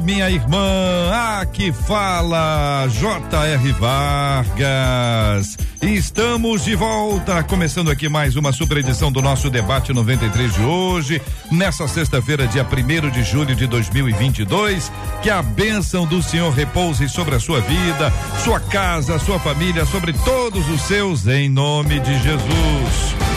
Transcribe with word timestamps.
minha 0.00 0.30
irmã. 0.30 1.10
Aqui 1.40 1.72
fala 1.72 2.86
J.R. 2.88 3.72
Vargas. 3.72 5.56
Estamos 5.80 6.64
de 6.64 6.74
volta, 6.74 7.42
começando 7.44 7.90
aqui 7.90 8.08
mais 8.08 8.34
uma 8.34 8.52
super 8.52 8.78
edição 8.78 9.12
do 9.12 9.22
nosso 9.22 9.48
debate 9.48 9.92
93 9.92 10.54
de 10.54 10.60
hoje, 10.62 11.22
nessa 11.52 11.86
sexta-feira, 11.86 12.48
dia 12.48 12.66
1 12.66 13.10
de 13.10 13.22
julho 13.22 13.54
de 13.54 13.66
2022. 13.66 14.90
Que 15.22 15.30
a 15.30 15.40
bênção 15.40 16.04
do 16.04 16.22
Senhor 16.22 16.52
repouse 16.52 17.08
sobre 17.08 17.36
a 17.36 17.40
sua 17.40 17.60
vida, 17.60 18.12
sua 18.42 18.58
casa, 18.58 19.18
sua 19.18 19.38
família, 19.38 19.84
sobre 19.86 20.12
todos 20.12 20.68
os 20.68 20.82
seus, 20.82 21.26
em 21.26 21.48
nome 21.48 22.00
de 22.00 22.18
Jesus. 22.22 23.27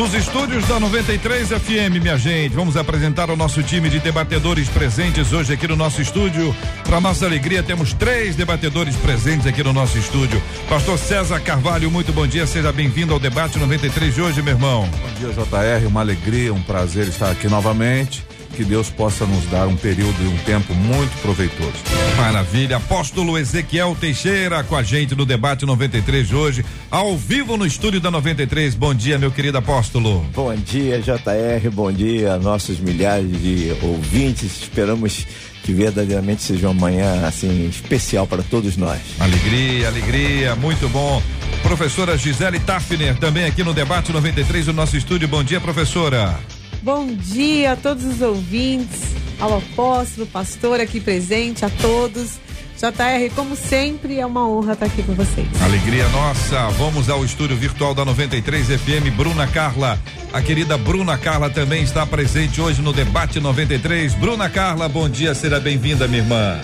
Nos 0.00 0.14
estúdios 0.14 0.66
da 0.66 0.80
93 0.80 1.48
FM, 1.48 2.00
minha 2.00 2.16
gente, 2.16 2.54
vamos 2.54 2.74
apresentar 2.74 3.28
o 3.28 3.36
nosso 3.36 3.62
time 3.62 3.90
de 3.90 3.98
debatedores 3.98 4.66
presentes 4.66 5.30
hoje 5.30 5.52
aqui 5.52 5.68
no 5.68 5.76
nosso 5.76 6.00
estúdio. 6.00 6.56
Para 6.84 7.02
nossa 7.02 7.26
alegria, 7.26 7.62
temos 7.62 7.92
três 7.92 8.34
debatedores 8.34 8.96
presentes 8.96 9.46
aqui 9.46 9.62
no 9.62 9.74
nosso 9.74 9.98
estúdio. 9.98 10.42
Pastor 10.70 10.98
César 10.98 11.38
Carvalho, 11.40 11.90
muito 11.90 12.14
bom 12.14 12.26
dia, 12.26 12.46
seja 12.46 12.72
bem-vindo 12.72 13.12
ao 13.12 13.20
debate 13.20 13.58
93 13.58 14.14
de 14.14 14.22
hoje, 14.22 14.40
meu 14.40 14.54
irmão. 14.54 14.88
Bom 14.88 15.14
dia, 15.18 15.34
JR, 15.34 15.86
uma 15.86 16.00
alegria, 16.00 16.54
um 16.54 16.62
prazer 16.62 17.06
estar 17.06 17.30
aqui 17.30 17.46
novamente 17.46 18.24
que 18.50 18.64
Deus 18.64 18.90
possa 18.90 19.24
nos 19.26 19.44
dar 19.46 19.66
um 19.66 19.76
período 19.76 20.16
e 20.22 20.28
um 20.28 20.36
tempo 20.38 20.74
muito 20.74 21.16
proveitoso. 21.22 21.72
Maravilha. 22.16 22.76
Apóstolo 22.76 23.38
Ezequiel 23.38 23.96
Teixeira 23.98 24.62
com 24.64 24.76
a 24.76 24.82
gente 24.82 25.14
no 25.14 25.24
debate 25.24 25.64
93 25.64 26.28
de 26.28 26.34
hoje, 26.34 26.64
ao 26.90 27.16
vivo 27.16 27.56
no 27.56 27.66
estúdio 27.66 28.00
da 28.00 28.10
93. 28.10 28.74
Bom 28.74 28.94
dia, 28.94 29.18
meu 29.18 29.30
querido 29.30 29.58
apóstolo. 29.58 30.24
Bom 30.34 30.54
dia, 30.54 31.00
JR. 31.00 31.70
Bom 31.72 31.90
dia, 31.92 32.36
nossos 32.38 32.78
milhares 32.78 33.30
de 33.40 33.74
ouvintes. 33.82 34.62
Esperamos 34.62 35.26
que 35.62 35.72
verdadeiramente 35.72 36.42
seja 36.42 36.68
uma 36.68 36.80
manhã 36.80 37.26
assim 37.26 37.68
especial 37.68 38.26
para 38.26 38.42
todos 38.42 38.76
nós. 38.76 39.00
Alegria, 39.18 39.88
alegria, 39.88 40.56
muito 40.56 40.88
bom. 40.88 41.22
Professora 41.62 42.16
Gisele 42.16 42.58
Tafner, 42.58 43.16
também 43.16 43.44
aqui 43.44 43.62
no 43.62 43.74
debate 43.74 44.12
93 44.12 44.66
do 44.66 44.72
nosso 44.72 44.96
estúdio. 44.96 45.28
Bom 45.28 45.44
dia, 45.44 45.60
professora. 45.60 46.38
Bom 46.82 47.08
dia 47.08 47.72
a 47.72 47.76
todos 47.76 48.04
os 48.04 48.22
ouvintes, 48.22 49.00
ao 49.38 49.58
apóstolo, 49.58 50.26
pastor 50.26 50.80
aqui 50.80 50.98
presente, 50.98 51.62
a 51.62 51.68
todos. 51.68 52.38
JR, 52.78 53.34
como 53.34 53.54
sempre, 53.54 54.18
é 54.18 54.24
uma 54.24 54.48
honra 54.48 54.72
estar 54.72 54.86
aqui 54.86 55.02
com 55.02 55.12
vocês. 55.12 55.46
Alegria 55.62 56.08
nossa. 56.08 56.68
Vamos 56.78 57.10
ao 57.10 57.22
estúdio 57.22 57.54
virtual 57.54 57.94
da 57.94 58.02
93 58.06 58.66
FM. 58.68 59.14
Bruna 59.14 59.46
Carla, 59.46 59.98
a 60.32 60.40
querida 60.40 60.78
Bruna 60.78 61.18
Carla 61.18 61.50
também 61.50 61.82
está 61.82 62.06
presente 62.06 62.62
hoje 62.62 62.80
no 62.80 62.94
debate 62.94 63.38
93. 63.38 64.14
Bruna 64.14 64.48
Carla, 64.48 64.88
bom 64.88 65.06
dia, 65.06 65.34
seja 65.34 65.60
bem-vinda, 65.60 66.08
minha 66.08 66.22
irmã. 66.22 66.58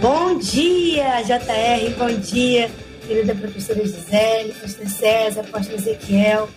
Bom 0.00 0.38
dia, 0.38 1.22
JR, 1.22 1.92
bom 1.98 2.20
dia, 2.20 2.70
querida 3.04 3.34
professora 3.34 3.84
Gisele, 3.84 4.54
pastor 4.62 4.86
César, 4.86 5.42
pastor 5.50 5.74
Ezequiel 5.74 6.48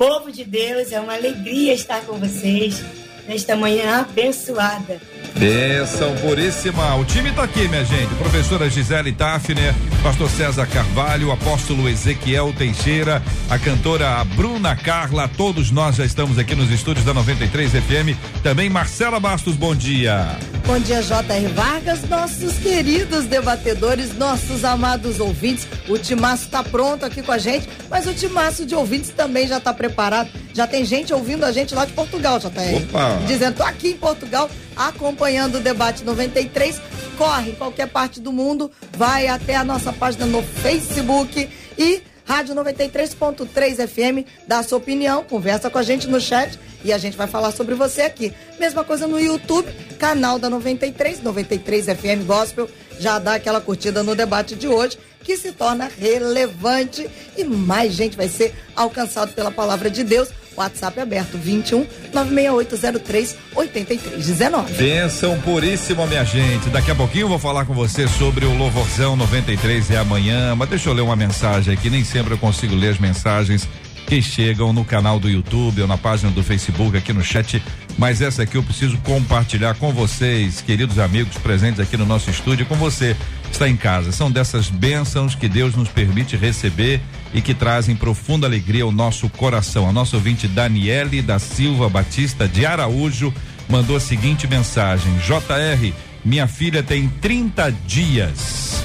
povo 0.00 0.32
de 0.32 0.44
Deus, 0.44 0.92
é 0.92 0.98
uma 0.98 1.12
alegria 1.12 1.74
estar 1.74 2.00
com 2.06 2.14
vocês 2.14 2.82
nesta 3.28 3.54
manhã 3.54 4.00
abençoada. 4.00 4.98
Bênção 5.40 6.14
puríssima. 6.16 6.94
O 6.96 7.04
time 7.06 7.30
está 7.30 7.44
aqui, 7.44 7.66
minha 7.66 7.82
gente. 7.82 8.14
Professora 8.16 8.68
Gisele 8.68 9.10
Tafner, 9.10 9.74
pastor 10.02 10.28
César 10.28 10.66
Carvalho, 10.66 11.32
apóstolo 11.32 11.88
Ezequiel 11.88 12.52
Teixeira, 12.52 13.22
a 13.48 13.58
cantora 13.58 14.22
Bruna 14.36 14.76
Carla, 14.76 15.26
todos 15.28 15.70
nós 15.70 15.96
já 15.96 16.04
estamos 16.04 16.38
aqui 16.38 16.54
nos 16.54 16.70
estúdios 16.70 17.06
da 17.06 17.14
93 17.14 17.70
FM. 17.72 18.42
Também 18.42 18.68
Marcela 18.68 19.18
Bastos, 19.18 19.56
bom 19.56 19.74
dia. 19.74 20.36
Bom 20.66 20.78
dia, 20.78 21.00
J.R. 21.00 21.48
Vargas, 21.48 22.06
nossos 22.06 22.58
queridos 22.58 23.24
debatedores, 23.24 24.14
nossos 24.18 24.62
amados 24.62 25.20
ouvintes. 25.20 25.66
O 25.88 25.96
Timaço 25.96 26.44
está 26.44 26.62
pronto 26.62 27.06
aqui 27.06 27.22
com 27.22 27.32
a 27.32 27.38
gente, 27.38 27.66
mas 27.88 28.06
o 28.06 28.12
Timaço 28.12 28.66
de 28.66 28.74
ouvintes 28.74 29.08
também 29.08 29.48
já 29.48 29.56
está 29.56 29.72
preparado. 29.72 30.28
Já 30.60 30.66
tem 30.66 30.84
gente 30.84 31.10
ouvindo 31.14 31.44
a 31.44 31.52
gente 31.52 31.74
lá 31.74 31.86
de 31.86 31.92
Portugal, 31.94 32.38
J.R. 32.38 32.84
Opa! 32.84 33.18
Dizendo, 33.26 33.56
tô 33.56 33.62
aqui 33.62 33.92
em 33.92 33.96
Portugal 33.96 34.50
acompanhando 34.76 35.54
o 35.54 35.60
debate 35.62 36.04
93. 36.04 36.78
Corre 37.16 37.52
em 37.52 37.54
qualquer 37.54 37.88
parte 37.88 38.20
do 38.20 38.30
mundo, 38.30 38.70
vai 38.94 39.26
até 39.26 39.56
a 39.56 39.64
nossa 39.64 39.90
página 39.90 40.26
no 40.26 40.42
Facebook 40.42 41.48
e 41.78 42.02
Rádio 42.26 42.54
93.3 42.54 43.88
FM, 43.88 44.28
dá 44.46 44.58
a 44.58 44.62
sua 44.62 44.76
opinião, 44.76 45.24
conversa 45.24 45.70
com 45.70 45.78
a 45.78 45.82
gente 45.82 46.06
no 46.06 46.20
chat 46.20 46.58
e 46.84 46.92
a 46.92 46.98
gente 46.98 47.16
vai 47.16 47.26
falar 47.26 47.52
sobre 47.52 47.74
você 47.74 48.02
aqui. 48.02 48.30
Mesma 48.58 48.84
coisa 48.84 49.06
no 49.06 49.18
YouTube, 49.18 49.66
canal 49.98 50.38
da 50.38 50.50
93, 50.50 51.22
93 51.22 51.86
FM 51.86 52.26
Gospel, 52.26 52.68
já 52.98 53.18
dá 53.18 53.36
aquela 53.36 53.62
curtida 53.62 54.02
no 54.02 54.14
debate 54.14 54.54
de 54.54 54.68
hoje, 54.68 54.98
que 55.24 55.38
se 55.38 55.52
torna 55.52 55.90
relevante 55.98 57.08
e 57.36 57.44
mais 57.44 57.94
gente 57.94 58.14
vai 58.14 58.28
ser 58.28 58.54
alcançado 58.76 59.32
pela 59.32 59.50
palavra 59.50 59.90
de 59.90 60.04
Deus. 60.04 60.28
WhatsApp 60.56 61.00
aberto 61.00 61.38
21 61.38 61.86
96803 62.12 63.36
8319. 63.54 64.74
Benção 64.74 65.40
puríssima, 65.40 66.06
minha 66.06 66.24
gente. 66.24 66.68
Daqui 66.70 66.90
a 66.90 66.94
pouquinho 66.94 67.24
eu 67.24 67.28
vou 67.28 67.38
falar 67.38 67.64
com 67.64 67.74
você 67.74 68.06
sobre 68.08 68.44
o 68.44 68.56
Louvorzão 68.56 69.16
93 69.16 69.90
é 69.90 69.96
amanhã, 69.98 70.54
mas 70.54 70.68
deixa 70.68 70.88
eu 70.88 70.92
ler 70.92 71.02
uma 71.02 71.16
mensagem 71.16 71.74
aqui, 71.74 71.88
nem 71.90 72.04
sempre 72.04 72.34
eu 72.34 72.38
consigo 72.38 72.74
ler 72.74 72.90
as 72.90 72.98
mensagens 72.98 73.68
que 74.10 74.20
chegam 74.20 74.72
no 74.72 74.84
canal 74.84 75.20
do 75.20 75.28
YouTube 75.28 75.82
ou 75.82 75.86
na 75.86 75.96
página 75.96 76.32
do 76.32 76.42
Facebook, 76.42 76.96
aqui 76.96 77.12
no 77.12 77.22
chat. 77.22 77.62
Mas 77.96 78.20
essa 78.20 78.42
aqui 78.42 78.56
eu 78.56 78.62
preciso 78.62 78.98
compartilhar 78.98 79.74
com 79.74 79.92
vocês, 79.92 80.60
queridos 80.60 80.98
amigos 80.98 81.38
presentes 81.38 81.78
aqui 81.78 81.96
no 81.96 82.04
nosso 82.04 82.28
estúdio, 82.28 82.66
com 82.66 82.74
você 82.74 83.14
que 83.44 83.52
está 83.52 83.68
em 83.68 83.76
casa. 83.76 84.10
São 84.10 84.28
dessas 84.28 84.68
bênçãos 84.68 85.36
que 85.36 85.48
Deus 85.48 85.76
nos 85.76 85.88
permite 85.88 86.36
receber 86.36 87.00
e 87.32 87.40
que 87.40 87.54
trazem 87.54 87.94
profunda 87.94 88.46
alegria 88.46 88.84
ao 88.84 88.92
nosso 88.92 89.28
coração. 89.28 89.88
A 89.88 89.92
nossa 89.92 90.16
ouvinte 90.16 90.48
Daniele 90.48 91.22
da 91.22 91.38
Silva 91.38 91.88
Batista 91.88 92.48
de 92.48 92.66
Araújo 92.66 93.32
mandou 93.68 93.96
a 93.96 94.00
seguinte 94.00 94.46
mensagem: 94.46 95.12
JR, 95.18 95.92
minha 96.24 96.46
filha 96.46 96.82
tem 96.82 97.08
30 97.20 97.70
dias. 97.86 98.84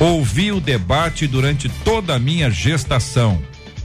Ouvi 0.00 0.50
o 0.50 0.60
debate 0.60 1.26
durante 1.26 1.68
toda 1.84 2.14
a 2.14 2.18
minha 2.18 2.50
gestação 2.50 3.40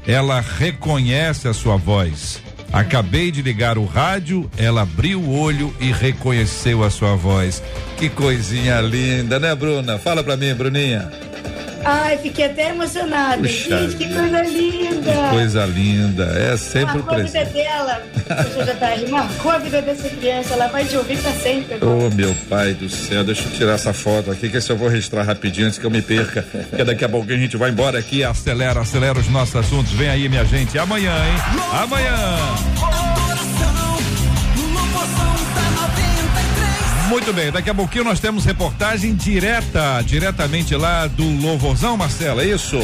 ela 0.07 0.39
reconhece 0.39 1.49
a 1.49 1.53
sua 1.53 1.75
voz. 1.75 2.41
Acabei 2.71 3.29
de 3.29 3.41
ligar 3.41 3.77
o 3.77 3.85
rádio, 3.85 4.49
ela 4.57 4.83
abriu 4.83 5.19
o 5.19 5.37
olho 5.37 5.75
e 5.79 5.91
reconheceu 5.91 6.83
a 6.83 6.89
sua 6.89 7.15
voz. 7.15 7.61
Que 7.97 8.09
coisinha 8.09 8.79
linda, 8.79 9.37
né, 9.37 9.53
Bruna? 9.53 9.99
Fala 9.99 10.23
pra 10.23 10.37
mim, 10.37 10.53
Bruninha. 10.55 11.11
Ai, 11.89 12.17
fiquei 12.17 12.45
até 12.47 12.69
emocionada. 12.71 13.37
Puxa 13.37 13.79
Gente, 13.79 13.95
que 13.95 14.13
coisa 14.13 14.41
linda. 14.41 15.11
Que 15.11 15.29
coisa 15.29 15.65
linda. 15.65 16.23
É 16.25 16.57
sempre 16.57 16.99
o 16.99 17.05
Marcou 17.05 17.13
a 17.13 17.17
vida 17.23 17.31
presente. 17.31 17.53
dela. 17.53 18.01
Marcou 19.09 19.51
a 19.51 19.57
vida 19.57 19.81
dessa 19.81 20.09
criança. 20.09 20.53
Ela 20.53 20.67
vai 20.67 20.83
te 20.83 20.97
ouvir 20.97 21.17
pra 21.17 21.31
sempre. 21.31 21.77
Ô, 21.81 22.09
meu 22.13 22.35
pai 22.49 22.73
do 22.73 22.89
céu, 22.89 23.23
deixa 23.23 23.43
eu 23.43 23.51
tirar 23.51 23.75
essa 23.75 23.93
foto 23.93 24.29
aqui, 24.31 24.49
que 24.49 24.57
esse 24.57 24.69
eu 24.69 24.75
vou 24.75 24.89
registrar 24.89 25.23
rapidinho 25.23 25.67
antes 25.67 25.79
que 25.79 25.85
eu 25.85 25.89
me 25.89 26.01
perca. 26.01 26.41
Porque 26.41 26.83
daqui 26.83 27.05
a 27.05 27.09
pouco 27.09 27.31
a 27.31 27.37
gente 27.37 27.55
vai 27.55 27.69
embora 27.69 27.97
aqui, 27.97 28.21
acelera, 28.21 28.81
acelera 28.81 29.17
os 29.17 29.29
nossos 29.29 29.55
assuntos. 29.55 29.93
Vem 29.93 30.09
aí, 30.09 30.27
minha 30.27 30.43
gente, 30.43 30.77
amanhã, 30.77 31.13
hein? 31.15 31.61
Amanhã! 31.83 32.96
Muito 37.07 37.31
bem, 37.31 37.51
daqui 37.51 37.69
a 37.69 37.73
pouquinho 37.73 38.03
nós 38.03 38.19
temos 38.19 38.43
reportagem 38.43 39.15
direta, 39.15 40.01
diretamente 40.05 40.75
lá 40.75 41.07
do 41.07 41.23
Louvorzão, 41.41 41.95
Marcela, 41.95 42.43
é 42.43 42.47
isso? 42.47 42.77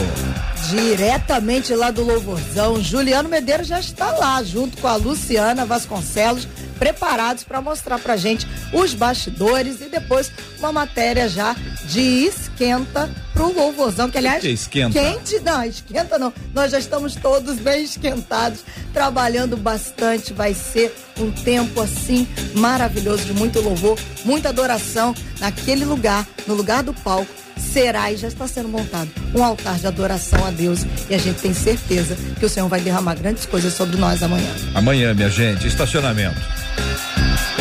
Diretamente 0.70 1.75
lá 1.75 1.92
do 1.92 2.04
Louvorzão, 2.06 2.81
Juliano 2.81 3.28
Medeiros 3.28 3.68
já 3.68 3.81
está 3.81 4.12
lá, 4.12 4.42
junto 4.42 4.78
com 4.78 4.88
a 4.88 4.96
Luciana 4.96 5.66
Vasconcelos, 5.66 6.48
preparados 6.80 7.44
para 7.44 7.60
mostrar 7.60 8.00
pra 8.00 8.16
gente 8.16 8.48
os 8.72 8.94
bastidores 8.94 9.81
e 9.81 9.90
depois 9.90 10.31
uma 10.58 10.72
matéria 10.72 11.28
já 11.28 11.54
de 11.86 12.25
esquenta 12.25 13.10
pro 13.33 13.53
Louvorzão, 13.53 14.09
que 14.09 14.18
aliás. 14.18 14.41
que 14.41 14.50
esquenta? 14.50 15.00
Quente, 15.00 15.39
não, 15.39 15.63
esquenta 15.63 16.18
não. 16.18 16.33
Nós 16.53 16.71
já 16.71 16.80
estamos 16.80 17.15
todos 17.15 17.57
bem 17.57 17.83
esquentados, 17.83 18.59
trabalhando 18.94 19.57
bastante. 19.57 20.33
Vai 20.33 20.53
ser 20.53 20.95
um 21.19 21.31
tempo 21.31 21.81
assim 21.81 22.27
maravilhoso, 22.56 23.25
de 23.25 23.33
muito 23.33 23.59
louvor, 23.59 23.97
muita 24.24 24.50
adoração 24.50 25.13
naquele 25.39 25.85
lugar, 25.85 26.27
no 26.47 26.53
lugar 26.53 26.83
do 26.83 26.94
palco 26.94 27.43
será 27.57 28.11
e 28.11 28.17
já 28.17 28.27
está 28.27 28.47
sendo 28.47 28.69
montado 28.69 29.09
um 29.33 29.44
altar 29.44 29.77
de 29.77 29.88
adoração 29.88 30.45
a 30.45 30.51
Deus 30.51 30.85
e 31.09 31.15
a 31.15 31.17
gente 31.17 31.41
tem 31.41 31.53
certeza 31.53 32.15
que 32.39 32.45
o 32.45 32.50
Senhor 32.50 32.67
vai 32.67 32.81
derramar 32.81 33.15
grandes 33.15 33.45
coisas 33.45 33.73
sobre 33.73 33.97
nós 33.97 34.21
amanhã. 34.21 34.50
Amanhã, 34.73 35.13
minha 35.13 35.29
gente, 35.29 35.67
estacionamento. 35.67 36.39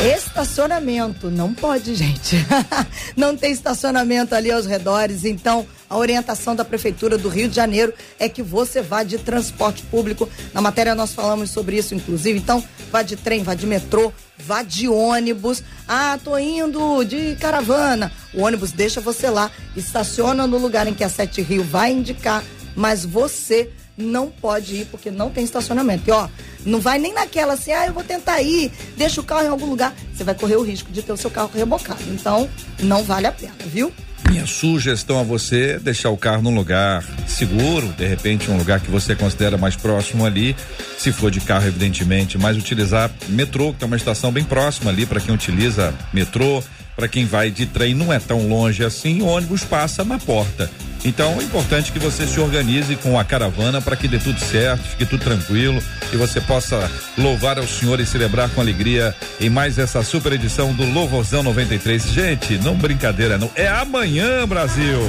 Estacionamento, 0.05 1.31
não 1.31 1.55
pode, 1.55 1.95
gente. 1.95 2.37
não 3.17 3.37
tem 3.37 3.53
estacionamento 3.53 4.35
ali 4.35 4.51
aos 4.51 4.67
redores, 4.67 5.25
então 5.25 5.67
a 5.93 5.97
orientação 5.99 6.57
da 6.57 6.65
Prefeitura 6.65 7.19
do 7.19 7.29
Rio 7.29 7.51
de 7.51 7.55
Janeiro 7.55 7.93
é 8.19 8.27
que 8.27 8.43
você 8.43 8.81
vá 8.81 9.03
de 9.03 9.19
transporte 9.19 9.83
público. 9.83 10.27
Na 10.55 10.63
matéria 10.63 10.95
nós 10.95 11.13
falamos 11.13 11.51
sobre 11.51 11.77
isso, 11.77 11.95
inclusive. 11.95 12.39
Então, 12.39 12.65
vá 12.91 13.03
de 13.03 13.15
trem, 13.15 13.43
vá 13.43 13.53
de 13.53 13.67
metrô, 13.67 14.11
vá 14.39 14.63
de 14.63 14.89
ônibus. 14.89 15.63
Ah, 15.87 16.19
tô 16.25 16.39
indo 16.39 17.05
de 17.05 17.37
caravana. 17.37 18.11
O 18.33 18.41
ônibus 18.41 18.73
deixa 18.73 19.03
você 19.03 19.29
lá, 19.29 19.51
estaciona 19.77 20.47
no 20.47 20.57
lugar 20.57 20.87
em 20.87 20.95
que 20.95 21.05
a 21.05 21.11
Sete 21.11 21.43
Rio 21.43 21.63
vai 21.63 21.93
indicar, 21.93 22.43
mas 22.75 23.05
você 23.05 23.71
não 23.95 24.31
pode 24.31 24.75
ir 24.77 24.87
porque 24.87 25.11
não 25.11 25.29
tem 25.29 25.45
estacionamento. 25.45 26.09
E 26.09 26.11
ó, 26.11 26.27
não 26.65 26.81
vai 26.81 26.99
nem 26.99 27.13
naquela 27.13 27.53
assim, 27.53 27.73
ah, 27.73 27.87
eu 27.87 27.93
vou 27.93 28.03
tentar 28.03 28.41
ir, 28.41 28.73
deixa 28.97 29.21
o 29.21 29.25
carro 29.25 29.45
em 29.45 29.49
algum 29.49 29.67
lugar. 29.67 29.95
Você 30.15 30.25
vai 30.25 30.35
correr 30.35 30.57
o 30.57 30.63
risco 30.63 30.91
de 30.91 31.03
ter 31.03 31.13
o 31.13 31.19
seu 31.19 31.31
carro 31.31 31.51
rebocado. 31.53 32.03
Então, 32.09 32.49
não 32.81 33.05
vale 33.05 33.27
a 33.27 33.33
pena, 33.33 33.53
viu? 33.67 33.93
Minha 34.33 34.47
sugestão 34.47 35.21
a 35.21 35.23
você 35.23 35.79
deixar 35.79 36.09
o 36.09 36.17
carro 36.17 36.41
num 36.41 36.55
lugar 36.55 37.05
seguro, 37.27 37.89
de 37.89 38.07
repente 38.07 38.51
um 38.51 38.57
lugar 38.57 38.81
que 38.81 38.91
você 38.91 39.15
considera 39.15 39.59
mais 39.59 39.77
próximo 39.77 40.25
ali, 40.25 40.57
se 40.97 41.13
for 41.13 41.31
de 41.31 41.39
carro 41.39 41.67
evidentemente, 41.67 42.39
mas 42.39 42.57
utilizar 42.57 43.11
metrô, 43.29 43.75
que 43.75 43.81
tem 43.81 43.87
uma 43.87 43.97
estação 43.97 44.33
bem 44.33 44.43
próxima 44.43 44.91
ali 44.91 45.05
para 45.05 45.21
quem 45.21 45.35
utiliza 45.35 45.93
metrô, 46.15 46.65
para 46.97 47.09
quem 47.09 47.27
vai 47.27 47.51
de 47.51 47.67
trem 47.67 47.95
não 47.95 48.13
é 48.13 48.19
tão 48.19 48.47
longe 48.49 48.85
assim, 48.85 49.23
o 49.23 49.27
ônibus 49.27 49.65
passa 49.65 50.05
na 50.05 50.19
porta. 50.19 50.71
Então 51.05 51.41
é 51.41 51.45
importante 51.45 51.91
que 51.91 51.99
você 51.99 52.27
se 52.27 52.39
organize 52.39 52.95
com 52.97 53.19
a 53.19 53.25
caravana 53.25 53.81
para 53.81 53.97
que 53.97 54.07
dê 54.07 54.19
tudo 54.19 54.39
certo, 54.39 54.83
fique 54.83 55.05
tudo 55.05 55.25
tranquilo 55.25 55.83
e 56.13 56.17
você 56.17 56.41
possa 56.41 56.91
louvar 57.19 57.59
ao 57.59 57.67
Senhor 57.67 57.99
e 57.99 58.07
celebrar 58.07 58.49
com 58.51 58.61
alegria 58.61 59.15
em 59.41 59.51
mais 59.51 59.79
essa 59.79 60.03
super 60.03 60.33
edição 60.33 60.73
do 60.73 60.85
Louvorzão 60.85 61.43
93. 61.43 62.05
Gente, 62.05 62.59
não 62.59 62.77
brincadeira 62.77 63.37
não, 63.37 63.51
é 63.57 63.67
amanhã, 63.67 64.47
Brasil. 64.47 65.01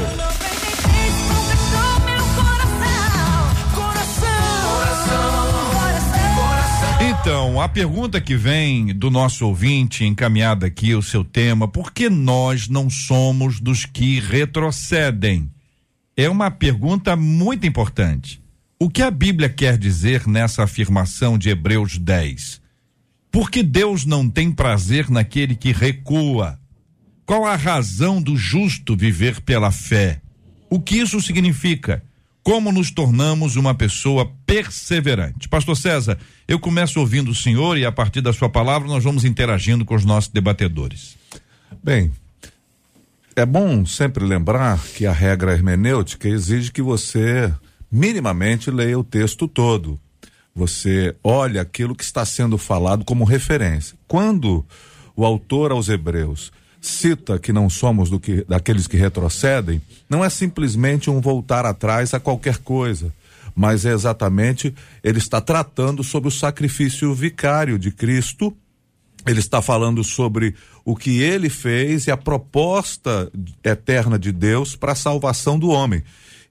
Então, 7.25 7.61
a 7.61 7.69
pergunta 7.69 8.19
que 8.19 8.35
vem 8.35 8.87
do 8.87 9.09
nosso 9.09 9.47
ouvinte, 9.47 10.03
encaminhada 10.03 10.65
aqui 10.65 10.93
o 10.93 11.01
seu 11.01 11.23
tema, 11.23 11.69
por 11.69 11.93
que 11.93 12.09
nós 12.09 12.67
não 12.67 12.89
somos 12.89 13.61
dos 13.61 13.85
que 13.85 14.19
retrocedem? 14.19 15.49
é 16.15 16.29
uma 16.29 16.51
pergunta 16.51 17.15
muito 17.15 17.65
importante. 17.65 18.41
O 18.79 18.89
que 18.89 19.01
a 19.01 19.09
Bíblia 19.09 19.49
quer 19.49 19.77
dizer 19.77 20.27
nessa 20.27 20.63
afirmação 20.63 21.37
de 21.37 21.49
Hebreus 21.49 21.97
10? 21.97 22.61
Porque 23.31 23.63
Deus 23.63 24.05
não 24.05 24.29
tem 24.29 24.51
prazer 24.51 25.09
naquele 25.09 25.55
que 25.55 25.71
recua. 25.71 26.59
Qual 27.25 27.45
a 27.45 27.55
razão 27.55 28.21
do 28.21 28.37
justo 28.37 28.95
viver 28.95 29.41
pela 29.41 29.71
fé? 29.71 30.21
O 30.69 30.79
que 30.79 30.97
isso 30.97 31.19
significa? 31.19 32.03
Como 32.43 32.73
nos 32.73 32.91
tornamos 32.91 33.55
uma 33.55 33.73
pessoa 33.73 34.29
perseverante? 34.45 35.47
Pastor 35.47 35.77
César, 35.77 36.17
eu 36.45 36.59
começo 36.59 36.99
ouvindo 36.99 37.31
o 37.31 37.35
senhor 37.35 37.77
e 37.77 37.85
a 37.85 37.91
partir 37.91 38.19
da 38.19 38.33
sua 38.33 38.49
palavra 38.49 38.85
nós 38.85 39.01
vamos 39.01 39.23
interagindo 39.23 39.85
com 39.85 39.95
os 39.95 40.03
nossos 40.03 40.29
debatedores. 40.29 41.15
Bem, 41.81 42.11
é 43.33 43.45
bom 43.45 43.85
sempre 43.85 44.25
lembrar 44.25 44.77
que 44.93 45.05
a 45.05 45.13
regra 45.13 45.53
hermenêutica 45.53 46.27
exige 46.27 46.69
que 46.69 46.81
você 46.81 47.51
minimamente 47.89 48.69
leia 48.69 48.99
o 48.99 49.05
texto 49.05 49.47
todo. 49.47 49.97
Você 50.53 51.15
olha 51.23 51.61
aquilo 51.61 51.95
que 51.95 52.03
está 52.03 52.25
sendo 52.25 52.57
falado 52.57 53.05
como 53.05 53.23
referência. 53.23 53.97
Quando 54.05 54.65
o 55.15 55.25
autor 55.25 55.71
aos 55.71 55.87
Hebreus 55.87 56.51
cita 56.83 57.39
que 57.39 57.53
não 57.53 57.69
somos 57.69 58.09
do 58.09 58.19
que, 58.19 58.43
daqueles 58.47 58.87
que 58.87 58.97
retrocedem, 58.97 59.81
não 60.09 60.23
é 60.23 60.29
simplesmente 60.29 61.09
um 61.09 61.21
voltar 61.21 61.65
atrás 61.65 62.13
a 62.13 62.19
qualquer 62.19 62.57
coisa, 62.57 63.13
mas 63.55 63.85
é 63.85 63.93
exatamente 63.93 64.73
ele 65.03 65.17
está 65.17 65.39
tratando 65.39 66.03
sobre 66.03 66.27
o 66.27 66.31
sacrifício 66.31 67.13
vicário 67.13 67.79
de 67.79 67.91
Cristo 67.91 68.55
ele 69.25 69.39
está 69.39 69.61
falando 69.61 70.03
sobre 70.03 70.53
o 70.83 70.95
que 70.95 71.21
ele 71.21 71.49
fez 71.49 72.07
e 72.07 72.11
a 72.11 72.17
proposta 72.17 73.31
eterna 73.63 74.19
de 74.19 74.31
Deus 74.31 74.75
para 74.75 74.91
a 74.91 74.95
salvação 74.95 75.57
do 75.57 75.69
homem. 75.69 76.03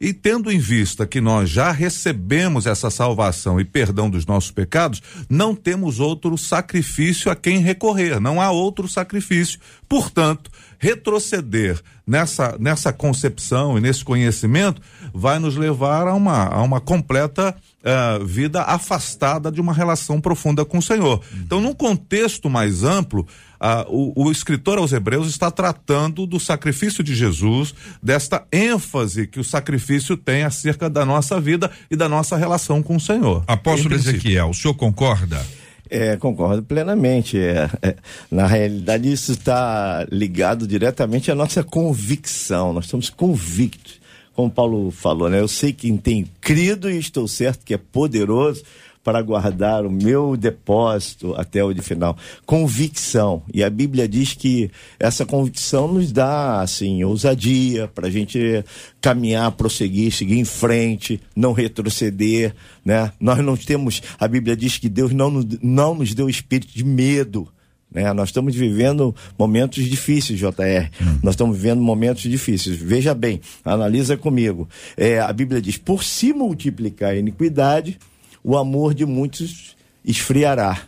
E 0.02 0.12
tendo 0.12 0.50
em 0.50 0.58
vista 0.58 1.06
que 1.06 1.20
nós 1.20 1.48
já 1.48 1.70
recebemos 1.70 2.66
essa 2.66 2.90
salvação 2.90 3.60
e 3.60 3.64
perdão 3.64 4.10
dos 4.10 4.26
nossos 4.26 4.50
pecados, 4.50 5.00
não 5.30 5.54
temos 5.54 6.00
outro 6.00 6.36
sacrifício 6.36 7.30
a 7.30 7.36
quem 7.36 7.58
recorrer, 7.58 8.18
não 8.18 8.40
há 8.40 8.50
outro 8.50 8.88
sacrifício. 8.88 9.60
Portanto, 9.88 10.50
retroceder 10.76 11.80
nessa, 12.04 12.56
nessa 12.58 12.92
concepção 12.92 13.78
e 13.78 13.80
nesse 13.80 14.04
conhecimento 14.04 14.82
vai 15.14 15.38
nos 15.38 15.56
levar 15.56 16.08
a 16.08 16.14
uma, 16.14 16.46
a 16.46 16.60
uma 16.62 16.80
completa 16.80 17.54
uh, 17.82 18.26
vida 18.26 18.62
afastada 18.62 19.52
de 19.52 19.60
uma 19.60 19.72
relação 19.72 20.20
profunda 20.20 20.64
com 20.64 20.78
o 20.78 20.82
Senhor. 20.82 21.22
Então, 21.44 21.60
num 21.60 21.74
contexto 21.74 22.50
mais 22.50 22.82
amplo, 22.82 23.24
uh, 23.62 23.86
o, 23.88 24.26
o 24.26 24.32
escritor 24.32 24.78
aos 24.78 24.92
Hebreus 24.92 25.28
está 25.28 25.50
tratando 25.50 26.26
do 26.26 26.40
sacrifício 26.40 27.04
de 27.04 27.14
Jesus, 27.14 27.74
desta 28.02 28.44
ênfase 28.52 29.26
que 29.26 29.38
o 29.38 29.44
sacrifício 29.44 30.16
tem 30.16 30.42
acerca 30.42 30.90
da 30.90 31.06
nossa 31.06 31.40
vida 31.40 31.70
e 31.90 31.96
da 31.96 32.08
nossa 32.08 32.36
relação 32.36 32.82
com 32.82 32.96
o 32.96 33.00
Senhor. 33.00 33.44
Apóstolo 33.46 33.94
Ezequiel, 33.94 34.50
o 34.50 34.54
senhor 34.54 34.74
concorda? 34.74 35.40
É, 35.88 36.16
concordo 36.16 36.62
plenamente. 36.62 37.38
É, 37.38 37.70
é, 37.82 37.96
na 38.30 38.46
realidade, 38.46 39.12
isso 39.12 39.32
está 39.32 40.06
ligado 40.10 40.66
diretamente 40.66 41.30
à 41.30 41.34
nossa 41.34 41.62
convicção. 41.62 42.72
Nós 42.72 42.86
estamos 42.86 43.10
convictos 43.10 44.02
como 44.34 44.50
Paulo 44.50 44.90
falou, 44.90 45.28
né? 45.28 45.40
Eu 45.40 45.48
sei 45.48 45.72
quem 45.72 45.96
tem 45.96 46.26
crido 46.40 46.90
e 46.90 46.98
estou 46.98 47.28
certo 47.28 47.64
que 47.64 47.74
é 47.74 47.78
poderoso 47.78 48.62
para 49.04 49.20
guardar 49.20 49.84
o 49.84 49.90
meu 49.90 50.36
depósito 50.36 51.34
até 51.36 51.62
o 51.62 51.72
de 51.72 51.82
final. 51.82 52.16
Convicção. 52.46 53.42
E 53.52 53.62
a 53.62 53.70
Bíblia 53.70 54.08
diz 54.08 54.34
que 54.34 54.70
essa 54.98 55.26
convicção 55.26 55.88
nos 55.92 56.12
dá, 56.12 56.60
assim, 56.60 57.02
ousadia 57.02 57.88
para 57.88 58.06
a 58.06 58.10
gente 58.10 58.64
caminhar, 59.00 59.50
prosseguir, 59.52 60.12
seguir 60.12 60.38
em 60.38 60.44
frente, 60.44 61.20
não 61.34 61.52
retroceder, 61.52 62.54
né? 62.84 63.12
Nós 63.20 63.38
não 63.38 63.56
temos, 63.56 64.02
a 64.18 64.28
Bíblia 64.28 64.56
diz 64.56 64.78
que 64.78 64.88
Deus 64.88 65.12
não, 65.12 65.44
não 65.60 65.94
nos 65.94 66.14
deu 66.14 66.28
espírito 66.28 66.72
de 66.72 66.84
medo, 66.84 67.48
né? 67.92 68.12
Nós 68.12 68.30
estamos 68.30 68.54
vivendo 68.54 69.14
momentos 69.38 69.84
difíceis, 69.84 70.38
JR. 70.38 70.88
Hum. 71.00 71.18
Nós 71.22 71.34
estamos 71.34 71.56
vivendo 71.56 71.82
momentos 71.82 72.22
difíceis. 72.22 72.76
Veja 72.76 73.14
bem, 73.14 73.40
analisa 73.64 74.16
comigo. 74.16 74.68
É, 74.96 75.20
a 75.20 75.32
Bíblia 75.32 75.60
diz: 75.60 75.76
por 75.76 76.02
se 76.02 76.32
multiplicar 76.32 77.10
a 77.10 77.16
iniquidade, 77.16 77.98
o 78.42 78.56
amor 78.56 78.94
de 78.94 79.06
muitos 79.06 79.76
esfriará. 80.04 80.82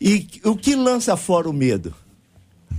E 0.00 0.26
o 0.44 0.56
que 0.56 0.74
lança 0.74 1.16
fora 1.16 1.48
o 1.48 1.52
medo? 1.52 1.94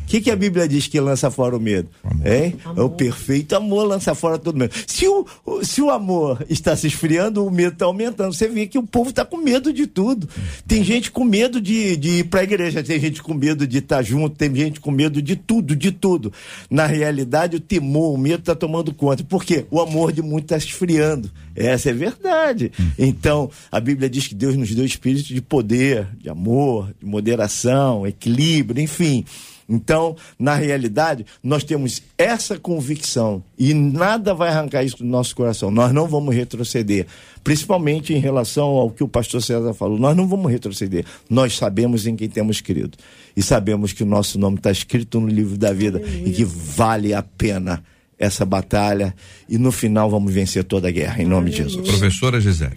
O 0.03 0.09
que, 0.09 0.21
que, 0.21 0.31
a 0.31 0.35
Bíblia 0.35 0.67
diz 0.67 0.87
que 0.87 0.99
lança 0.99 1.29
fora 1.29 1.57
o 1.57 1.59
medo? 1.59 1.89
Amor. 2.01 2.27
Hein? 2.27 2.55
Amor. 2.63 2.85
O 2.85 2.89
perfeito 2.89 3.55
amor 3.55 3.83
lança 3.83 4.15
fora 4.15 4.37
todo 4.37 4.57
medo. 4.57 4.73
Se 4.87 5.05
o, 5.05 5.25
se 5.63 5.81
o 5.81 5.89
amor 5.89 6.45
está 6.49 6.75
se 6.77 6.87
esfriando, 6.87 7.45
o 7.45 7.51
medo 7.51 7.73
está 7.73 7.85
aumentando. 7.85 8.33
Você 8.33 8.47
vê 8.47 8.67
que 8.67 8.77
o 8.77 8.83
povo 8.83 9.09
está 9.09 9.25
com 9.25 9.35
medo 9.35 9.73
de 9.73 9.85
tudo. 9.85 10.29
Tem 10.65 10.81
gente 10.81 11.11
com 11.11 11.25
medo 11.25 11.59
de, 11.59 11.97
de 11.97 12.09
ir 12.19 12.23
para 12.25 12.39
a 12.39 12.43
igreja, 12.43 12.81
tem 12.81 12.99
gente 12.99 13.21
com 13.21 13.33
medo 13.33 13.67
de 13.67 13.79
estar 13.79 13.97
tá 13.97 14.01
junto, 14.01 14.35
tem 14.37 14.53
gente 14.55 14.79
com 14.79 14.91
medo 14.91 15.21
de 15.21 15.35
tudo, 15.35 15.75
de 15.75 15.91
tudo. 15.91 16.31
Na 16.69 16.85
realidade, 16.85 17.57
o 17.57 17.59
temor, 17.59 18.13
o 18.13 18.17
medo 18.17 18.39
está 18.39 18.55
tomando 18.55 18.93
conta. 18.93 19.23
Por 19.25 19.43
quê? 19.43 19.65
O 19.69 19.81
amor 19.81 20.13
de 20.13 20.21
muito 20.21 20.45
está 20.45 20.59
se 20.59 20.67
esfriando. 20.67 21.29
Essa 21.53 21.89
é 21.89 21.93
verdade. 21.93 22.71
Hum. 22.79 22.91
Então, 22.97 23.49
a 23.71 23.79
Bíblia 23.79 24.09
diz 24.09 24.27
que 24.27 24.35
Deus 24.35 24.55
nos 24.55 24.73
deu 24.73 24.85
espírito 24.85 25.33
de 25.33 25.41
poder, 25.41 26.07
de 26.17 26.29
amor, 26.29 26.93
de 26.99 27.05
moderação, 27.05 28.05
equilíbrio, 28.05 28.81
enfim. 28.81 29.25
Então, 29.69 30.15
na 30.39 30.55
realidade, 30.55 31.25
nós 31.43 31.63
temos 31.63 32.01
essa 32.17 32.57
convicção 32.57 33.43
e 33.57 33.73
nada 33.73 34.33
vai 34.33 34.49
arrancar 34.49 34.83
isso 34.83 34.97
do 34.97 35.05
nosso 35.05 35.35
coração. 35.35 35.69
Nós 35.69 35.91
não 35.91 36.07
vamos 36.07 36.33
retroceder, 36.33 37.05
principalmente 37.43 38.13
em 38.13 38.17
relação 38.19 38.67
ao 38.67 38.89
que 38.89 39.03
o 39.03 39.07
pastor 39.07 39.41
César 39.41 39.73
falou. 39.73 39.99
Nós 39.99 40.15
não 40.15 40.27
vamos 40.27 40.51
retroceder. 40.51 41.05
Nós 41.29 41.57
sabemos 41.57 42.07
em 42.07 42.15
quem 42.15 42.29
temos 42.29 42.61
crido 42.61 42.97
e 43.35 43.41
sabemos 43.43 43.91
que 43.91 44.03
o 44.03 44.05
nosso 44.05 44.39
nome 44.39 44.57
está 44.57 44.71
escrito 44.71 45.19
no 45.19 45.27
livro 45.27 45.57
da 45.57 45.73
vida 45.73 45.99
Aleluia. 45.99 46.27
e 46.29 46.31
que 46.31 46.45
vale 46.45 47.13
a 47.13 47.21
pena 47.21 47.83
essa 48.17 48.45
batalha 48.45 49.13
e 49.47 49.57
no 49.57 49.71
final 49.71 50.09
vamos 50.09 50.33
vencer 50.33 50.63
toda 50.63 50.87
a 50.87 50.91
guerra, 50.91 51.21
em 51.21 51.25
nome 51.25 51.49
Aleluia. 51.51 51.65
de 51.65 51.73
Jesus. 51.73 51.87
Professora 51.87 52.39
Gisele. 52.39 52.75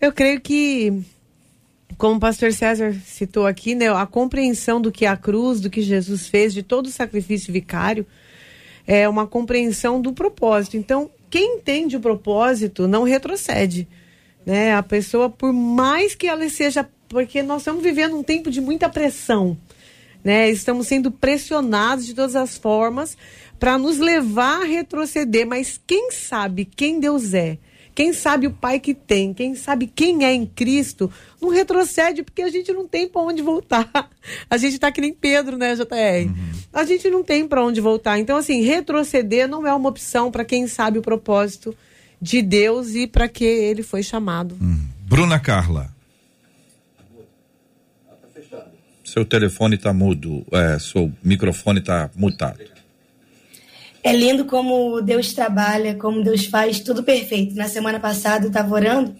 Eu 0.00 0.12
creio 0.12 0.40
que 0.40 1.02
como 1.96 2.16
o 2.16 2.20
pastor 2.20 2.52
César 2.52 2.94
citou 3.04 3.46
aqui, 3.46 3.74
né, 3.74 3.88
a 3.88 4.06
compreensão 4.06 4.80
do 4.80 4.90
que 4.90 5.06
a 5.06 5.16
cruz, 5.16 5.60
do 5.60 5.70
que 5.70 5.82
Jesus 5.82 6.26
fez, 6.26 6.52
de 6.52 6.62
todo 6.62 6.86
o 6.86 6.90
sacrifício 6.90 7.52
vicário, 7.52 8.06
é, 8.86 9.08
uma 9.08 9.26
compreensão 9.26 10.00
do 10.00 10.12
propósito. 10.12 10.76
Então, 10.76 11.10
quem 11.30 11.56
entende 11.56 11.96
o 11.96 12.00
propósito 12.00 12.86
não 12.86 13.02
retrocede. 13.02 13.88
Né? 14.44 14.74
A 14.74 14.82
pessoa, 14.82 15.30
por 15.30 15.52
mais 15.52 16.14
que 16.14 16.26
ela 16.26 16.48
seja. 16.48 16.88
Porque 17.08 17.42
nós 17.42 17.62
estamos 17.62 17.82
vivendo 17.82 18.16
um 18.16 18.22
tempo 18.22 18.50
de 18.50 18.60
muita 18.60 18.88
pressão. 18.88 19.56
Né? 20.22 20.50
Estamos 20.50 20.86
sendo 20.86 21.10
pressionados 21.10 22.06
de 22.06 22.14
todas 22.14 22.36
as 22.36 22.56
formas 22.56 23.16
para 23.58 23.78
nos 23.78 23.98
levar 23.98 24.62
a 24.62 24.64
retroceder. 24.64 25.46
Mas 25.46 25.80
quem 25.86 26.10
sabe 26.10 26.64
quem 26.64 27.00
Deus 27.00 27.34
é? 27.34 27.58
Quem 27.94 28.12
sabe 28.12 28.46
o 28.46 28.50
pai 28.50 28.80
que 28.80 28.92
tem, 28.92 29.32
quem 29.32 29.54
sabe 29.54 29.86
quem 29.86 30.24
é 30.24 30.32
em 30.32 30.44
Cristo, 30.44 31.10
não 31.40 31.48
retrocede 31.48 32.24
porque 32.24 32.42
a 32.42 32.50
gente 32.50 32.72
não 32.72 32.88
tem 32.88 33.08
para 33.08 33.22
onde 33.22 33.40
voltar. 33.40 33.88
A 34.48 34.56
gente 34.56 34.74
está 34.74 34.90
que 34.90 35.02
nem 35.02 35.12
Pedro, 35.12 35.58
né, 35.58 35.74
JR? 35.74 36.26
Uhum. 36.26 36.52
A 36.72 36.84
gente 36.84 37.10
não 37.10 37.22
tem 37.22 37.46
para 37.46 37.62
onde 37.62 37.80
voltar. 37.80 38.18
Então, 38.18 38.38
assim, 38.38 38.62
retroceder 38.62 39.46
não 39.46 39.66
é 39.66 39.74
uma 39.74 39.90
opção 39.90 40.30
para 40.30 40.44
quem 40.44 40.66
sabe 40.66 40.98
o 40.98 41.02
propósito 41.02 41.76
de 42.20 42.40
Deus 42.40 42.94
e 42.94 43.06
para 43.06 43.28
que 43.28 43.44
ele 43.44 43.82
foi 43.82 44.02
chamado. 44.02 44.56
Uhum. 44.60 44.80
Bruna 45.02 45.38
Carla. 45.38 45.94
Seu 49.04 49.24
telefone 49.24 49.76
está 49.76 49.92
mudo, 49.92 50.44
é, 50.50 50.78
seu 50.78 51.12
microfone 51.22 51.78
está 51.78 52.10
mutado. 52.16 52.73
É 54.04 54.12
lindo 54.12 54.44
como 54.44 55.00
Deus 55.00 55.32
trabalha, 55.32 55.94
como 55.94 56.22
Deus 56.22 56.44
faz 56.44 56.78
tudo 56.78 57.02
perfeito. 57.02 57.54
Na 57.54 57.68
semana 57.68 57.98
passada 57.98 58.44
eu 58.44 58.48
estava 58.48 58.74
orando 58.74 59.16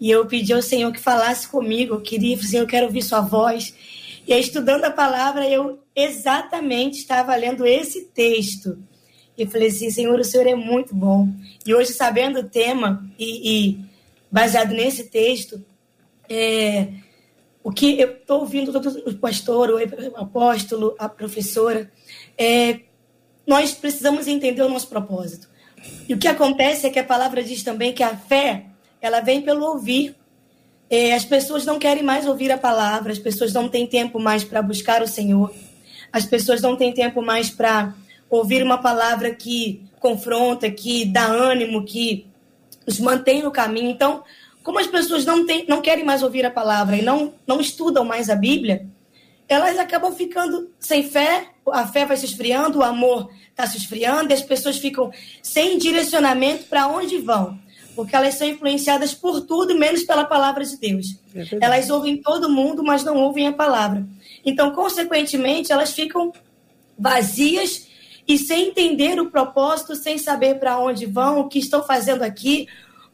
e 0.00 0.10
eu 0.10 0.26
pedi 0.26 0.52
ao 0.52 0.60
Senhor 0.60 0.90
que 0.90 0.98
falasse 0.98 1.46
comigo. 1.46 1.94
Eu 1.94 2.00
queria, 2.00 2.36
Senhor, 2.42 2.64
eu 2.64 2.68
quero 2.68 2.86
ouvir 2.86 3.02
Sua 3.02 3.20
voz. 3.20 3.72
E 4.26 4.32
aí, 4.32 4.40
estudando 4.40 4.84
a 4.84 4.90
palavra, 4.90 5.48
eu 5.48 5.78
exatamente 5.94 6.98
estava 6.98 7.36
lendo 7.36 7.64
esse 7.64 8.06
texto. 8.06 8.82
E 9.38 9.46
falei 9.46 9.68
assim: 9.68 9.90
Senhor, 9.90 10.18
o 10.18 10.24
Senhor 10.24 10.48
é 10.48 10.56
muito 10.56 10.92
bom. 10.92 11.28
E 11.64 11.72
hoje, 11.72 11.92
sabendo 11.92 12.40
o 12.40 12.48
tema 12.48 13.08
e, 13.16 13.68
e 13.68 13.84
baseado 14.28 14.72
nesse 14.72 15.04
texto, 15.04 15.64
é, 16.28 16.88
o 17.62 17.70
que 17.70 18.00
eu 18.00 18.10
estou 18.10 18.40
ouvindo 18.40 18.76
o 18.76 19.14
pastor, 19.18 19.70
o 19.70 20.16
apóstolo, 20.16 20.96
a 20.98 21.08
professora, 21.08 21.92
é, 22.36 22.80
nós 23.46 23.72
precisamos 23.72 24.26
entender 24.26 24.62
o 24.62 24.68
nosso 24.68 24.88
propósito. 24.88 25.48
E 26.08 26.14
o 26.14 26.18
que 26.18 26.28
acontece 26.28 26.86
é 26.86 26.90
que 26.90 26.98
a 26.98 27.04
palavra 27.04 27.42
diz 27.42 27.62
também 27.62 27.92
que 27.92 28.02
a 28.02 28.16
fé, 28.16 28.66
ela 29.00 29.20
vem 29.20 29.40
pelo 29.40 29.64
ouvir. 29.66 30.14
É, 30.88 31.14
as 31.14 31.24
pessoas 31.24 31.64
não 31.64 31.78
querem 31.78 32.02
mais 32.02 32.26
ouvir 32.26 32.50
a 32.50 32.58
palavra, 32.58 33.12
as 33.12 33.18
pessoas 33.18 33.52
não 33.52 33.68
têm 33.68 33.86
tempo 33.86 34.18
mais 34.18 34.42
para 34.42 34.60
buscar 34.60 35.02
o 35.02 35.06
Senhor, 35.06 35.54
as 36.12 36.26
pessoas 36.26 36.60
não 36.60 36.76
têm 36.76 36.92
tempo 36.92 37.22
mais 37.22 37.48
para 37.48 37.94
ouvir 38.28 38.62
uma 38.62 38.78
palavra 38.78 39.32
que 39.32 39.82
confronta, 40.00 40.68
que 40.68 41.04
dá 41.04 41.26
ânimo, 41.26 41.84
que 41.84 42.26
os 42.86 42.98
mantém 42.98 43.42
no 43.42 43.52
caminho. 43.52 43.90
Então, 43.90 44.24
como 44.62 44.78
as 44.78 44.86
pessoas 44.86 45.24
não, 45.24 45.46
têm, 45.46 45.64
não 45.68 45.80
querem 45.80 46.04
mais 46.04 46.22
ouvir 46.22 46.44
a 46.44 46.50
palavra 46.50 46.96
e 46.96 47.02
não, 47.02 47.34
não 47.46 47.60
estudam 47.60 48.04
mais 48.04 48.28
a 48.28 48.34
Bíblia, 48.34 48.86
elas 49.52 49.78
acabam 49.78 50.14
ficando 50.14 50.70
sem 50.78 51.02
fé, 51.02 51.48
a 51.72 51.86
fé 51.86 52.06
vai 52.06 52.16
se 52.16 52.26
esfriando, 52.26 52.78
o 52.78 52.82
amor 52.82 53.30
está 53.48 53.66
se 53.66 53.76
esfriando, 53.78 54.30
e 54.30 54.34
as 54.34 54.42
pessoas 54.42 54.78
ficam 54.78 55.10
sem 55.42 55.76
direcionamento 55.78 56.64
para 56.64 56.86
onde 56.86 57.18
vão, 57.18 57.58
porque 57.94 58.14
elas 58.14 58.34
são 58.34 58.46
influenciadas 58.46 59.12
por 59.12 59.40
tudo, 59.40 59.76
menos 59.78 60.04
pela 60.04 60.24
palavra 60.24 60.64
de 60.64 60.76
Deus. 60.76 61.06
É 61.34 61.58
elas 61.60 61.90
ouvem 61.90 62.16
todo 62.16 62.48
mundo, 62.48 62.82
mas 62.82 63.02
não 63.02 63.16
ouvem 63.16 63.48
a 63.48 63.52
palavra. 63.52 64.06
Então, 64.44 64.70
consequentemente, 64.70 65.72
elas 65.72 65.92
ficam 65.92 66.32
vazias 66.98 67.88
e 68.28 68.38
sem 68.38 68.68
entender 68.68 69.20
o 69.20 69.30
propósito, 69.30 69.96
sem 69.96 70.16
saber 70.16 70.60
para 70.60 70.78
onde 70.78 71.06
vão, 71.06 71.40
o 71.40 71.48
que 71.48 71.58
estão 71.58 71.82
fazendo 71.82 72.22
aqui, 72.22 72.68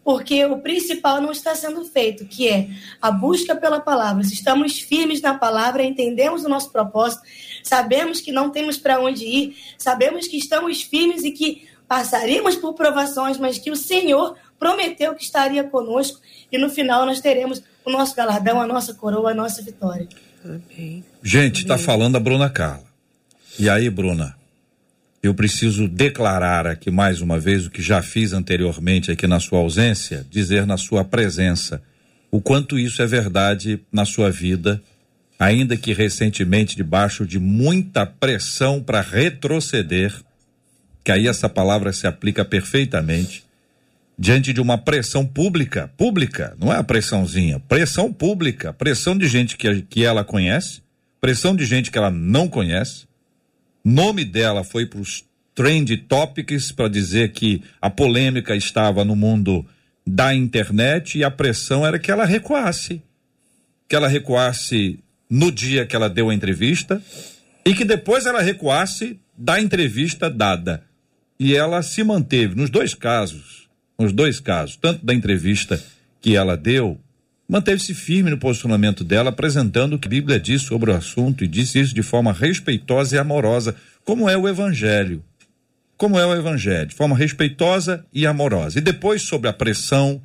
porque 0.07 0.45
o 0.45 0.59
principal 0.59 1.21
não 1.21 1.33
está 1.33 1.57
sendo 1.57 1.85
feito, 1.85 2.27
que 2.27 2.49
é 2.49 2.69
a 3.03 3.11
busca 3.11 3.57
pela 3.57 3.81
palavra. 3.81 4.23
Se 4.23 4.35
estamos 4.35 4.79
firmes 4.79 5.21
na 5.21 5.35
palavra, 5.35 5.83
entendemos 5.83 6.45
o 6.45 6.49
nosso 6.49 6.71
propósito, 6.71 7.25
sabemos 7.61 8.21
que 8.21 8.31
não 8.31 8.49
temos 8.49 8.79
para 8.79 9.01
onde 9.01 9.25
ir, 9.25 9.57
sabemos 9.77 10.29
que 10.29 10.37
estamos 10.37 10.81
firmes 10.81 11.25
e 11.25 11.33
que 11.33 11.67
passaríamos 11.89 12.55
por 12.55 12.75
provações, 12.75 13.37
mas 13.37 13.59
que 13.59 13.69
o 13.69 13.75
Senhor 13.75 14.37
prometeu 14.61 15.13
que 15.13 15.25
estaria 15.25 15.65
conosco 15.65 16.21
e 16.53 16.57
no 16.57 16.71
final 16.71 17.05
nós 17.05 17.21
teremos 17.21 17.61
o 17.85 17.91
nosso 17.91 18.15
galardão, 18.15 18.63
a 18.63 18.67
nossa 18.67 18.95
coroa, 18.95 19.33
a 19.33 19.35
nossa 19.35 19.61
vitória. 19.61 20.09
Amém. 20.45 21.05
Gente, 21.21 21.63
está 21.63 21.77
falando 21.77 22.15
a 22.15 22.21
Bruna 22.21 22.49
Carla. 22.49 22.87
E 23.59 23.69
aí, 23.69 23.91
Bruna? 23.91 24.37
Eu 25.27 25.35
preciso 25.35 25.89
declarar 25.89 26.67
aqui 26.67 26.91
mais 26.91 27.21
uma 27.21 27.39
vez 27.39 27.67
o 27.67 27.71
que 27.71 27.83
já 27.83 28.01
fiz 28.01 28.33
anteriormente 28.33 29.11
aqui 29.11 29.27
na 29.27 29.41
sua 29.41 29.59
ausência, 29.59 30.25
dizer 30.31 30.67
na 30.67 30.77
sua 30.77 31.05
presença 31.05 31.83
o 32.31 32.41
quanto 32.41 32.79
isso 32.79 33.03
é 33.03 33.07
verdade 33.07 33.81
na 33.91 34.05
sua 34.05 34.31
vida, 34.31 34.81
ainda 35.39 35.77
que 35.77 35.93
recentemente 35.93 36.77
debaixo 36.77 37.27
de 37.27 37.39
muita 37.39 38.07
pressão 38.07 38.83
para 38.83 39.01
retroceder, 39.01 40.15
que 41.05 41.11
aí 41.11 41.27
essa 41.27 41.49
palavra 41.49 41.93
se 41.93 42.07
aplica 42.07 42.45
perfeitamente, 42.45 43.45
diante 44.19 44.53
de 44.53 44.61
uma 44.61 44.79
pressão 44.79 45.27
pública, 45.27 45.91
pública, 45.97 46.57
não 46.59 46.73
é 46.73 46.77
a 46.77 46.85
pressãozinha, 46.85 47.61
pressão 47.61 48.13
pública, 48.13 48.73
pressão 48.73 49.17
de 49.17 49.27
gente 49.29 49.57
que, 49.57 49.83
que 49.83 50.05
ela 50.05 50.25
conhece, 50.25 50.83
pressão 51.21 51.55
de 51.55 51.65
gente 51.65 51.91
que 51.91 51.99
ela 51.99 52.11
não 52.11 52.49
conhece, 52.49 53.07
nome 53.93 54.25
dela 54.25 54.65
foi 54.65 54.87
para 54.87 55.01
os 55.01 55.25
trend 55.55 55.97
topics 55.97 56.73
para 56.73 56.89
dizer 56.89 57.33
que 57.33 57.63
a 57.81 57.89
polêmica 57.89 58.55
estava 58.55 59.05
no 59.05 59.17
mundo 59.17 59.65
da 60.07 60.35
internet 60.35 61.19
e 61.19 61.25
a 61.25 61.31
pressão 61.31 61.87
era 61.87 61.99
que 61.99 62.11
ela 62.11 62.25
recuasse. 62.25 63.03
Que 63.89 63.97
ela 63.97 64.09
recuasse 64.09 64.99
no 65.31 65.51
dia 65.51 65.87
que 65.87 65.97
ela 65.97 66.09
deu 66.09 66.31
a 66.31 66.35
entrevista 66.35 67.03
e 67.65 67.75
que 67.75 67.85
depois 67.85 68.27
ela 68.27 68.43
recuasse 68.43 69.19
da 69.37 69.61
entrevista 69.61 70.29
dada. 70.29 70.83
E 71.39 71.55
ela 71.55 71.83
se 71.83 72.03
manteve 72.03 72.55
nos 72.55 72.71
dois 72.71 72.95
casos, 72.95 73.69
nos 73.99 74.13
dois 74.13 74.41
casos, 74.41 74.77
tanto 74.77 75.05
da 75.05 75.15
entrevista 75.15 75.83
que 76.21 76.37
ela 76.37 76.57
deu, 76.57 76.99
manteve-se 77.49 77.95
firme 77.95 78.31
no 78.31 78.39
posicionamento 78.39 79.05
dela, 79.05 79.31
apresentando 79.31 79.95
o 79.95 79.99
que 79.99 80.09
a 80.09 80.11
Bíblia 80.11 80.41
diz 80.41 80.63
sobre 80.63 80.91
o 80.91 80.95
assunto 80.95 81.45
e 81.45 81.49
disse 81.49 81.79
isso 81.79 81.95
de 81.95 82.03
forma 82.03 82.33
respeitosa 82.33 83.17
e 83.17 83.19
amorosa, 83.19 83.75
como 84.05 84.29
é 84.29 84.37
o 84.37 84.49
Evangelho. 84.49 85.23
Como 85.97 86.19
é 86.19 86.27
o 86.27 86.35
Evangelho, 86.35 86.89
de 86.89 86.95
forma 86.95 87.17
respeitosa 87.17 88.05
e 88.13 88.27
amorosa. 88.27 88.79
E 88.79 88.83
depois, 88.83 89.23
sobre 89.23 89.49
a 89.49 89.53
pressão 89.53 90.21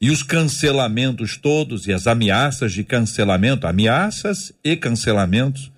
e 0.00 0.10
os 0.10 0.22
cancelamentos 0.22 1.36
todos 1.36 1.86
e 1.86 1.92
as 1.92 2.06
ameaças 2.06 2.72
de 2.72 2.82
cancelamento, 2.82 3.66
ameaças 3.66 4.52
e 4.62 4.76
cancelamentos, 4.76 5.70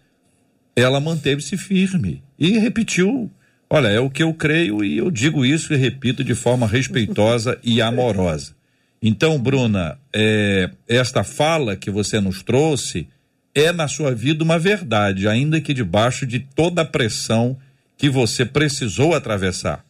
ela 0.74 1.00
manteve-se 1.00 1.56
firme 1.56 2.22
e 2.38 2.58
repetiu 2.58 3.30
Olha, 3.68 3.88
é 3.88 3.98
o 3.98 4.08
que 4.08 4.22
eu 4.22 4.32
creio 4.32 4.84
e 4.84 4.96
eu 4.96 5.10
digo 5.10 5.44
isso 5.44 5.74
e 5.74 5.76
repito 5.76 6.22
de 6.22 6.34
forma 6.36 6.68
respeitosa 6.68 7.58
e 7.64 7.82
amorosa. 7.82 8.54
Então, 9.02 9.38
Bruna, 9.38 9.98
é, 10.12 10.70
esta 10.88 11.22
fala 11.22 11.76
que 11.76 11.90
você 11.90 12.20
nos 12.20 12.42
trouxe 12.42 13.08
é 13.54 13.72
na 13.72 13.88
sua 13.88 14.14
vida 14.14 14.44
uma 14.44 14.58
verdade, 14.58 15.28
ainda 15.28 15.60
que 15.60 15.72
debaixo 15.72 16.26
de 16.26 16.40
toda 16.40 16.82
a 16.82 16.84
pressão 16.84 17.56
que 17.96 18.08
você 18.08 18.44
precisou 18.44 19.14
atravessar. 19.14 19.84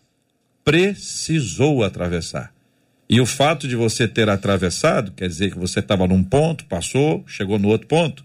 Precisou 0.64 1.82
atravessar. 1.82 2.52
E 3.08 3.20
o 3.20 3.26
fato 3.26 3.68
de 3.68 3.76
você 3.76 4.08
ter 4.08 4.28
atravessado, 4.28 5.12
quer 5.12 5.28
dizer 5.28 5.52
que 5.52 5.58
você 5.58 5.80
estava 5.80 6.06
num 6.06 6.25
ponto, 6.25 6.64
passou, 6.66 7.25
chegou 7.26 7.58
no 7.58 7.68
outro 7.68 7.86
ponto, 7.86 8.25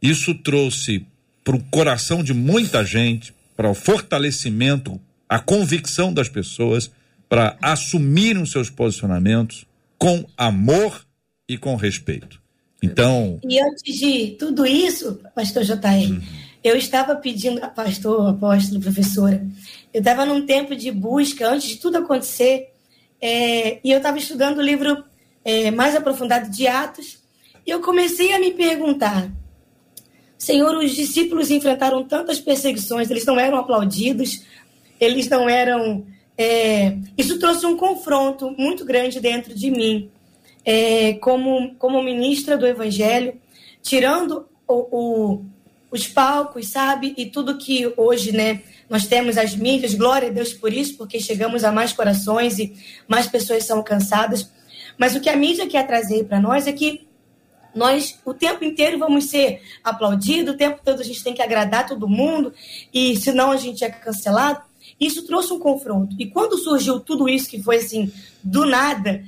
isso 0.00 0.34
trouxe 0.34 1.06
para 1.44 1.56
o 1.56 1.62
coração 1.64 2.22
de 2.22 2.32
muita 2.32 2.84
gente, 2.84 3.34
para 3.56 3.68
o 3.68 3.74
fortalecimento, 3.74 5.00
a 5.28 5.38
convicção 5.38 6.12
das 6.12 6.28
pessoas, 6.28 6.90
para 7.28 7.56
assumirem 7.60 8.42
os 8.42 8.50
seus 8.50 8.70
posicionamentos, 8.70 9.66
com 10.00 10.24
amor 10.34 11.06
e 11.46 11.58
com 11.58 11.76
respeito. 11.76 12.40
Então. 12.82 13.38
E 13.46 13.60
antes 13.60 13.82
de 13.98 14.30
tudo 14.38 14.64
isso, 14.64 15.20
pastor 15.34 15.62
JR, 15.62 16.10
uhum. 16.10 16.22
eu 16.64 16.74
estava 16.74 17.14
pedindo, 17.14 17.60
pastor, 17.72 18.30
apóstolo, 18.30 18.80
professora, 18.80 19.46
eu 19.92 19.98
estava 19.98 20.24
num 20.24 20.46
tempo 20.46 20.74
de 20.74 20.90
busca, 20.90 21.46
antes 21.46 21.68
de 21.68 21.76
tudo 21.76 21.98
acontecer, 21.98 22.72
é, 23.20 23.78
e 23.84 23.90
eu 23.90 23.98
estava 23.98 24.16
estudando 24.16 24.58
o 24.58 24.62
livro 24.62 25.04
é, 25.44 25.70
mais 25.70 25.94
aprofundado 25.94 26.50
de 26.50 26.66
Atos, 26.66 27.18
e 27.66 27.70
eu 27.70 27.82
comecei 27.82 28.32
a 28.32 28.40
me 28.40 28.52
perguntar: 28.52 29.30
Senhor, 30.38 30.74
os 30.78 30.92
discípulos 30.92 31.50
enfrentaram 31.50 32.02
tantas 32.04 32.40
perseguições, 32.40 33.10
eles 33.10 33.26
não 33.26 33.38
eram 33.38 33.58
aplaudidos, 33.58 34.46
eles 34.98 35.28
não 35.28 35.46
eram 35.46 36.06
é, 36.42 36.96
isso 37.18 37.38
trouxe 37.38 37.66
um 37.66 37.76
confronto 37.76 38.50
muito 38.56 38.82
grande 38.82 39.20
dentro 39.20 39.54
de 39.54 39.70
mim, 39.70 40.10
é, 40.64 41.12
como, 41.20 41.74
como 41.74 42.02
ministra 42.02 42.56
do 42.56 42.66
Evangelho, 42.66 43.38
tirando 43.82 44.48
o, 44.66 44.74
o, 44.90 45.44
os 45.90 46.08
palcos, 46.08 46.68
sabe, 46.68 47.12
e 47.18 47.26
tudo 47.26 47.58
que 47.58 47.92
hoje, 47.94 48.32
né, 48.32 48.62
nós 48.88 49.06
temos 49.06 49.36
as 49.36 49.54
mídias, 49.54 49.92
glória 49.92 50.28
a 50.28 50.32
Deus 50.32 50.54
por 50.54 50.72
isso, 50.72 50.96
porque 50.96 51.20
chegamos 51.20 51.62
a 51.62 51.70
mais 51.70 51.92
corações 51.92 52.58
e 52.58 52.74
mais 53.06 53.26
pessoas 53.26 53.66
são 53.66 53.76
alcançadas. 53.76 54.50
Mas 54.96 55.14
o 55.14 55.20
que 55.20 55.28
a 55.28 55.36
mídia 55.36 55.66
quer 55.66 55.86
trazer 55.86 56.24
para 56.24 56.40
nós 56.40 56.66
é 56.66 56.72
que 56.72 57.06
nós 57.74 58.18
o 58.24 58.32
tempo 58.32 58.64
inteiro 58.64 58.98
vamos 58.98 59.26
ser 59.26 59.60
aplaudidos, 59.84 60.54
o 60.54 60.56
tempo 60.56 60.80
todo 60.82 61.02
a 61.02 61.04
gente 61.04 61.22
tem 61.22 61.34
que 61.34 61.42
agradar 61.42 61.86
todo 61.86 62.08
mundo, 62.08 62.54
e 62.94 63.14
senão 63.16 63.50
a 63.50 63.58
gente 63.58 63.84
é 63.84 63.90
cancelado. 63.90 64.69
Isso 65.00 65.26
trouxe 65.26 65.52
um 65.52 65.58
confronto. 65.58 66.14
E 66.18 66.26
quando 66.26 66.58
surgiu 66.58 67.00
tudo 67.00 67.28
isso, 67.28 67.48
que 67.48 67.62
foi 67.62 67.76
assim, 67.76 68.12
do 68.44 68.66
nada, 68.66 69.24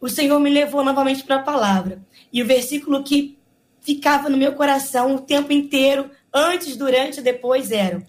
o 0.00 0.08
Senhor 0.08 0.40
me 0.40 0.48
levou 0.48 0.82
novamente 0.82 1.22
para 1.22 1.36
a 1.36 1.42
palavra. 1.42 2.02
E 2.32 2.42
o 2.42 2.46
versículo 2.46 3.04
que 3.04 3.38
ficava 3.82 4.30
no 4.30 4.38
meu 4.38 4.54
coração 4.54 5.14
o 5.14 5.20
tempo 5.20 5.52
inteiro, 5.52 6.10
antes, 6.32 6.76
durante 6.76 7.20
e 7.20 7.22
depois, 7.22 7.70
eram. 7.70 8.02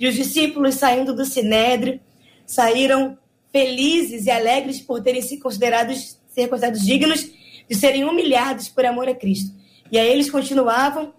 E 0.00 0.08
os 0.08 0.14
discípulos 0.14 0.74
saindo 0.74 1.14
do 1.14 1.24
Sinédrio, 1.24 2.00
saíram 2.46 3.16
felizes 3.52 4.26
e 4.26 4.30
alegres 4.30 4.80
por 4.80 5.02
terem 5.02 5.22
se 5.22 5.38
considerados, 5.38 6.18
ser 6.28 6.48
considerados 6.48 6.84
dignos 6.84 7.30
de 7.68 7.76
serem 7.76 8.04
humilhados 8.04 8.68
por 8.68 8.84
amor 8.84 9.08
a 9.08 9.14
Cristo. 9.14 9.54
E 9.90 9.98
aí 9.98 10.08
eles 10.10 10.30
continuavam 10.30 11.14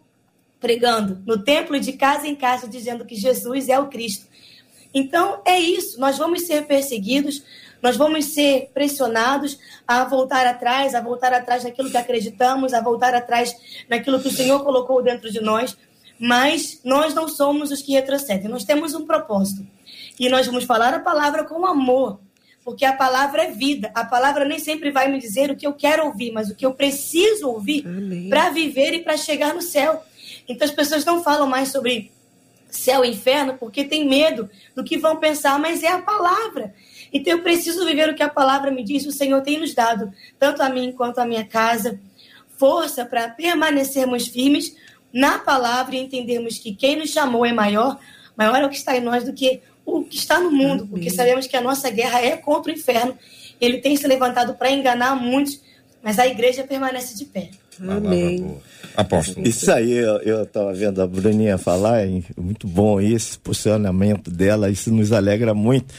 pregando 0.60 1.22
no 1.26 1.44
templo 1.44 1.80
de 1.80 1.94
casa 1.94 2.28
em 2.28 2.36
casa, 2.36 2.68
dizendo 2.68 3.06
que 3.06 3.16
Jesus 3.16 3.70
é 3.70 3.80
o 3.80 3.88
Cristo. 3.88 4.28
Então 4.94 5.42
é 5.46 5.60
isso, 5.60 6.00
nós 6.00 6.18
vamos 6.18 6.46
ser 6.46 6.66
perseguidos, 6.66 7.44
nós 7.82 7.96
vamos 7.96 8.26
ser 8.26 8.70
pressionados 8.74 9.58
a 9.88 10.04
voltar 10.04 10.46
atrás, 10.46 10.94
a 10.96 11.02
voltar 11.02 11.32
atrás 11.34 11.64
naquilo 11.64 11.90
que 11.90 11.98
acreditamos, 11.98 12.74
a 12.74 12.82
voltar 12.82 13.14
atrás 13.14 13.56
naquilo 13.88 14.20
que 14.20 14.28
o 14.28 14.34
Senhor 14.34 14.64
colocou 14.64 15.02
dentro 15.02 15.32
de 15.32 15.40
nós, 15.42 15.78
mas 16.20 16.82
nós 16.84 17.14
não 17.14 17.28
somos 17.30 17.72
os 17.72 17.82
que 17.82 17.94
retrocedem, 17.94 18.50
nós 18.50 18.66
temos 18.66 18.94
um 18.94 19.06
propósito. 19.06 19.66
E 20.20 20.28
nós 20.28 20.48
vamos 20.48 20.66
falar 20.66 20.94
a 20.94 21.00
palavra 21.00 21.46
com 21.46 21.66
amor, 21.66 22.20
porque 22.64 22.84
a 22.84 22.92
palavra 22.92 23.44
é 23.44 23.52
vida. 23.52 23.90
A 23.96 24.04
palavra 24.04 24.44
nem 24.44 24.60
sempre 24.60 24.92
vai 24.92 25.10
me 25.10 25.18
dizer 25.18 25.50
o 25.50 25.56
que 25.56 25.66
eu 25.66 25.74
quero 25.74 26.06
ouvir, 26.06 26.32
mas 26.32 26.50
o 26.50 26.56
que 26.56 26.66
eu 26.66 26.74
preciso 26.74 27.48
ouvir 27.48 27.86
para 28.30 28.50
viver 28.50 28.94
e 28.94 29.00
para 29.00 29.16
chegar 29.16 29.54
no 29.54 29.62
céu. 29.62 30.04
Então 30.48 30.68
as 30.68 30.74
pessoas 30.74 31.06
não 31.06 31.24
falam 31.24 31.48
mais 31.48 31.70
sobre 31.70 32.12
céu 32.70 33.04
e 33.04 33.10
inferno 33.10 33.56
porque 33.60 33.84
tem 33.84 34.08
medo 34.08 34.50
do 34.76 34.84
que 34.84 34.98
vão 34.98 35.18
pensar, 35.18 35.60
mas 35.60 35.84
é 35.84 35.90
a 35.90 36.02
palavra. 36.02 36.74
Então 37.12 37.34
eu 37.34 37.42
preciso 37.42 37.86
viver 37.86 38.10
o 38.10 38.16
que 38.16 38.24
a 38.24 38.30
palavra 38.30 38.72
me 38.72 38.84
diz. 38.84 39.06
O 39.06 39.12
Senhor 39.12 39.42
tem 39.42 39.60
nos 39.60 39.74
dado, 39.74 40.14
tanto 40.38 40.62
a 40.62 40.70
mim 40.70 40.92
quanto 40.92 41.20
a 41.20 41.26
minha 41.26 41.46
casa, 41.46 42.00
força 42.58 43.06
para 43.06 43.30
permanecermos 43.30 44.28
firmes 44.28 44.76
na 45.12 45.40
palavra 45.40 45.96
e 45.96 46.00
entendermos 46.00 46.60
que 46.60 46.74
quem 46.76 46.96
nos 46.96 47.10
chamou 47.10 47.46
é 47.46 47.52
maior, 47.52 48.00
maior 48.38 48.62
é 48.62 48.66
o 48.66 48.70
que 48.70 48.76
está 48.76 48.96
em 48.96 49.02
nós 49.02 49.24
do 49.24 49.34
que 49.34 49.62
o 49.86 50.04
que 50.04 50.18
está 50.18 50.40
no 50.40 50.52
mundo, 50.52 50.86
porque 50.88 51.10
sabemos 51.10 51.48
que 51.48 51.58
a 51.58 51.62
nossa 51.62 51.90
guerra 51.90 52.22
é 52.22 52.38
contra 52.38 52.72
o 52.72 52.76
inferno. 52.76 53.18
Ele 53.60 53.80
tem 53.80 53.98
se 53.98 54.08
levantado 54.08 54.54
para 54.54 54.70
enganar 54.70 55.16
muitos, 55.16 55.60
mas 56.02 56.20
a 56.20 56.28
igreja 56.28 56.64
permanece 56.64 57.18
de 57.18 57.26
pé. 57.26 57.50
Amém. 57.88 58.58
Apóstolo. 58.96 59.48
Isso 59.48 59.72
aí, 59.72 59.92
eu 59.94 60.44
estava 60.44 60.74
vendo 60.74 61.02
a 61.02 61.08
Bruninha 61.08 61.58
falar, 61.58 62.06
hein? 62.06 62.24
muito 62.38 62.68
bom 62.68 63.00
esse 63.00 63.38
posicionamento 63.38 64.30
dela, 64.30 64.70
isso 64.70 64.92
nos 64.92 65.12
alegra 65.12 65.54
muito. 65.54 65.94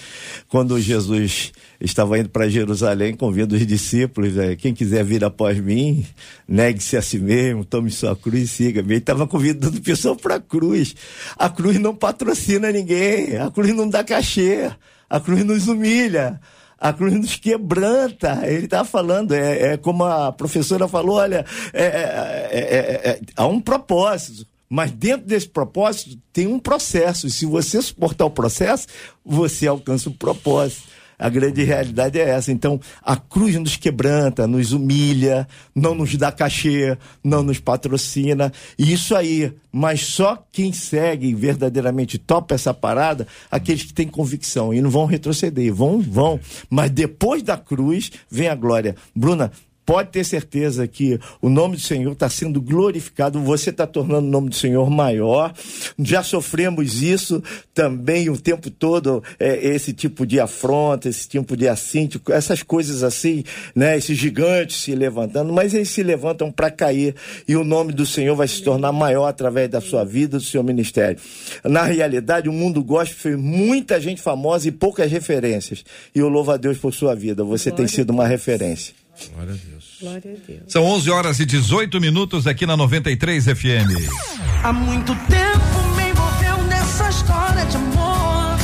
Quando 0.48 0.78
Jesus 0.80 1.52
estava 1.80 2.18
indo 2.18 2.28
para 2.28 2.48
Jerusalém, 2.48 3.14
convido 3.14 3.54
os 3.54 3.66
discípulos, 3.66 4.34
né? 4.34 4.56
quem 4.56 4.74
quiser 4.74 5.04
vir 5.04 5.24
após 5.24 5.58
mim, 5.58 6.04
negue-se 6.46 6.96
a 6.96 7.02
si 7.02 7.18
mesmo, 7.18 7.64
tome 7.64 7.90
sua 7.90 8.14
cruz 8.14 8.42
e 8.42 8.48
siga-me. 8.48 8.92
Ele 8.92 8.98
estava 8.98 9.26
convidando 9.26 9.78
o 9.78 9.82
pessoal 9.82 10.16
para 10.16 10.34
a 10.34 10.40
cruz. 10.40 10.94
A 11.38 11.48
cruz 11.48 11.78
não 11.78 11.94
patrocina 11.94 12.70
ninguém, 12.70 13.38
a 13.38 13.50
cruz 13.50 13.74
não 13.74 13.88
dá 13.88 14.04
cachê, 14.04 14.70
a 15.08 15.20
cruz 15.20 15.44
nos 15.44 15.68
humilha 15.68 16.40
a 16.80 16.92
cruz 16.92 17.12
nos 17.12 17.36
quebranta. 17.36 18.40
Ele 18.44 18.64
está 18.64 18.84
falando, 18.84 19.32
é, 19.32 19.72
é, 19.72 19.76
como 19.76 20.04
a 20.04 20.32
professora 20.32 20.88
falou, 20.88 21.16
olha, 21.16 21.44
é, 21.72 21.84
é, 21.84 23.20
há 23.36 23.46
um 23.46 23.60
propósito. 23.60 24.46
Mas 24.72 24.92
dentro 24.92 25.26
desse 25.26 25.48
propósito 25.48 26.16
tem 26.32 26.46
um 26.46 26.58
processo. 26.58 27.26
E 27.26 27.30
se 27.30 27.44
você 27.44 27.82
suportar 27.82 28.24
o 28.24 28.30
processo, 28.30 28.86
você 29.24 29.66
alcança 29.66 30.08
o 30.08 30.14
propósito. 30.14 30.84
A 31.20 31.28
grande 31.28 31.62
realidade 31.62 32.18
é 32.18 32.30
essa. 32.30 32.50
Então, 32.50 32.80
a 33.02 33.14
cruz 33.14 33.54
nos 33.56 33.76
quebranta, 33.76 34.46
nos 34.46 34.72
humilha, 34.72 35.46
não 35.74 35.94
nos 35.94 36.16
dá 36.16 36.32
cachê, 36.32 36.96
não 37.22 37.42
nos 37.42 37.60
patrocina. 37.60 38.50
Isso 38.78 39.14
aí. 39.14 39.52
Mas 39.70 40.00
só 40.06 40.42
quem 40.50 40.72
segue 40.72 41.34
verdadeiramente 41.34 42.18
topa 42.18 42.54
essa 42.54 42.72
parada, 42.72 43.26
aqueles 43.50 43.84
que 43.84 43.92
têm 43.92 44.08
convicção 44.08 44.72
e 44.72 44.80
não 44.80 44.90
vão 44.90 45.04
retroceder, 45.04 45.72
vão, 45.72 46.00
vão. 46.00 46.40
Mas 46.70 46.90
depois 46.90 47.42
da 47.42 47.56
cruz 47.56 48.10
vem 48.28 48.48
a 48.48 48.54
glória. 48.54 48.96
Bruna, 49.14 49.52
pode 49.84 50.10
ter 50.10 50.24
certeza 50.24 50.86
que 50.86 51.18
o 51.40 51.48
nome 51.48 51.76
do 51.76 51.82
Senhor 51.82 52.12
está 52.12 52.28
sendo 52.28 52.60
glorificado, 52.60 53.40
você 53.40 53.70
está 53.70 53.86
tornando 53.86 54.26
o 54.26 54.30
nome 54.30 54.50
do 54.50 54.54
Senhor 54.54 54.88
maior. 54.90 55.52
Já 55.98 56.22
sofremos 56.22 57.02
isso 57.02 57.42
também 57.74 58.30
o 58.30 58.38
tempo 58.38 58.70
todo, 58.70 59.22
é, 59.38 59.66
esse 59.66 59.92
tipo 59.92 60.26
de 60.26 60.38
afronta, 60.38 61.08
esse 61.08 61.28
tipo 61.28 61.56
de 61.56 61.68
assinte, 61.68 62.20
essas 62.30 62.62
coisas 62.62 63.02
assim, 63.02 63.42
né? 63.74 63.96
Esses 63.96 64.16
gigantes 64.16 64.76
se 64.76 64.94
levantando, 64.94 65.52
mas 65.52 65.74
eles 65.74 65.90
se 65.90 66.02
levantam 66.02 66.52
para 66.52 66.70
cair 66.70 67.14
e 67.48 67.56
o 67.56 67.64
nome 67.64 67.92
do 67.92 68.06
Senhor 68.06 68.36
vai 68.36 68.48
se 68.48 68.62
tornar 68.62 68.92
maior 68.92 69.26
através 69.26 69.68
da 69.68 69.80
sua 69.80 70.04
vida, 70.04 70.38
do 70.38 70.44
seu 70.44 70.62
ministério. 70.62 71.18
Na 71.64 71.82
realidade, 71.84 72.48
o 72.48 72.52
mundo 72.52 72.82
gospel 72.82 73.16
fez 73.18 73.36
muita 73.36 74.00
gente 74.00 74.20
famosa 74.20 74.68
e 74.68 74.72
poucas 74.72 75.10
referências. 75.10 75.84
E 76.14 76.18
eu 76.18 76.28
louvo 76.28 76.52
a 76.52 76.56
Deus 76.56 76.78
por 76.78 76.92
sua 76.92 77.14
vida. 77.14 77.42
Você 77.44 77.70
Glória 77.70 77.86
tem 77.86 77.94
sido 77.94 78.10
uma 78.10 78.26
referência. 78.26 78.99
Glória 79.28 79.54
a 79.54 79.56
Deus. 79.56 79.96
Glória 80.00 80.32
a 80.32 80.46
Deus. 80.46 80.62
São 80.66 80.84
11 80.84 81.10
horas 81.10 81.40
e 81.40 81.46
18 81.46 82.00
minutos 82.00 82.46
aqui 82.46 82.66
na 82.66 82.76
93 82.76 83.44
FM. 83.44 83.90
Há 84.62 84.72
muito 84.72 85.14
tempo 85.14 85.96
me 85.96 86.10
envolveu 86.10 86.64
nessa 86.68 87.08
história 87.10 87.64
de 87.66 87.76
amor. 87.76 88.56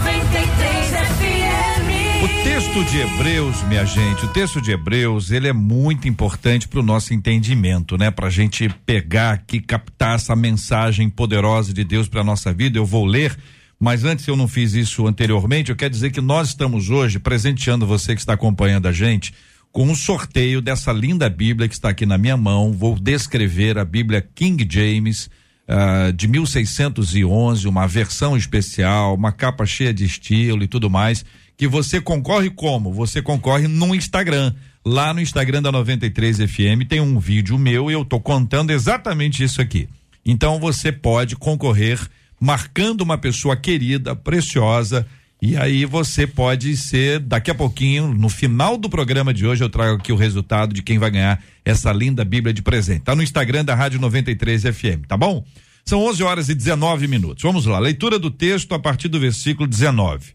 93 0.00 0.90
FM. 0.90 2.24
O 2.24 2.44
texto 2.44 2.84
de 2.84 3.00
Hebreus, 3.00 3.62
minha 3.64 3.84
gente, 3.84 4.24
o 4.24 4.28
texto 4.28 4.60
de 4.60 4.72
Hebreus, 4.72 5.30
ele 5.30 5.48
é 5.48 5.52
muito 5.52 6.08
importante 6.08 6.66
para 6.66 6.80
o 6.80 6.82
nosso 6.82 7.14
entendimento, 7.14 7.96
né? 7.96 8.10
Para 8.10 8.28
a 8.28 8.30
gente 8.30 8.68
pegar 8.84 9.32
aqui, 9.32 9.60
captar 9.60 10.16
essa 10.16 10.34
mensagem 10.34 11.08
poderosa 11.08 11.72
de 11.72 11.84
Deus 11.84 12.08
para 12.08 12.24
nossa 12.24 12.52
vida. 12.52 12.78
Eu 12.78 12.86
vou 12.86 13.04
ler 13.04 13.36
mas 13.78 14.04
antes 14.04 14.26
eu 14.26 14.36
não 14.36 14.48
fiz 14.48 14.72
isso 14.72 15.06
anteriormente, 15.06 15.70
eu 15.70 15.76
quero 15.76 15.90
dizer 15.90 16.10
que 16.10 16.20
nós 16.20 16.48
estamos 16.48 16.88
hoje 16.88 17.18
presenteando 17.18 17.86
você 17.86 18.14
que 18.14 18.20
está 18.20 18.32
acompanhando 18.32 18.86
a 18.86 18.92
gente 18.92 19.34
com 19.74 19.88
um 19.88 19.94
sorteio 19.96 20.62
dessa 20.62 20.92
linda 20.92 21.28
Bíblia 21.28 21.68
que 21.68 21.74
está 21.74 21.88
aqui 21.88 22.06
na 22.06 22.16
minha 22.16 22.36
mão. 22.36 22.72
Vou 22.72 22.94
descrever 22.94 23.76
a 23.76 23.84
Bíblia 23.84 24.24
King 24.32 24.64
James 24.70 25.28
uh, 25.68 26.12
de 26.12 26.28
1611, 26.28 27.66
uma 27.66 27.84
versão 27.88 28.36
especial, 28.36 29.16
uma 29.16 29.32
capa 29.32 29.66
cheia 29.66 29.92
de 29.92 30.04
estilo 30.04 30.62
e 30.62 30.68
tudo 30.68 30.88
mais. 30.88 31.24
Que 31.56 31.66
você 31.66 32.00
concorre 32.00 32.50
como? 32.50 32.92
Você 32.92 33.20
concorre 33.20 33.66
no 33.66 33.96
Instagram. 33.96 34.54
Lá 34.86 35.12
no 35.12 35.20
Instagram 35.20 35.60
da 35.60 35.72
93 35.72 36.36
FM 36.36 36.86
tem 36.88 37.00
um 37.00 37.18
vídeo 37.18 37.58
meu 37.58 37.90
e 37.90 37.94
eu 37.94 38.04
tô 38.04 38.20
contando 38.20 38.70
exatamente 38.70 39.42
isso 39.42 39.60
aqui. 39.60 39.88
Então 40.24 40.60
você 40.60 40.92
pode 40.92 41.34
concorrer 41.34 41.98
marcando 42.38 43.00
uma 43.00 43.18
pessoa 43.18 43.56
querida, 43.56 44.14
preciosa 44.14 45.04
e 45.42 45.56
aí 45.56 45.84
você 45.84 46.26
pode 46.26 46.76
ser, 46.76 47.20
daqui 47.20 47.50
a 47.50 47.54
pouquinho, 47.54 48.08
no 48.14 48.28
final 48.28 48.78
do 48.78 48.88
programa 48.88 49.34
de 49.34 49.46
hoje, 49.46 49.62
eu 49.62 49.68
trago 49.68 49.96
aqui 49.96 50.12
o 50.12 50.16
resultado 50.16 50.72
de 50.72 50.82
quem 50.82 50.98
vai 50.98 51.10
ganhar 51.10 51.42
essa 51.64 51.92
linda 51.92 52.24
Bíblia 52.24 52.54
de 52.54 52.62
presente. 52.62 53.02
Tá 53.02 53.14
no 53.14 53.22
Instagram 53.22 53.64
da 53.64 53.74
Rádio 53.74 54.00
93 54.00 54.62
FM, 54.62 55.06
tá 55.06 55.16
bom? 55.16 55.44
São 55.84 56.02
11 56.06 56.22
horas 56.22 56.48
e 56.48 56.54
19 56.54 57.06
minutos. 57.06 57.42
Vamos 57.42 57.66
lá, 57.66 57.78
leitura 57.78 58.18
do 58.18 58.30
texto 58.30 58.74
a 58.74 58.78
partir 58.78 59.08
do 59.08 59.20
versículo 59.20 59.68
19. 59.68 60.32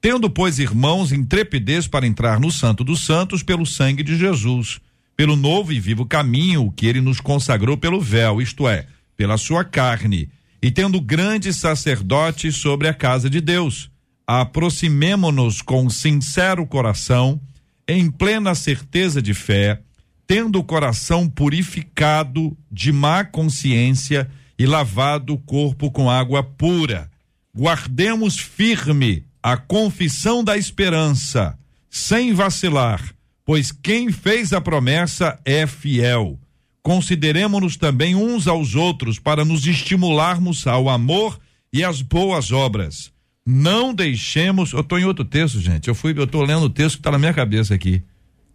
Tendo, 0.00 0.28
pois, 0.28 0.58
irmãos, 0.58 1.12
intrepidez 1.12 1.86
para 1.86 2.06
entrar 2.06 2.40
no 2.40 2.50
Santo 2.50 2.82
dos 2.82 3.04
Santos 3.04 3.44
pelo 3.44 3.64
sangue 3.64 4.02
de 4.02 4.16
Jesus, 4.16 4.80
pelo 5.16 5.36
novo 5.36 5.72
e 5.72 5.78
vivo 5.78 6.06
caminho 6.06 6.72
que 6.74 6.86
ele 6.86 7.00
nos 7.00 7.20
consagrou 7.20 7.76
pelo 7.76 8.00
véu, 8.00 8.42
isto 8.42 8.66
é, 8.66 8.86
pela 9.16 9.36
sua 9.36 9.62
carne, 9.62 10.28
e 10.60 10.72
tendo 10.72 11.00
grande 11.00 11.52
sacerdote 11.52 12.50
sobre 12.50 12.88
a 12.88 12.94
casa 12.94 13.30
de 13.30 13.40
Deus 13.40 13.89
aproximemo-nos 14.38 15.60
com 15.60 15.90
sincero 15.90 16.64
coração, 16.64 17.40
em 17.88 18.08
plena 18.08 18.54
certeza 18.54 19.20
de 19.20 19.34
fé, 19.34 19.80
tendo 20.24 20.60
o 20.60 20.62
coração 20.62 21.28
purificado 21.28 22.56
de 22.70 22.92
má 22.92 23.24
consciência 23.24 24.30
e 24.56 24.66
lavado 24.66 25.34
o 25.34 25.38
corpo 25.38 25.90
com 25.90 26.08
água 26.08 26.44
pura. 26.44 27.10
Guardemos 27.52 28.38
firme 28.38 29.24
a 29.42 29.56
confissão 29.56 30.44
da 30.44 30.56
esperança, 30.56 31.58
sem 31.90 32.32
vacilar, 32.32 33.02
pois 33.44 33.72
quem 33.72 34.12
fez 34.12 34.52
a 34.52 34.60
promessa 34.60 35.40
é 35.44 35.66
fiel. 35.66 36.38
Consideremos-nos 36.84 37.76
também 37.76 38.14
uns 38.14 38.46
aos 38.46 38.76
outros 38.76 39.18
para 39.18 39.44
nos 39.44 39.66
estimularmos 39.66 40.68
ao 40.68 40.88
amor 40.88 41.40
e 41.72 41.82
as 41.82 42.00
boas 42.00 42.52
obras. 42.52 43.10
Não 43.50 43.92
deixemos. 43.92 44.72
Eu 44.72 44.80
estou 44.80 44.98
em 44.98 45.04
outro 45.04 45.24
texto, 45.24 45.60
gente. 45.60 45.88
Eu 45.88 45.94
fui, 45.94 46.14
eu 46.16 46.24
estou 46.24 46.42
lendo 46.42 46.62
o 46.64 46.70
texto 46.70 46.96
que 46.96 47.00
está 47.00 47.10
na 47.10 47.18
minha 47.18 47.34
cabeça 47.34 47.74
aqui. 47.74 48.02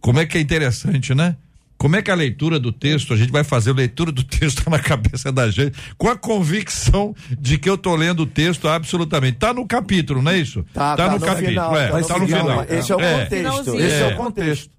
Como 0.00 0.18
é 0.18 0.26
que 0.26 0.38
é 0.38 0.40
interessante, 0.40 1.14
né? 1.14 1.36
Como 1.78 1.94
é 1.94 2.00
que 2.00 2.10
a 2.10 2.14
leitura 2.14 2.58
do 2.58 2.72
texto, 2.72 3.12
a 3.12 3.16
gente 3.18 3.30
vai 3.30 3.44
fazer 3.44 3.70
a 3.70 3.74
leitura 3.74 4.10
do 4.10 4.22
texto 4.24 4.68
na 4.70 4.78
cabeça 4.78 5.30
da 5.30 5.50
gente, 5.50 5.76
com 5.98 6.08
a 6.08 6.16
convicção 6.16 7.14
de 7.38 7.58
que 7.58 7.68
eu 7.68 7.76
tô 7.76 7.94
lendo 7.94 8.20
o 8.22 8.26
texto 8.26 8.66
absolutamente. 8.66 9.36
Tá 9.36 9.52
no 9.52 9.66
capítulo, 9.66 10.22
não 10.22 10.30
é 10.32 10.38
isso? 10.38 10.64
Tá, 10.72 10.96
tá 10.96 11.06
no, 11.10 11.18
no 11.18 11.20
capítulo. 11.20 11.48
final, 11.50 11.76
é, 11.76 11.88
tá 11.88 12.00
tá 12.02 12.14
no 12.14 12.20
no 12.20 12.26
final. 12.26 12.46
final. 12.46 12.66
Esse 12.78 12.92
é 12.92 12.96
o 12.96 13.00
É. 13.00 13.12
contexto. 13.12 13.36
Finalzinho. 13.36 13.80
Esse 13.80 13.94
é 13.94 14.00
É. 14.00 14.06
o 14.14 14.16
contexto. 14.16 14.75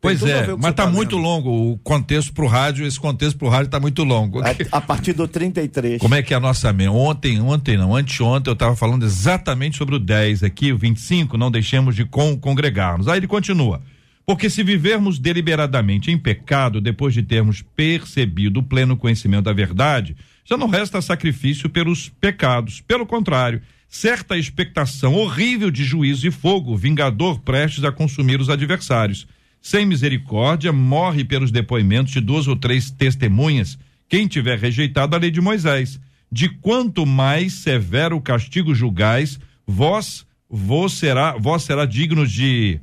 Pois 0.00 0.22
é, 0.22 0.52
o 0.52 0.58
mas 0.58 0.70
você 0.70 0.72
tá 0.74 0.86
muito 0.86 1.16
longo. 1.16 1.72
O 1.72 1.78
contexto 1.78 2.32
pro 2.32 2.46
rádio, 2.46 2.86
esse 2.86 2.98
contexto 3.00 3.36
pro 3.36 3.48
rádio 3.48 3.70
tá 3.70 3.80
muito 3.80 4.04
longo. 4.04 4.40
A, 4.40 4.54
a 4.72 4.80
partir 4.80 5.12
do 5.12 5.26
33. 5.26 6.00
Como 6.00 6.14
é 6.14 6.22
que 6.22 6.32
é 6.32 6.36
a 6.36 6.40
nossa 6.40 6.72
mente? 6.72 6.90
Ontem, 6.90 7.40
ontem 7.40 7.76
não, 7.76 7.96
anteontem 7.96 8.50
eu 8.50 8.54
estava 8.54 8.76
falando 8.76 9.04
exatamente 9.04 9.76
sobre 9.76 9.96
o 9.96 9.98
10 9.98 10.44
aqui, 10.44 10.72
o 10.72 10.78
25, 10.78 11.36
não 11.36 11.50
deixemos 11.50 11.96
de 11.96 12.04
con 12.04 12.36
congregarmos. 12.36 13.08
Aí 13.08 13.18
ele 13.18 13.26
continua. 13.26 13.82
Porque 14.24 14.50
se 14.50 14.62
vivermos 14.62 15.18
deliberadamente 15.18 16.10
em 16.10 16.18
pecado, 16.18 16.80
depois 16.82 17.14
de 17.14 17.22
termos 17.22 17.62
percebido 17.74 18.60
o 18.60 18.62
pleno 18.62 18.96
conhecimento 18.96 19.44
da 19.44 19.54
verdade, 19.54 20.14
já 20.44 20.56
não 20.56 20.68
resta 20.68 21.00
sacrifício 21.00 21.68
pelos 21.68 22.10
pecados. 22.20 22.82
Pelo 22.82 23.06
contrário, 23.06 23.62
certa 23.88 24.36
expectação 24.36 25.14
horrível 25.14 25.70
de 25.70 25.82
juízo 25.82 26.26
e 26.26 26.30
fogo, 26.30 26.76
vingador 26.76 27.40
prestes 27.40 27.84
a 27.84 27.90
consumir 27.90 28.38
os 28.38 28.50
adversários. 28.50 29.26
Sem 29.60 29.84
misericórdia, 29.84 30.72
morre 30.72 31.24
pelos 31.24 31.50
depoimentos 31.50 32.12
de 32.12 32.20
duas 32.20 32.46
ou 32.46 32.56
três 32.56 32.90
testemunhas, 32.90 33.78
quem 34.08 34.26
tiver 34.26 34.58
rejeitado 34.58 35.14
a 35.14 35.18
lei 35.18 35.30
de 35.30 35.40
Moisés. 35.40 36.00
De 36.30 36.48
quanto 36.48 37.06
mais 37.06 37.54
severo 37.54 38.16
o 38.16 38.20
castigo 38.20 38.74
julgais, 38.74 39.38
vós, 39.66 40.26
vós 40.48 40.92
será, 40.92 41.36
vós 41.36 41.62
será 41.62 41.84
digno 41.84 42.26
de 42.26 42.80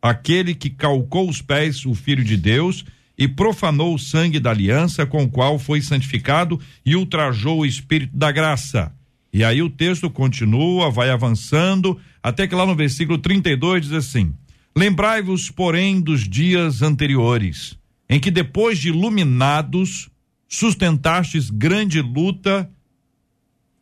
aquele 0.00 0.54
que 0.54 0.70
calcou 0.70 1.28
os 1.28 1.42
pés 1.42 1.84
o 1.84 1.94
filho 1.94 2.24
de 2.24 2.36
Deus 2.36 2.84
e 3.16 3.26
profanou 3.26 3.94
o 3.94 3.98
sangue 3.98 4.38
da 4.38 4.50
aliança 4.50 5.04
com 5.04 5.24
o 5.24 5.28
qual 5.28 5.58
foi 5.58 5.82
santificado 5.82 6.60
e 6.86 6.94
ultrajou 6.94 7.60
o 7.60 7.66
espírito 7.66 8.16
da 8.16 8.30
graça. 8.30 8.92
E 9.32 9.44
aí 9.44 9.60
o 9.60 9.68
texto 9.68 10.08
continua, 10.08 10.90
vai 10.90 11.10
avançando, 11.10 11.98
até 12.22 12.46
que 12.46 12.54
lá 12.54 12.64
no 12.64 12.74
versículo 12.74 13.18
32 13.18 13.82
diz 13.82 13.92
assim: 13.92 14.32
Lembrai-vos, 14.78 15.50
porém, 15.50 16.00
dos 16.00 16.22
dias 16.22 16.82
anteriores, 16.82 17.76
em 18.08 18.20
que 18.20 18.30
depois 18.30 18.78
de 18.78 18.90
iluminados, 18.90 20.08
sustentastes 20.46 21.50
grande 21.50 22.00
luta 22.00 22.70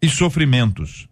e 0.00 0.08
sofrimentos. 0.08 1.06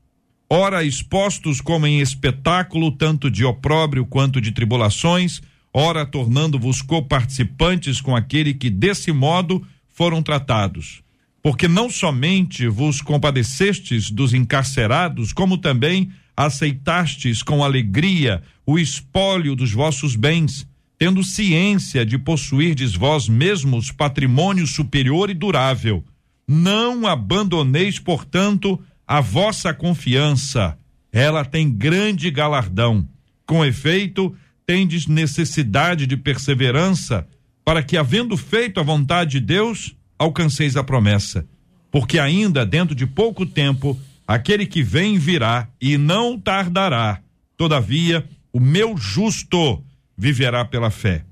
Ora 0.48 0.82
expostos 0.82 1.60
como 1.60 1.86
em 1.86 2.00
espetáculo, 2.00 2.92
tanto 2.92 3.30
de 3.30 3.44
opróbrio 3.44 4.06
quanto 4.06 4.40
de 4.40 4.52
tribulações, 4.52 5.42
ora 5.70 6.06
tornando-vos 6.06 6.80
coparticipantes 6.80 8.00
com 8.00 8.16
aquele 8.16 8.54
que 8.54 8.70
desse 8.70 9.12
modo 9.12 9.62
foram 9.90 10.22
tratados. 10.22 11.02
Porque 11.42 11.68
não 11.68 11.90
somente 11.90 12.66
vos 12.68 13.02
compadecestes 13.02 14.10
dos 14.10 14.32
encarcerados, 14.32 15.30
como 15.30 15.58
também 15.58 16.10
aceitastes 16.36 17.42
com 17.42 17.62
alegria 17.62 18.42
o 18.66 18.78
espólio 18.78 19.54
dos 19.54 19.72
vossos 19.72 20.16
bens, 20.16 20.66
tendo 20.98 21.22
ciência 21.22 22.04
de 22.04 22.16
possuirdes 22.18 22.94
vós 22.94 23.28
mesmos 23.28 23.90
patrimônio 23.90 24.66
superior 24.66 25.28
e 25.28 25.34
durável. 25.34 26.04
Não 26.46 27.06
abandoneis, 27.06 27.98
portanto, 27.98 28.80
a 29.06 29.20
vossa 29.20 29.74
confiança. 29.74 30.78
Ela 31.12 31.44
tem 31.44 31.70
grande 31.70 32.30
galardão. 32.30 33.06
Com 33.46 33.64
efeito, 33.64 34.34
tendes 34.66 35.06
necessidade 35.06 36.06
de 36.06 36.16
perseverança, 36.16 37.26
para 37.64 37.82
que, 37.82 37.96
havendo 37.96 38.36
feito 38.36 38.80
a 38.80 38.82
vontade 38.82 39.32
de 39.32 39.40
Deus, 39.40 39.94
alcanceis 40.18 40.76
a 40.76 40.84
promessa. 40.84 41.46
Porque 41.90 42.18
ainda 42.18 42.64
dentro 42.64 42.94
de 42.94 43.06
pouco 43.06 43.46
tempo, 43.46 43.98
aquele 44.26 44.66
que 44.66 44.82
vem 44.82 45.18
virá 45.18 45.68
e 45.80 45.96
não 45.96 46.38
tardará. 46.38 47.20
Todavia, 47.56 48.26
o 48.52 48.60
meu 48.60 48.96
justo 48.96 49.82
viverá 50.16 50.64
pela 50.64 50.90
fé. 50.90 51.24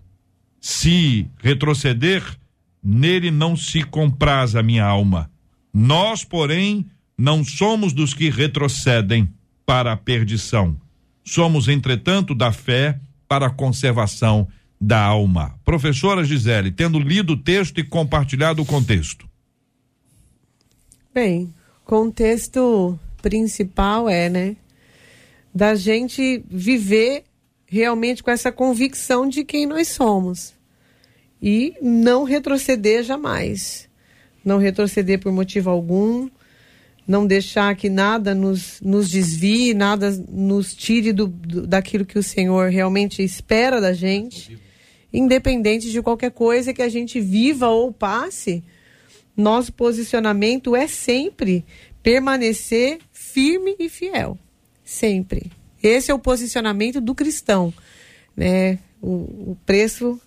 Se 0.60 1.26
retroceder, 1.38 2.22
nele 2.82 3.30
não 3.30 3.56
se 3.56 3.82
compraz 3.82 4.54
a 4.54 4.62
minha 4.62 4.84
alma. 4.84 5.30
Nós, 5.72 6.24
porém, 6.24 6.86
não 7.16 7.44
somos 7.44 7.92
dos 7.92 8.14
que 8.14 8.30
retrocedem 8.30 9.28
para 9.64 9.92
a 9.92 9.96
perdição. 9.96 10.76
Somos, 11.24 11.68
entretanto, 11.68 12.34
da 12.34 12.52
fé 12.52 12.98
para 13.28 13.46
a 13.46 13.50
conservação 13.50 14.48
da 14.80 15.00
alma. 15.00 15.54
Professora 15.64 16.24
Gisele, 16.24 16.72
tendo 16.72 16.98
lido 16.98 17.34
o 17.34 17.36
texto 17.36 17.78
e 17.78 17.84
compartilhado 17.84 18.60
o 18.60 18.66
contexto. 18.66 19.28
Bem, 21.14 21.52
contexto 21.84 22.98
principal 23.20 24.08
é, 24.08 24.28
né, 24.28 24.56
da 25.54 25.74
gente 25.74 26.44
viver 26.50 27.24
realmente 27.66 28.22
com 28.22 28.30
essa 28.30 28.52
convicção 28.52 29.28
de 29.28 29.44
quem 29.44 29.66
nós 29.66 29.88
somos. 29.88 30.54
E 31.40 31.74
não 31.80 32.24
retroceder 32.24 33.02
jamais, 33.02 33.88
não 34.44 34.58
retroceder 34.58 35.18
por 35.18 35.32
motivo 35.32 35.70
algum, 35.70 36.28
não 37.06 37.26
deixar 37.26 37.74
que 37.74 37.88
nada 37.88 38.34
nos, 38.34 38.80
nos 38.80 39.10
desvie, 39.10 39.74
nada 39.74 40.10
nos 40.28 40.74
tire 40.74 41.12
do, 41.12 41.26
do, 41.26 41.66
daquilo 41.66 42.04
que 42.04 42.18
o 42.18 42.22
Senhor 42.22 42.70
realmente 42.70 43.22
espera 43.22 43.80
da 43.80 43.92
gente, 43.92 44.58
independente 45.12 45.90
de 45.90 46.00
qualquer 46.00 46.30
coisa 46.30 46.72
que 46.72 46.82
a 46.82 46.88
gente 46.88 47.20
viva 47.20 47.68
ou 47.68 47.92
passe, 47.92 48.62
nosso 49.36 49.72
posicionamento 49.72 50.76
é 50.76 50.86
sempre 50.86 51.64
permanecer 52.02 52.98
firme 53.12 53.76
e 53.78 53.88
fiel. 53.88 54.38
Sempre. 54.84 55.50
Esse 55.82 56.10
é 56.10 56.14
o 56.14 56.18
posicionamento 56.18 57.00
do 57.00 57.14
cristão. 57.14 57.72
Né? 58.36 58.78
O, 59.00 59.52
o 59.52 59.58
preço, 59.64 60.20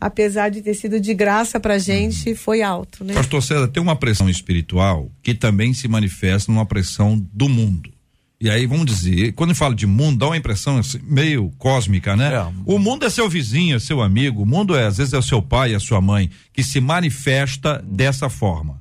apesar 0.00 0.48
de 0.48 0.62
ter 0.62 0.74
sido 0.74 1.00
de 1.00 1.14
graça 1.14 1.60
para 1.60 1.74
a 1.74 1.78
gente, 1.78 2.34
foi 2.34 2.62
alto. 2.62 3.04
Né? 3.04 3.14
Pastor 3.14 3.42
César, 3.42 3.68
tem 3.68 3.82
uma 3.82 3.96
pressão 3.96 4.28
espiritual 4.28 5.10
que 5.22 5.34
também 5.34 5.74
se 5.74 5.86
manifesta 5.88 6.50
numa 6.50 6.66
pressão 6.66 7.18
do 7.32 7.48
mundo. 7.48 7.92
E 8.40 8.48
aí, 8.48 8.66
vamos 8.66 8.86
dizer, 8.86 9.32
quando 9.32 9.50
eu 9.50 9.56
falo 9.56 9.74
de 9.74 9.84
mundo, 9.84 10.18
dá 10.18 10.26
uma 10.26 10.36
impressão 10.36 10.78
assim, 10.78 11.00
meio 11.02 11.50
cósmica, 11.58 12.14
né? 12.14 12.34
É. 12.34 12.52
O 12.64 12.78
mundo 12.78 13.04
é 13.04 13.10
seu 13.10 13.28
vizinho, 13.28 13.76
é 13.76 13.78
seu 13.80 14.00
amigo, 14.00 14.42
o 14.42 14.46
mundo 14.46 14.76
é, 14.76 14.86
às 14.86 14.98
vezes, 14.98 15.12
é 15.12 15.18
o 15.18 15.22
seu 15.22 15.42
pai, 15.42 15.72
é 15.72 15.76
a 15.76 15.80
sua 15.80 16.00
mãe, 16.00 16.30
que 16.52 16.62
se 16.62 16.80
manifesta 16.80 17.82
dessa 17.84 18.28
forma. 18.28 18.80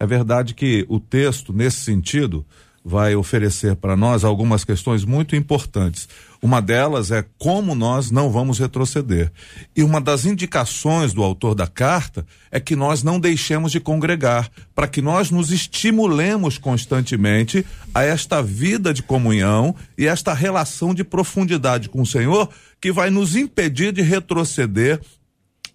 É 0.00 0.06
verdade 0.06 0.54
que 0.54 0.84
o 0.88 0.98
texto, 0.98 1.52
nesse 1.52 1.76
sentido, 1.78 2.44
vai 2.84 3.14
oferecer 3.14 3.76
para 3.76 3.96
nós 3.96 4.24
algumas 4.24 4.64
questões 4.64 5.04
muito 5.04 5.36
importantes. 5.36 6.08
Uma 6.42 6.62
delas 6.62 7.10
é 7.10 7.22
como 7.38 7.74
nós 7.74 8.10
não 8.10 8.30
vamos 8.30 8.58
retroceder. 8.58 9.30
E 9.76 9.82
uma 9.82 10.00
das 10.00 10.24
indicações 10.24 11.12
do 11.12 11.22
autor 11.22 11.54
da 11.54 11.66
carta 11.66 12.24
é 12.50 12.58
que 12.58 12.74
nós 12.74 13.02
não 13.02 13.20
deixemos 13.20 13.70
de 13.70 13.80
congregar, 13.80 14.50
para 14.74 14.88
que 14.88 15.02
nós 15.02 15.30
nos 15.30 15.52
estimulemos 15.52 16.56
constantemente 16.56 17.64
a 17.94 18.02
esta 18.02 18.42
vida 18.42 18.94
de 18.94 19.02
comunhão 19.02 19.74
e 19.98 20.06
esta 20.06 20.32
relação 20.32 20.94
de 20.94 21.04
profundidade 21.04 21.90
com 21.90 22.00
o 22.00 22.06
Senhor 22.06 22.48
que 22.80 22.90
vai 22.90 23.10
nos 23.10 23.36
impedir 23.36 23.92
de 23.92 24.00
retroceder 24.00 25.00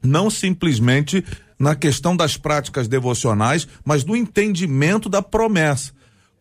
não 0.02 0.30
simplesmente 0.30 1.24
na 1.58 1.76
questão 1.76 2.16
das 2.16 2.38
práticas 2.38 2.88
devocionais, 2.88 3.68
mas 3.84 4.04
do 4.04 4.16
entendimento 4.16 5.08
da 5.08 5.22
promessa. 5.22 5.95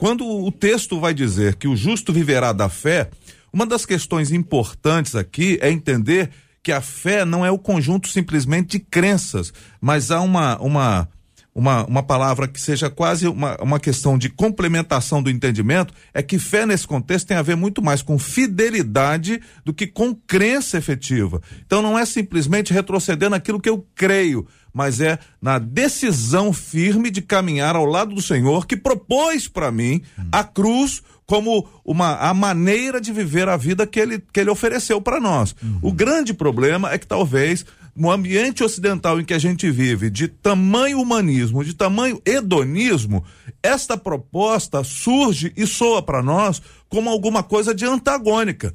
Quando 0.04 0.28
o 0.28 0.52
texto 0.52 1.00
vai 1.00 1.14
dizer 1.14 1.54
que 1.54 1.66
o 1.66 1.74
justo 1.74 2.12
viverá 2.12 2.52
da 2.52 2.68
fé, 2.68 3.08
uma 3.50 3.64
das 3.64 3.86
questões 3.86 4.32
importantes 4.32 5.14
aqui 5.14 5.58
é 5.62 5.70
entender 5.70 6.28
que 6.62 6.72
a 6.72 6.82
fé 6.82 7.24
não 7.24 7.42
é 7.42 7.50
o 7.50 7.58
conjunto 7.58 8.08
simplesmente 8.08 8.72
de 8.72 8.80
crenças, 8.80 9.50
mas 9.80 10.10
há 10.10 10.20
uma, 10.20 10.58
uma, 10.58 11.08
uma, 11.54 11.86
uma 11.86 12.02
palavra 12.02 12.46
que 12.46 12.60
seja 12.60 12.90
quase 12.90 13.26
uma, 13.26 13.56
uma 13.62 13.80
questão 13.80 14.18
de 14.18 14.28
complementação 14.28 15.22
do 15.22 15.30
entendimento, 15.30 15.94
é 16.12 16.22
que 16.22 16.38
fé 16.38 16.66
nesse 16.66 16.86
contexto 16.86 17.28
tem 17.28 17.38
a 17.38 17.42
ver 17.42 17.56
muito 17.56 17.80
mais 17.80 18.02
com 18.02 18.18
fidelidade 18.18 19.40
do 19.64 19.72
que 19.72 19.86
com 19.86 20.14
crença 20.14 20.76
efetiva. 20.76 21.40
Então 21.64 21.80
não 21.80 21.98
é 21.98 22.04
simplesmente 22.04 22.74
retroceder 22.74 23.30
naquilo 23.30 23.58
que 23.58 23.70
eu 23.70 23.86
creio, 23.94 24.46
mas 24.74 25.00
é 25.00 25.18
na 25.40 25.58
decisão 25.58 26.52
firme 26.52 27.10
de 27.10 27.22
caminhar 27.22 27.76
ao 27.76 27.86
lado 27.86 28.12
do 28.12 28.20
Senhor 28.20 28.66
que 28.66 28.76
propôs 28.76 29.46
para 29.46 29.70
mim 29.70 30.02
a 30.32 30.42
cruz 30.42 31.00
como 31.24 31.66
uma 31.84 32.16
a 32.16 32.34
maneira 32.34 33.00
de 33.00 33.12
viver 33.12 33.48
a 33.48 33.56
vida 33.56 33.86
que 33.86 34.00
ele, 34.00 34.22
que 34.32 34.40
ele 34.40 34.50
ofereceu 34.50 35.00
para 35.00 35.20
nós. 35.20 35.54
O 35.80 35.92
grande 35.92 36.34
problema 36.34 36.92
é 36.92 36.98
que 36.98 37.06
talvez 37.06 37.64
no 37.96 38.10
ambiente 38.10 38.64
ocidental 38.64 39.20
em 39.20 39.24
que 39.24 39.32
a 39.32 39.38
gente 39.38 39.70
vive, 39.70 40.10
de 40.10 40.26
tamanho 40.26 41.00
humanismo, 41.00 41.64
de 41.64 41.74
tamanho 41.74 42.20
hedonismo, 42.26 43.24
esta 43.62 43.96
proposta 43.96 44.82
surge 44.82 45.52
e 45.56 45.64
soa 45.64 46.02
para 46.02 46.20
nós 46.20 46.60
como 46.88 47.08
alguma 47.08 47.42
coisa 47.42 47.72
de 47.72 47.84
antagônica 47.84 48.74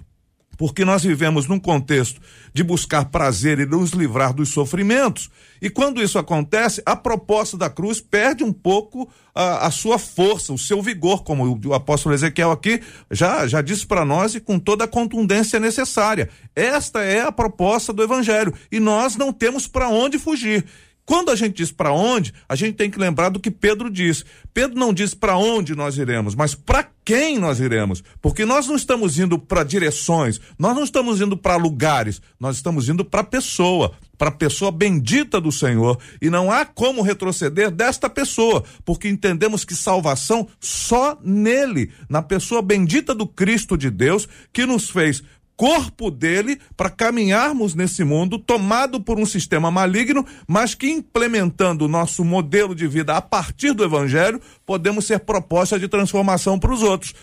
porque 0.60 0.84
nós 0.84 1.02
vivemos 1.04 1.48
num 1.48 1.58
contexto 1.58 2.19
de 2.54 2.65
buscar 2.65 3.06
prazer 3.06 3.60
e 3.60 3.65
nos 3.65 3.91
livrar 3.91 4.34
dos 4.34 4.50
sofrimentos. 4.50 5.30
E 5.62 5.69
quando 5.69 6.04
isso 6.04 6.19
acontece, 6.19 6.84
a 6.86 6.98
proposta 6.98 7.56
da 7.56 7.69
cruz 7.69 8.02
perde 8.02 8.43
um 8.43 8.52
pouco 8.52 9.10
a, 9.34 9.67
a 9.67 9.72
sua 9.72 9.98
força, 9.98 10.52
o 10.52 10.58
seu 10.58 10.82
vigor, 10.82 11.24
como 11.24 11.45
o, 11.45 11.67
o 11.69 11.74
apóstolo 11.74 12.13
Ezequiel 12.13 12.52
aqui 12.52 12.82
já, 13.10 13.48
já 13.48 13.62
disse 13.62 13.88
para 13.88 14.04
nós 14.04 14.36
e 14.36 14.41
com 14.41 14.60
toda 14.60 14.84
a 14.84 14.88
contundência 14.88 15.62
necessária. 15.62 16.30
Esta 16.54 17.06
é 17.06 17.22
a 17.22 17.32
proposta 17.32 17.93
do 17.93 18.04
evangelho 18.04 18.54
e 18.69 18.82
nós 18.82 19.15
não 19.15 19.32
temos 19.32 19.65
para 19.65 19.88
onde 19.88 20.19
fugir. 20.19 20.65
Quando 21.10 21.32
a 21.32 21.36
gente 21.36 21.56
diz 21.56 21.72
para 21.72 21.91
onde, 21.91 22.32
a 22.48 22.56
gente 22.56 22.76
tem 22.76 22.88
que 22.88 23.00
lembrar 23.00 23.30
do 23.30 23.39
que 23.39 23.50
Pedro 23.50 23.89
diz. 23.89 24.24
Pedro 24.54 24.78
não 24.78 24.93
diz 24.93 25.15
para 25.15 25.36
onde 25.36 25.74
nós 25.74 25.98
iremos, 25.98 26.36
mas 26.36 26.54
para 26.54 26.88
quem 27.04 27.39
nós 27.39 27.60
iremos. 27.60 28.04
Porque 28.22 28.45
nós 28.45 28.67
não 28.67 28.76
estamos 28.76 29.17
indo 29.17 29.39
para 29.39 29.63
direções, 29.63 30.39
nós 30.56 30.76
não 30.76 30.84
estamos 30.84 31.19
indo 31.19 31.36
para 31.36 31.56
lugares, 31.56 32.22
nós 32.39 32.58
estamos 32.58 32.89
indo 32.89 33.04
para 33.04 33.24
pessoa, 33.24 33.93
para 34.19 34.30
pessoa 34.30 34.72
bendita 34.72 35.41
do 35.41 35.52
Senhor. 35.52 35.98
E 36.22 36.30
não 36.30 36.52
há 36.52 36.63
como 36.63 37.02
retroceder 37.02 37.72
desta 37.72 38.08
pessoa, 38.08 38.63
porque 38.86 39.10
entendemos 39.10 39.65
que 39.65 39.74
salvação 39.74 40.48
só 40.60 41.17
nele, 41.24 41.91
na 42.08 42.22
pessoa 42.22 42.62
bendita 42.62 43.15
do 43.15 43.26
Cristo 43.26 43.76
de 43.76 43.89
Deus, 43.89 44.30
que 44.54 44.63
nos 44.63 44.91
fez 44.91 45.24
corpo 45.60 46.10
dele 46.10 46.58
para 46.78 46.89
caminharmos 46.89 47.76
nesse 47.76 48.06
mundo 48.06 48.39
tomado 48.39 49.02
por 49.02 49.19
um 49.19 49.26
sistema 49.26 49.69
maligno, 49.69 50.26
mas 50.48 50.74
que 50.74 50.89
implementando 50.89 51.84
o 51.84 51.89
nosso 51.89 52.24
modelo 52.24 52.74
de 52.74 52.88
vida 52.88 53.17
a 53.17 53.22
partir 53.22 53.74
do 53.74 53.84
evangelho, 53.84 54.39
podemos 54.65 55.04
ser 55.04 55.19
proposta 55.19 55.78
de 55.78 55.89
transformação 55.89 56.58
para 56.58 56.72
os 56.72 56.82
outros. 56.82 57.13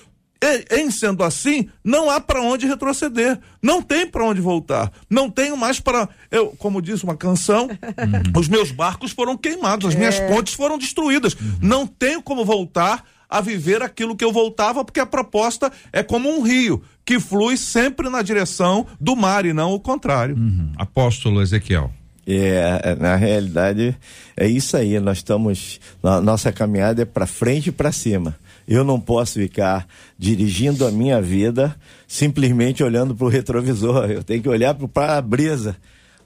E, 0.42 0.82
em 0.82 0.90
sendo 0.90 1.24
assim, 1.24 1.70
não 1.82 2.10
há 2.10 2.20
para 2.20 2.42
onde 2.42 2.66
retroceder, 2.66 3.40
não 3.62 3.80
tem 3.80 4.06
para 4.06 4.26
onde 4.26 4.42
voltar, 4.42 4.92
não 5.08 5.30
tenho 5.30 5.56
mais 5.56 5.80
para, 5.80 6.06
eu, 6.30 6.48
como 6.58 6.82
diz 6.82 7.02
uma 7.02 7.16
canção, 7.16 7.68
uhum. 7.68 8.38
os 8.38 8.48
meus 8.48 8.70
barcos 8.70 9.12
foram 9.12 9.34
queimados, 9.34 9.88
as 9.88 9.94
é. 9.94 9.98
minhas 9.98 10.20
pontes 10.20 10.52
foram 10.52 10.76
destruídas, 10.76 11.32
uhum. 11.32 11.56
não 11.62 11.86
tenho 11.86 12.20
como 12.20 12.44
voltar 12.44 13.02
a 13.28 13.40
viver 13.40 13.82
aquilo 13.82 14.16
que 14.16 14.24
eu 14.24 14.32
voltava, 14.32 14.84
porque 14.84 15.00
a 15.00 15.06
proposta 15.06 15.70
é 15.92 16.02
como 16.02 16.28
um 16.28 16.42
rio 16.42 16.82
que 17.04 17.20
flui 17.20 17.56
sempre 17.56 18.08
na 18.08 18.22
direção 18.22 18.86
do 19.00 19.14
mar 19.14 19.46
e 19.46 19.52
não 19.52 19.72
o 19.72 19.80
contrário. 19.80 20.36
Uhum. 20.36 20.72
Apóstolo 20.76 21.40
Ezequiel. 21.40 21.92
É, 22.26 22.80
é 22.82 22.94
na 22.96 23.14
realidade, 23.14 23.96
é 24.36 24.48
isso 24.48 24.76
aí. 24.76 24.98
Nós 24.98 25.18
estamos. 25.18 25.80
Nossa 26.02 26.52
caminhada 26.52 27.02
é 27.02 27.04
para 27.04 27.26
frente 27.26 27.68
e 27.68 27.72
para 27.72 27.92
cima. 27.92 28.36
Eu 28.66 28.82
não 28.82 28.98
posso 28.98 29.34
ficar 29.34 29.86
dirigindo 30.18 30.84
a 30.84 30.90
minha 30.90 31.22
vida 31.22 31.76
simplesmente 32.08 32.82
olhando 32.82 33.14
para 33.14 33.26
o 33.26 33.30
retrovisor. 33.30 34.10
Eu 34.10 34.24
tenho 34.24 34.42
que 34.42 34.48
olhar 34.48 34.74
para 34.74 34.84
o 34.84 34.88
para-brisa 34.88 35.76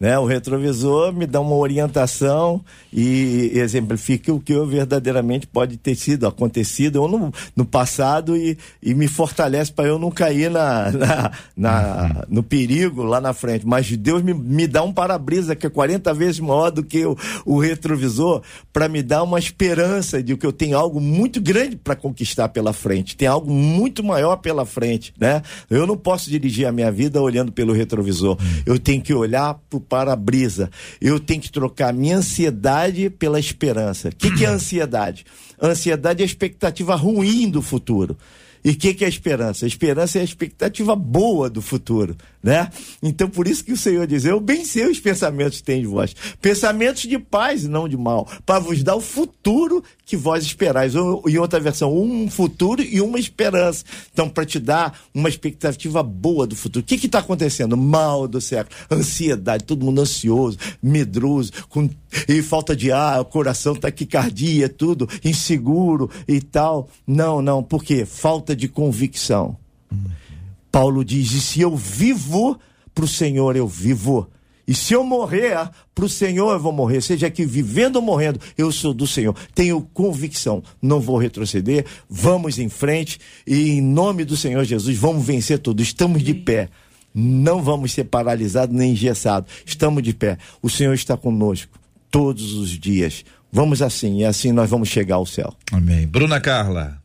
né? 0.01 0.19
O 0.19 0.25
retrovisor 0.25 1.13
me 1.13 1.27
dá 1.27 1.39
uma 1.41 1.55
orientação 1.55 2.65
e 2.91 3.53
exemplifica 3.55 4.33
o 4.33 4.41
que 4.41 4.55
eu 4.55 4.67
verdadeiramente 4.67 5.47
pode 5.47 5.77
ter 5.77 5.95
sido 5.95 6.27
acontecido 6.27 7.03
ou 7.03 7.07
no, 7.09 7.33
no 7.55 7.67
passado 7.67 8.35
e, 8.35 8.57
e 8.83 8.95
me 8.95 9.07
fortalece 9.07 9.71
para 9.71 9.87
eu 9.87 9.99
não 9.99 10.11
cair 10.11 10.51
na, 10.51 10.91
na, 10.91 11.33
na, 11.55 12.27
no 12.31 12.43
perigo 12.43 13.03
lá 13.03 13.21
na 13.21 13.35
frente. 13.35 13.67
Mas 13.67 13.95
Deus 13.95 14.23
me, 14.23 14.33
me 14.33 14.67
dá 14.67 14.83
um 14.83 14.93
para-brisa 14.93 15.55
que 15.55 15.67
é 15.67 15.71
40 15.71 16.15
vezes 16.15 16.41
maior 16.41 16.71
do 16.71 16.83
que 16.83 17.05
o, 17.05 17.15
o 17.45 17.59
retrovisor 17.59 18.43
para 18.73 18.89
me 18.89 19.03
dar 19.03 19.23
uma 19.23 19.39
esperança 19.39 20.23
de 20.23 20.35
que 20.41 20.47
eu 20.47 20.53
tenho 20.53 20.79
algo 20.79 20.99
muito 20.99 21.41
grande 21.43 21.77
para 21.77 21.95
conquistar 21.95 22.49
pela 22.49 22.73
frente, 22.73 23.17
tem 23.17 23.29
algo 23.29 23.53
muito 23.53 24.03
maior 24.03 24.37
pela 24.37 24.65
frente, 24.65 25.13
né? 25.21 25.43
Eu 25.69 25.87
não 25.87 25.97
posso 25.97 26.31
dirigir 26.31 26.67
a 26.67 26.73
minha 26.73 26.91
vida 26.91 27.21
olhando 27.21 27.53
pelo 27.53 27.75
retrovisor. 27.75 28.39
Eu 28.65 28.79
tenho 28.79 29.03
que 29.03 29.13
olhar 29.13 29.59
para 29.69 29.90
para-brisa. 29.91 30.71
Eu 31.01 31.19
tenho 31.19 31.43
que 31.43 31.51
trocar 31.51 31.93
minha 31.93 32.19
ansiedade 32.19 33.11
pela 33.11 33.41
esperança. 33.41 34.09
O 34.09 34.15
que, 34.15 34.31
que 34.31 34.47
é 34.47 34.49
ansiedade? 34.55 35.27
Ansiedade 35.61 36.23
é 36.23 36.25
a 36.25 36.27
expectativa 36.27 36.95
ruim 36.95 37.51
do 37.51 37.61
futuro. 37.61 38.17
E 38.65 38.71
o 38.71 38.77
que, 38.77 38.95
que 38.95 39.05
é 39.05 39.07
a 39.07 39.11
esperança? 39.11 39.65
A 39.65 39.69
esperança 39.69 40.19
é 40.19 40.21
a 40.21 40.25
expectativa 40.25 40.95
boa 40.95 41.49
do 41.51 41.61
futuro, 41.61 42.15
né? 42.43 42.71
Então, 43.03 43.29
por 43.29 43.47
isso 43.47 43.65
que 43.65 43.73
o 43.73 43.77
Senhor 43.77 44.07
diz: 44.07 44.25
Eu 44.25 44.41
bem 44.41 44.65
sei 44.65 44.87
os 44.87 44.99
pensamentos 44.99 45.59
que 45.59 45.65
tem 45.65 45.81
de 45.81 45.87
vós, 45.87 46.15
pensamentos 46.41 47.03
de 47.03 47.19
paz 47.19 47.65
e 47.65 47.69
não 47.69 47.89
de 47.89 47.97
mal, 47.97 48.27
para 48.47 48.59
vos 48.59 48.83
dar 48.83 48.97
o 48.97 49.01
futuro 49.01 49.83
que 50.05 50.17
vós 50.17 50.45
esperais. 50.45 50.95
Ou, 50.95 51.23
em 51.29 51.39
outra 51.39 51.61
versão, 51.61 51.95
um 51.95 52.31
futuro 52.31 52.83
e 52.83 53.01
uma 53.01 53.19
esperança. 53.19 53.85
Então, 54.13 54.29
para 54.29 54.45
te 54.45 54.59
dar 54.59 54.99
uma 55.15 55.29
expectativa 55.29 56.03
boa 56.03 56.47
do 56.47 56.57
futuro. 56.57 56.83
O 56.83 56.87
que 56.87 57.07
está 57.07 57.19
acontecendo? 57.19 57.77
Mal 57.77 58.27
do 58.27 58.41
século, 58.41 58.75
ansiedade, 58.91 59.65
todo 59.65 59.85
mundo 59.85 60.01
ansioso, 60.01 60.59
medroso, 60.83 61.53
com 61.69 61.89
e 62.29 62.43
falta 62.43 62.75
de 62.75 62.91
ar, 62.91 63.21
o 63.21 63.25
coração 63.25 63.75
taquicardia, 63.75 64.69
tudo 64.69 65.09
inseguro 65.25 66.11
e 66.27 66.41
tal. 66.41 66.89
Não, 67.07 67.41
não, 67.41 67.63
por 67.63 67.85
quê? 67.85 68.05
Falta 68.05 68.57
de 68.57 68.67
convicção. 68.69 69.57
Paulo 70.71 71.05
diz: 71.05 71.33
e 71.33 71.41
se 71.41 71.61
eu 71.61 71.77
vivo, 71.77 72.59
para 72.95 73.05
o 73.05 73.09
Senhor 73.09 73.57
eu 73.57 73.67
vivo. 73.67 74.29
E 74.67 74.75
se 74.75 74.95
eu 74.95 75.03
morrer, 75.03 75.69
para 75.93 76.05
o 76.05 76.09
Senhor 76.09 76.53
eu 76.53 76.61
vou 76.61 76.73
morrer. 76.73 77.01
Seja 77.01 77.29
que 77.29 77.45
vivendo 77.45 77.97
ou 77.97 78.03
morrendo, 78.03 78.39
eu 78.57 78.71
sou 78.71 78.95
do 78.95 79.05
Senhor. 79.05 79.35
Tenho 79.53 79.81
convicção, 79.93 80.63
não 80.81 81.01
vou 81.01 81.19
retroceder. 81.19 81.85
Vamos 82.09 82.57
em 82.59 82.69
frente 82.69 83.19
e 83.45 83.71
em 83.71 83.81
nome 83.81 84.25
do 84.25 84.37
Senhor 84.37 84.63
Jesus, 84.65 84.97
vamos 84.97 85.27
vencer 85.27 85.59
tudo. 85.59 85.83
Estamos 85.83 86.23
de 86.23 86.35
pé. 86.35 86.69
Não 87.13 87.61
vamos 87.61 87.91
ser 87.91 88.05
paralisados 88.05 88.77
nem 88.77 88.93
engessados. 88.93 89.51
Estamos 89.67 90.05
de 90.05 90.15
pé. 90.15 90.39
O 90.63 90.71
Senhor 90.71 90.95
está 90.95 91.17
conosco 91.17 91.77
todos 92.09 92.53
os 92.53 92.71
dias. 92.71 93.25
Vamos 93.53 93.83
assim, 93.83 94.19
e 94.19 94.25
assim 94.25 94.53
nós 94.53 94.71
vamos 94.71 94.89
chegar 94.89 95.17
ao 95.17 95.27
céu. 95.27 95.53
Amém. 95.73 96.07
Bruna 96.07 96.41
Carla. 96.41 97.03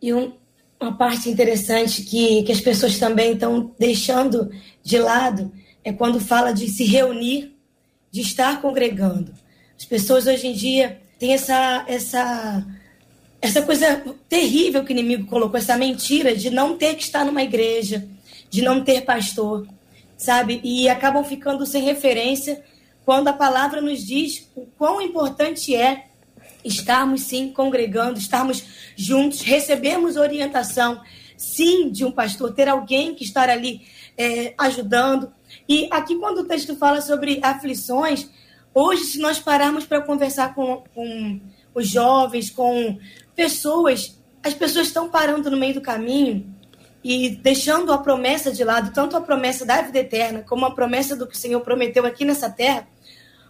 E 0.00 0.14
um, 0.14 0.32
uma 0.86 0.96
parte 0.96 1.28
interessante 1.28 2.02
que, 2.02 2.44
que 2.44 2.52
as 2.52 2.60
pessoas 2.60 2.96
também 2.98 3.32
estão 3.32 3.74
deixando 3.78 4.50
de 4.82 4.98
lado 4.98 5.52
é 5.82 5.92
quando 5.92 6.20
fala 6.20 6.52
de 6.52 6.68
se 6.68 6.84
reunir, 6.84 7.56
de 8.10 8.20
estar 8.20 8.60
congregando. 8.62 9.34
As 9.76 9.84
pessoas 9.84 10.26
hoje 10.26 10.46
em 10.46 10.52
dia 10.52 11.00
têm 11.18 11.32
essa, 11.32 11.84
essa, 11.88 12.66
essa 13.42 13.62
coisa 13.62 14.02
terrível 14.28 14.84
que 14.84 14.92
o 14.92 14.96
inimigo 14.96 15.26
colocou, 15.26 15.58
essa 15.58 15.76
mentira 15.76 16.36
de 16.36 16.50
não 16.50 16.76
ter 16.76 16.94
que 16.94 17.02
estar 17.02 17.24
numa 17.24 17.42
igreja, 17.42 18.06
de 18.48 18.62
não 18.62 18.82
ter 18.82 19.02
pastor, 19.02 19.66
sabe? 20.16 20.60
E 20.62 20.88
acabam 20.88 21.24
ficando 21.24 21.66
sem 21.66 21.82
referência 21.82 22.62
quando 23.04 23.28
a 23.28 23.32
palavra 23.32 23.80
nos 23.80 24.04
diz 24.04 24.48
o 24.54 24.66
quão 24.78 25.00
importante 25.00 25.74
é 25.74 26.06
estarmos 26.66 27.22
sim 27.22 27.52
congregando, 27.52 28.18
estarmos 28.18 28.64
juntos, 28.96 29.40
recebermos 29.40 30.16
orientação, 30.16 31.00
sim, 31.36 31.90
de 31.90 32.04
um 32.04 32.10
pastor, 32.10 32.52
ter 32.52 32.68
alguém 32.68 33.14
que 33.14 33.24
estar 33.24 33.48
ali 33.48 33.82
é, 34.16 34.54
ajudando. 34.58 35.32
E 35.68 35.88
aqui, 35.90 36.16
quando 36.16 36.38
o 36.38 36.44
texto 36.44 36.76
fala 36.76 37.00
sobre 37.00 37.40
aflições, 37.42 38.28
hoje, 38.74 39.04
se 39.04 39.18
nós 39.18 39.38
pararmos 39.38 39.84
para 39.84 40.00
conversar 40.00 40.54
com, 40.54 40.84
com 40.94 41.40
os 41.74 41.88
jovens, 41.88 42.50
com 42.50 42.98
pessoas, 43.34 44.18
as 44.42 44.54
pessoas 44.54 44.86
estão 44.86 45.10
parando 45.10 45.50
no 45.50 45.56
meio 45.56 45.74
do 45.74 45.80
caminho 45.80 46.54
e 47.04 47.28
deixando 47.28 47.92
a 47.92 47.98
promessa 47.98 48.50
de 48.50 48.64
lado, 48.64 48.92
tanto 48.92 49.16
a 49.16 49.20
promessa 49.20 49.64
da 49.64 49.82
vida 49.82 49.98
eterna, 49.98 50.42
como 50.42 50.64
a 50.64 50.74
promessa 50.74 51.14
do 51.14 51.26
que 51.26 51.36
o 51.36 51.38
Senhor 51.38 51.60
prometeu 51.60 52.04
aqui 52.04 52.24
nessa 52.24 52.50
terra, 52.50 52.88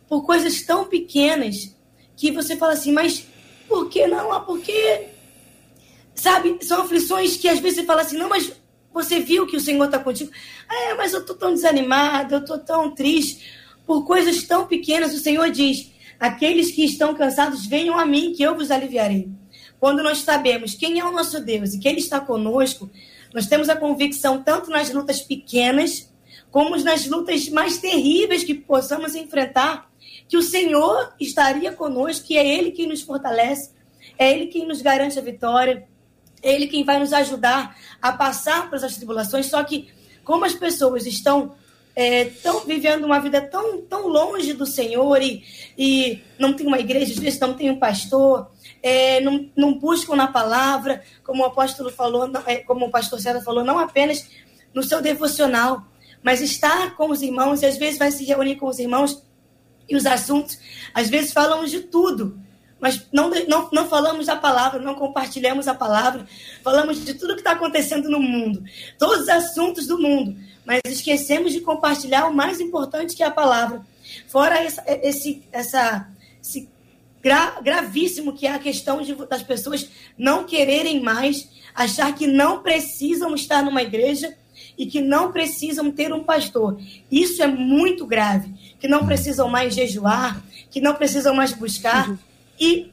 por 0.09 0.25
coisas 0.25 0.63
tão 0.63 0.85
pequenas 0.85 1.76
que 2.17 2.31
você 2.33 2.57
fala 2.57 2.73
assim, 2.73 2.93
mas 2.93 3.27
por 3.69 3.89
que 3.89 4.07
não? 4.07 4.33
Ah, 4.33 4.41
porque. 4.41 5.09
Sabe, 6.15 6.59
são 6.63 6.81
aflições 6.81 7.37
que 7.37 7.47
às 7.47 7.59
vezes 7.59 7.81
você 7.81 7.85
fala 7.85 8.01
assim, 8.01 8.17
não, 8.17 8.31
mas 8.31 8.51
você 8.93 9.21
viu 9.21 9.47
que 9.47 9.57
o 9.57 9.61
Senhor 9.61 9.85
está 9.85 9.99
contigo. 9.99 10.31
É, 10.71 10.95
mas 10.95 11.13
eu 11.13 11.21
estou 11.21 11.37
tão 11.37 11.53
desanimado, 11.53 12.35
eu 12.35 12.41
estou 12.41 12.59
tão 12.59 12.91
triste. 12.95 13.45
Por 13.87 14.05
coisas 14.07 14.43
tão 14.45 14.67
pequenas, 14.67 15.15
o 15.15 15.19
Senhor 15.19 15.51
diz: 15.51 15.93
aqueles 16.19 16.71
que 16.71 16.85
estão 16.85 17.15
cansados, 17.15 17.67
venham 17.67 17.99
a 17.99 18.07
mim, 18.07 18.33
que 18.33 18.43
eu 18.43 18.55
vos 18.55 18.71
aliviarei. 18.71 19.29
Quando 19.79 20.03
nós 20.03 20.19
sabemos 20.19 20.75
quem 20.75 20.99
é 20.99 21.05
o 21.05 21.13
nosso 21.13 21.39
Deus 21.41 21.75
e 21.75 21.79
que 21.79 21.87
Ele 21.87 21.99
está 21.99 22.19
conosco, 22.19 22.91
nós 23.35 23.47
temos 23.47 23.69
a 23.69 23.77
convicção, 23.77 24.43
tanto 24.43 24.71
nas 24.71 24.91
lutas 24.91 25.21
pequenas, 25.21 26.11
como 26.51 26.75
nas 26.79 27.07
lutas 27.07 27.51
mais 27.51 27.77
terríveis 27.77 28.43
que 28.43 28.55
possamos 28.55 29.15
enfrentar, 29.15 29.91
que 30.29 30.37
o 30.37 30.43
Senhor 30.43 31.13
estaria 31.21 31.73
conosco, 31.73 32.27
que 32.27 32.37
é 32.37 32.47
Ele 32.47 32.73
quem 32.73 32.87
nos 32.87 33.03
fortalece, 33.03 33.71
é 34.19 34.33
Ele 34.33 34.47
quem 34.47 34.67
nos 34.67 34.83
garante 34.83 35.19
a 35.19 35.23
vitória, 35.23 35.87
é 36.43 36.53
Ele 36.53 36.67
quem 36.67 36.85
vai 36.85 36.99
nos 36.99 37.13
ajudar 37.13 37.77
a 38.01 38.13
passar 38.13 38.69
por 38.69 38.77
essas 38.77 38.97
tribulações. 38.97 39.47
Só 39.47 39.63
que, 39.63 39.89
como 40.25 40.45
as 40.45 40.55
pessoas 40.55 41.07
estão 41.07 41.55
estão 41.97 42.61
vivendo 42.61 43.05
uma 43.05 43.19
vida 43.19 43.41
tão, 43.41 43.81
tão 43.81 44.07
longe 44.07 44.53
do 44.53 44.67
Senhor 44.67 45.23
e, 45.23 45.43
e 45.79 46.23
não 46.39 46.53
tem 46.53 46.67
uma 46.67 46.79
igreja, 46.79 47.15
às 47.15 47.19
vezes 47.19 47.41
não 47.41 47.55
tem 47.55 47.71
um 47.71 47.79
pastor, 47.79 48.51
é, 48.83 49.19
não, 49.23 49.49
não 49.57 49.79
buscam 49.79 50.15
na 50.15 50.27
palavra, 50.27 51.03
como 51.25 51.43
o 51.43 51.47
apóstolo 51.47 51.91
falou, 51.91 52.29
não, 52.29 52.43
é, 52.47 52.57
como 52.57 52.85
o 52.85 52.91
pastor 52.91 53.19
César 53.19 53.41
falou, 53.41 53.65
não 53.65 53.79
apenas 53.79 54.29
no 54.75 54.83
seu 54.83 55.01
devocional, 55.01 55.87
mas 56.23 56.43
estar 56.43 56.95
com 56.97 57.11
os 57.11 57.23
irmãos, 57.23 57.63
e 57.63 57.67
às 57.67 57.79
vezes 57.79 57.99
vai 57.99 58.11
se 58.11 58.25
reunir 58.25 58.57
com 58.57 58.67
os 58.67 58.79
irmãos 58.79 59.26
e 59.89 59.97
os 59.97 60.07
assuntos, 60.07 60.59
às 60.93 61.09
vezes 61.09 61.33
falamos 61.33 61.71
de 61.71 61.81
tudo, 61.81 62.39
mas 62.81 63.07
não, 63.11 63.31
não, 63.49 63.71
não 63.73 63.89
falamos 63.89 64.27
da 64.27 64.37
palavra, 64.37 64.81
não 64.81 64.95
compartilhamos 64.95 65.67
a 65.67 65.75
palavra, 65.75 66.27
falamos 66.63 67.05
de 67.05 67.15
tudo 67.15 67.35
que 67.35 67.41
está 67.41 67.53
acontecendo 67.53 68.09
no 68.11 68.21
mundo, 68.21 68.63
todos 68.99 69.23
os 69.23 69.29
assuntos 69.29 69.87
do 69.87 69.99
mundo, 69.99 70.37
mas 70.65 70.81
esquecemos 70.87 71.53
de 71.53 71.61
compartilhar 71.61 72.27
o 72.27 72.35
mais 72.35 72.61
importante 72.61 73.17
que 73.17 73.23
é 73.23 73.27
a 73.27 73.31
palavra. 73.31 73.87
Fora 74.29 74.63
essa, 74.63 74.85
esse, 74.87 75.43
essa, 75.51 76.09
esse 76.43 76.69
gra, 77.23 77.61
gravíssimo 77.61 78.35
que 78.35 78.47
é 78.47 78.53
a 78.53 78.59
questão 78.59 79.01
de, 79.03 79.15
das 79.27 79.43
pessoas 79.43 79.89
não 80.19 80.45
quererem 80.45 81.01
mais, 81.01 81.49
achar 81.75 82.15
que 82.15 82.27
não 82.27 82.63
precisam 82.63 83.35
estar 83.35 83.63
numa 83.63 83.83
igreja 83.83 84.37
e 84.77 84.87
que 84.87 85.01
não 85.01 85.33
precisam 85.33 85.91
ter 85.91 86.13
um 86.13 86.23
pastor. 86.23 86.79
Isso 87.11 87.43
é 87.43 87.47
muito 87.47 88.07
grave, 88.07 88.53
que 88.79 88.89
não 88.89 89.07
precisam 89.07 89.49
mais 89.49 89.75
jejuar, 89.75 90.43
que 90.71 90.81
não 90.81 90.95
precisam 90.95 91.35
mais 91.35 91.53
buscar 91.53 92.11
uhum. 92.11 92.19
e 92.61 92.93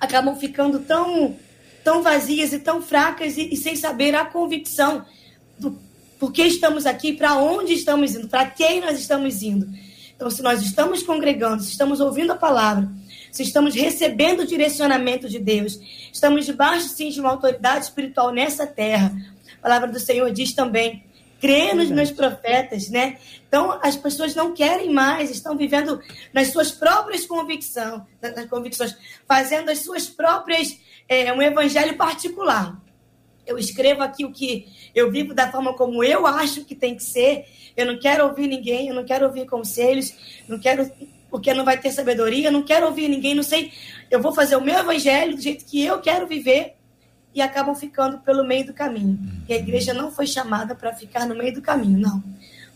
acabam 0.00 0.36
ficando 0.36 0.80
tão 0.80 1.36
tão 1.84 2.02
vazias 2.02 2.52
e 2.52 2.60
tão 2.60 2.80
fracas 2.80 3.36
e, 3.36 3.52
e 3.52 3.56
sem 3.56 3.74
saber 3.74 4.14
a 4.14 4.24
convicção 4.24 5.04
do 5.58 5.76
por 6.22 6.30
que 6.30 6.44
estamos 6.44 6.86
aqui, 6.86 7.12
para 7.12 7.34
onde 7.34 7.72
estamos 7.72 8.14
indo, 8.14 8.28
para 8.28 8.46
quem 8.46 8.80
nós 8.80 8.96
estamos 8.96 9.42
indo. 9.42 9.68
Então, 10.14 10.30
se 10.30 10.40
nós 10.40 10.62
estamos 10.62 11.02
congregando, 11.02 11.64
se 11.64 11.72
estamos 11.72 11.98
ouvindo 11.98 12.30
a 12.30 12.36
palavra, 12.36 12.88
se 13.32 13.42
estamos 13.42 13.74
recebendo 13.74 14.42
o 14.42 14.46
direcionamento 14.46 15.28
de 15.28 15.40
Deus, 15.40 15.80
estamos 16.12 16.46
debaixo, 16.46 16.86
sim, 16.90 17.08
de 17.08 17.18
uma 17.18 17.30
autoridade 17.30 17.86
espiritual 17.86 18.32
nessa 18.32 18.64
terra. 18.64 19.12
A 19.62 19.68
palavra 19.68 19.88
do 19.88 20.00
Senhor 20.00 20.28
diz 20.32 20.52
também 20.52 21.04
crê 21.40 21.72
nos 21.74 21.90
meus 21.90 22.12
profetas, 22.12 22.88
né? 22.88 23.18
Então, 23.48 23.76
as 23.82 23.96
pessoas 23.96 24.32
não 24.32 24.54
querem 24.54 24.92
mais, 24.92 25.28
estão 25.28 25.56
vivendo 25.56 26.00
nas 26.32 26.48
suas 26.48 26.70
próprias 26.70 27.26
convicções, 27.26 28.02
nas 28.22 28.46
convicções, 28.46 28.96
fazendo 29.26 29.68
as 29.68 29.80
suas 29.80 30.08
próprias, 30.08 30.78
é, 31.08 31.32
um 31.32 31.42
evangelho 31.42 31.96
particular. 31.96 32.80
Eu 33.44 33.58
escrevo 33.58 34.04
aqui 34.04 34.24
o 34.24 34.30
que 34.30 34.68
eu 34.94 35.10
vivo 35.10 35.34
da 35.34 35.50
forma 35.50 35.74
como 35.74 36.04
eu 36.04 36.28
acho 36.28 36.64
que 36.64 36.76
tem 36.76 36.94
que 36.94 37.02
ser. 37.02 37.44
Eu 37.76 37.86
não 37.86 37.98
quero 37.98 38.24
ouvir 38.24 38.46
ninguém, 38.46 38.88
eu 38.88 38.94
não 38.94 39.04
quero 39.04 39.26
ouvir 39.26 39.44
conselhos, 39.46 40.14
não 40.48 40.60
quero 40.60 40.88
porque 41.28 41.52
não 41.54 41.64
vai 41.64 41.76
ter 41.76 41.90
sabedoria, 41.90 42.50
não 42.50 42.62
quero 42.62 42.86
ouvir 42.86 43.08
ninguém, 43.08 43.34
não 43.34 43.42
sei. 43.42 43.72
Eu 44.08 44.20
vou 44.20 44.32
fazer 44.32 44.54
o 44.54 44.60
meu 44.60 44.78
evangelho 44.78 45.34
do 45.34 45.42
jeito 45.42 45.64
que 45.64 45.82
eu 45.82 45.98
quero 46.00 46.26
viver 46.26 46.74
e 47.34 47.40
acabam 47.40 47.74
ficando 47.74 48.18
pelo 48.18 48.46
meio 48.46 48.66
do 48.66 48.72
caminho. 48.72 49.18
E 49.48 49.52
a 49.52 49.56
igreja 49.56 49.94
não 49.94 50.10
foi 50.10 50.26
chamada 50.26 50.74
para 50.74 50.94
ficar 50.94 51.26
no 51.26 51.34
meio 51.34 51.54
do 51.54 51.62
caminho, 51.62 51.98
não. 51.98 52.22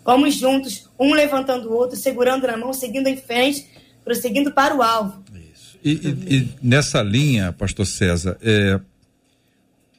Vamos 0.04 0.36
juntos, 0.36 0.88
um 0.98 1.12
levantando 1.12 1.68
o 1.68 1.74
outro, 1.74 1.96
segurando 1.96 2.46
na 2.46 2.56
mão, 2.56 2.72
seguindo 2.72 3.08
em 3.08 3.16
frente, 3.16 3.66
prosseguindo 4.04 4.52
para 4.52 4.74
o 4.74 4.82
alvo. 4.82 5.22
Isso. 5.52 5.78
E, 5.84 5.90
e, 5.90 6.36
e 6.36 6.48
nessa 6.62 7.02
linha, 7.02 7.52
pastor 7.52 7.86
César, 7.86 8.38
é, 8.40 8.80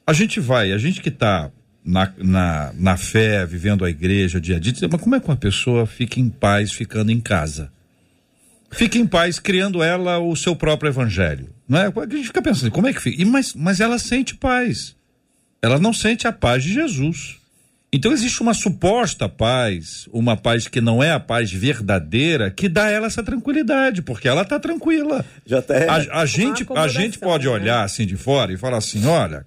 a 0.06 0.12
gente 0.12 0.40
vai, 0.40 0.72
a 0.72 0.78
gente 0.78 1.02
que 1.02 1.10
está 1.10 1.50
na, 1.84 2.12
na, 2.16 2.72
na 2.74 2.96
fé, 2.96 3.44
vivendo 3.44 3.84
a 3.84 3.90
igreja 3.90 4.40
dia 4.40 4.56
a 4.56 4.58
dia, 4.58 4.72
mas 4.90 5.00
como 5.00 5.14
é 5.14 5.20
que 5.20 5.28
uma 5.28 5.36
pessoa 5.36 5.86
fica 5.86 6.18
em 6.18 6.28
paz 6.28 6.72
ficando 6.72 7.10
em 7.10 7.20
casa? 7.20 7.70
Fica 8.70 8.98
em 8.98 9.06
paz 9.06 9.38
criando 9.38 9.82
ela 9.82 10.18
o 10.18 10.36
seu 10.36 10.54
próprio 10.54 10.90
evangelho. 10.90 11.48
Não 11.68 11.78
é? 11.78 11.86
A 11.86 12.14
gente 12.16 12.26
fica 12.26 12.42
pensando, 12.42 12.70
como 12.70 12.86
é 12.86 12.92
que 12.92 13.00
fica? 13.00 13.20
E, 13.20 13.24
mas, 13.24 13.54
mas 13.54 13.80
ela 13.80 13.98
sente 13.98 14.34
paz. 14.34 14.94
Ela 15.60 15.78
não 15.78 15.92
sente 15.92 16.26
a 16.26 16.32
paz 16.32 16.62
de 16.62 16.72
Jesus. 16.72 17.38
Então 17.90 18.12
existe 18.12 18.42
uma 18.42 18.52
suposta 18.52 19.28
paz, 19.28 20.06
uma 20.12 20.36
paz 20.36 20.68
que 20.68 20.80
não 20.80 21.02
é 21.02 21.10
a 21.10 21.18
paz 21.18 21.50
verdadeira, 21.50 22.50
que 22.50 22.68
dá 22.68 22.84
a 22.84 22.90
ela 22.90 23.06
essa 23.06 23.22
tranquilidade, 23.22 24.02
porque 24.02 24.28
ela 24.28 24.42
está 24.42 24.60
tranquila. 24.60 25.24
Já 25.46 25.62
tá 25.62 25.74
a, 25.88 26.20
a 26.20 26.26
gente, 26.26 26.66
a 26.74 26.88
gente 26.88 27.18
pode 27.18 27.46
né? 27.46 27.52
olhar 27.52 27.82
assim 27.82 28.04
de 28.04 28.14
fora 28.14 28.52
e 28.52 28.58
falar 28.58 28.76
assim, 28.76 29.06
olha, 29.06 29.46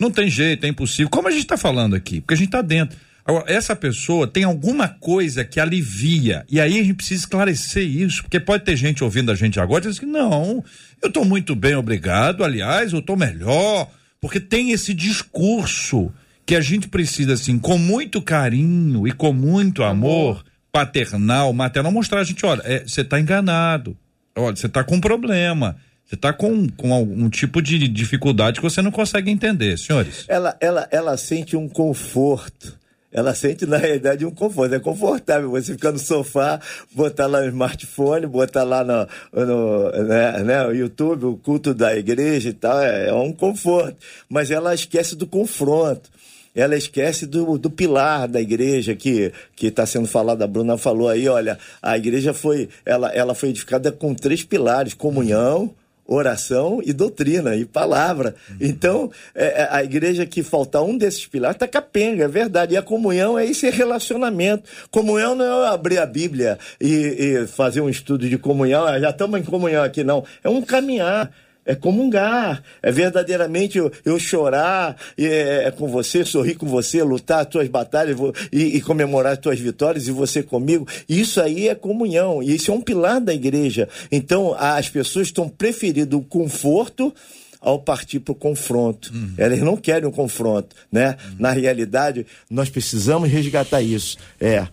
não 0.00 0.10
tem 0.10 0.28
jeito, 0.28 0.64
é 0.64 0.68
impossível. 0.68 1.08
Como 1.08 1.28
a 1.28 1.30
gente 1.30 1.42
está 1.42 1.56
falando 1.56 1.94
aqui, 1.94 2.20
porque 2.20 2.34
a 2.34 2.36
gente 2.36 2.48
está 2.48 2.60
dentro. 2.60 2.98
Agora, 3.26 3.52
essa 3.52 3.74
pessoa 3.74 4.28
tem 4.28 4.44
alguma 4.44 4.88
coisa 4.88 5.44
que 5.44 5.58
alivia. 5.58 6.44
E 6.48 6.60
aí 6.60 6.78
a 6.78 6.82
gente 6.82 6.94
precisa 6.94 7.22
esclarecer 7.22 7.82
isso, 7.82 8.22
porque 8.22 8.38
pode 8.38 8.64
ter 8.64 8.76
gente 8.76 9.02
ouvindo 9.02 9.32
a 9.32 9.34
gente 9.34 9.58
agora 9.58 9.84
e 9.84 9.88
diz 9.88 9.98
que 9.98 10.06
não, 10.06 10.62
eu 11.02 11.08
estou 11.08 11.24
muito 11.24 11.56
bem, 11.56 11.74
obrigado. 11.74 12.44
Aliás, 12.44 12.92
eu 12.92 13.00
estou 13.00 13.16
melhor. 13.16 13.90
Porque 14.20 14.38
tem 14.38 14.70
esse 14.70 14.94
discurso 14.94 16.12
que 16.46 16.54
a 16.54 16.60
gente 16.60 16.86
precisa, 16.86 17.34
assim, 17.34 17.58
com 17.58 17.76
muito 17.76 18.22
carinho 18.22 19.08
e 19.08 19.12
com 19.12 19.32
muito 19.32 19.82
amor, 19.82 20.44
paternal, 20.70 21.52
maternal, 21.52 21.90
mostrar 21.90 22.20
a 22.20 22.24
gente: 22.24 22.46
olha, 22.46 22.62
você 22.86 23.00
é, 23.00 23.04
está 23.04 23.18
enganado. 23.18 23.96
Olha, 24.36 24.54
você 24.54 24.66
está 24.66 24.84
com 24.84 24.96
um 24.96 25.00
problema. 25.00 25.76
Você 26.04 26.14
está 26.14 26.32
com, 26.32 26.68
com 26.68 26.94
algum 26.94 27.28
tipo 27.28 27.60
de 27.60 27.88
dificuldade 27.88 28.60
que 28.60 28.62
você 28.62 28.80
não 28.80 28.92
consegue 28.92 29.28
entender, 29.28 29.76
senhores. 29.76 30.24
Ela, 30.28 30.56
ela, 30.60 30.88
ela 30.92 31.16
sente 31.16 31.56
um 31.56 31.68
conforto 31.68 32.75
ela 33.16 33.34
sente 33.34 33.64
na 33.64 33.78
realidade 33.78 34.26
um 34.26 34.30
conforto. 34.30 34.74
É 34.74 34.78
confortável 34.78 35.48
você 35.48 35.72
ficar 35.72 35.90
no 35.90 35.98
sofá, 35.98 36.60
botar 36.92 37.26
lá 37.26 37.40
o 37.40 37.46
smartphone, 37.46 38.26
botar 38.26 38.62
lá 38.62 38.84
no, 38.84 39.08
no 39.32 39.90
né, 40.04 40.42
né, 40.44 40.66
o 40.66 40.72
YouTube, 40.72 41.24
o 41.24 41.36
culto 41.38 41.72
da 41.72 41.96
igreja 41.96 42.50
e 42.50 42.52
tal, 42.52 42.78
é, 42.78 43.08
é 43.08 43.14
um 43.14 43.32
conforto. 43.32 43.96
Mas 44.28 44.50
ela 44.50 44.74
esquece 44.74 45.16
do 45.16 45.26
confronto 45.26 46.10
ela 46.54 46.74
esquece 46.74 47.26
do, 47.26 47.58
do 47.58 47.68
pilar 47.68 48.26
da 48.26 48.40
igreja 48.40 48.96
que 48.96 49.30
que 49.54 49.66
está 49.66 49.84
sendo 49.84 50.08
falado. 50.08 50.40
A 50.40 50.46
Bruna 50.46 50.78
falou 50.78 51.06
aí, 51.06 51.28
olha, 51.28 51.58
a 51.82 51.98
igreja 51.98 52.32
foi 52.32 52.70
ela, 52.82 53.10
ela 53.12 53.34
foi 53.34 53.50
edificada 53.50 53.92
com 53.92 54.14
três 54.14 54.42
pilares: 54.42 54.94
comunhão, 54.94 55.74
oração 56.06 56.80
e 56.84 56.92
doutrina 56.92 57.56
e 57.56 57.64
palavra. 57.64 58.34
Então, 58.60 59.10
é, 59.34 59.62
é, 59.62 59.68
a 59.70 59.82
igreja 59.82 60.24
que 60.24 60.42
faltar 60.42 60.82
um 60.82 60.96
desses 60.96 61.26
pilares 61.26 61.56
está 61.56 61.66
capenga, 61.66 62.24
é 62.24 62.28
verdade. 62.28 62.74
E 62.74 62.76
a 62.76 62.82
comunhão 62.82 63.38
é 63.38 63.44
esse 63.44 63.68
relacionamento. 63.70 64.68
Comunhão 64.90 65.34
não 65.34 65.64
é 65.64 65.68
abrir 65.68 65.98
a 65.98 66.06
Bíblia 66.06 66.58
e, 66.80 66.88
e 66.88 67.46
fazer 67.46 67.80
um 67.80 67.88
estudo 67.88 68.28
de 68.28 68.38
comunhão, 68.38 68.84
ah, 68.84 68.98
já 69.00 69.10
estamos 69.10 69.40
em 69.40 69.42
comunhão 69.42 69.82
aqui, 69.82 70.04
não. 70.04 70.24
É 70.42 70.48
um 70.48 70.62
caminhar 70.62 71.30
é 71.66 71.74
comungar, 71.74 72.62
é 72.80 72.92
verdadeiramente 72.92 73.76
eu, 73.76 73.90
eu 74.04 74.18
chorar 74.18 74.96
é, 75.18 75.64
é, 75.66 75.70
com 75.70 75.88
você, 75.88 76.24
sorrir 76.24 76.54
com 76.54 76.66
você, 76.66 77.02
lutar 77.02 77.40
as 77.40 77.48
tuas 77.48 77.68
batalhas 77.68 78.16
e, 78.52 78.76
e, 78.76 78.80
comemorar 78.80 79.32
as 79.32 79.38
tuas 79.38 79.58
vitórias 79.58 80.06
e 80.06 80.12
você 80.12 80.42
comigo. 80.42 80.86
Isso 81.08 81.40
aí 81.40 81.68
é 81.68 81.74
comunhão, 81.74 82.42
e 82.42 82.54
isso 82.54 82.70
é 82.70 82.74
um 82.74 82.80
pilar 82.80 83.20
da 83.20 83.34
igreja. 83.34 83.88
Então, 84.10 84.54
as 84.58 84.88
pessoas 84.88 85.26
estão 85.26 85.48
preferindo 85.48 86.18
o 86.18 86.22
conforto 86.22 87.12
ao 87.60 87.80
partir 87.80 88.20
para 88.20 88.32
o 88.32 88.34
confronto. 88.36 89.12
Uhum. 89.12 89.34
Elas 89.36 89.58
não 89.58 89.76
querem 89.76 90.08
o 90.08 90.12
confronto, 90.12 90.76
né? 90.92 91.16
Uhum. 91.24 91.36
Na 91.40 91.50
realidade, 91.50 92.24
nós 92.48 92.70
precisamos 92.70 93.28
resgatar 93.28 93.82
isso. 93.82 94.16
É 94.40 94.68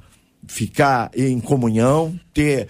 ficar 0.48 1.10
em 1.16 1.40
comunhão, 1.40 2.20
ter 2.34 2.68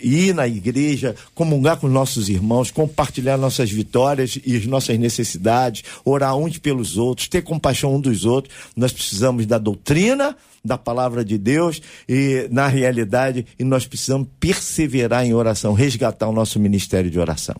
ir 0.00 0.34
na 0.34 0.46
igreja, 0.46 1.14
comungar 1.34 1.78
com 1.78 1.88
nossos 1.88 2.28
irmãos, 2.28 2.70
compartilhar 2.70 3.36
nossas 3.36 3.70
vitórias 3.70 4.38
e 4.44 4.56
as 4.56 4.66
nossas 4.66 4.98
necessidades, 4.98 5.84
orar 6.04 6.36
uns 6.36 6.58
pelos 6.58 6.96
outros, 6.96 7.28
ter 7.28 7.42
compaixão 7.42 7.94
um 7.96 8.00
dos 8.00 8.24
outros. 8.24 8.54
Nós 8.76 8.92
precisamos 8.92 9.46
da 9.46 9.58
doutrina, 9.58 10.36
da 10.64 10.76
palavra 10.76 11.24
de 11.24 11.38
Deus 11.38 11.80
e 12.08 12.48
na 12.50 12.66
realidade 12.66 13.46
e 13.58 13.64
nós 13.64 13.86
precisamos 13.86 14.28
perseverar 14.38 15.24
em 15.24 15.32
oração, 15.32 15.72
resgatar 15.72 16.28
o 16.28 16.32
nosso 16.32 16.58
ministério 16.60 17.10
de 17.10 17.18
oração. 17.18 17.56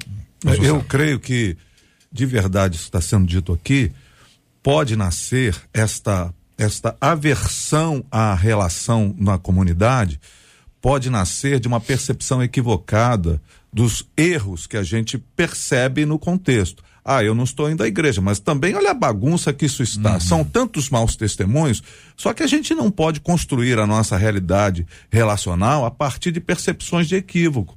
Eu 0.63 0.83
creio 0.83 1.19
que 1.19 1.57
de 2.13 2.27
verdade 2.27 2.77
está 2.77 3.01
sendo 3.01 3.27
dito 3.27 3.53
aqui, 3.53 3.93
pode 4.63 4.97
nascer 4.97 5.55
esta 5.73 6.33
esta 6.57 6.97
aversão 7.01 8.05
à 8.11 8.35
relação 8.35 9.15
na 9.17 9.39
comunidade 9.39 10.19
pode 10.81 11.11
nascer 11.11 11.61
de 11.61 11.69
uma 11.69 11.81
percepção 11.81 12.43
equivocada 12.43 13.41
dos 13.73 14.09
erros 14.17 14.67
que 14.67 14.77
a 14.77 14.83
gente 14.83 15.19
percebe 15.19 16.07
no 16.07 16.19
contexto. 16.19 16.83
Ah, 17.05 17.25
eu 17.25 17.35
não 17.35 17.45
estou 17.45 17.71
indo 17.71 17.83
à 17.83 17.89
igreja, 17.89 18.21
mas 18.21 18.39
também 18.39 18.75
olha 18.75 18.91
a 18.91 18.95
bagunça 18.95 19.53
que 19.53 19.65
isso 19.65 19.83
está. 19.83 20.15
Uhum. 20.15 20.21
São 20.21 20.45
tantos 20.45 20.91
maus 20.91 21.17
testemunhos, 21.17 21.83
só 22.17 22.35
que 22.35 22.43
a 22.43 22.47
gente 22.47 22.75
não 22.75 22.91
pode 22.91 23.21
construir 23.21 23.79
a 23.79 23.87
nossa 23.87 24.17
realidade 24.17 24.87
relacional 25.11 25.87
a 25.87 25.91
partir 25.91 26.33
de 26.33 26.41
percepções 26.41 27.09
de 27.09 27.17
equívoco. 27.17 27.75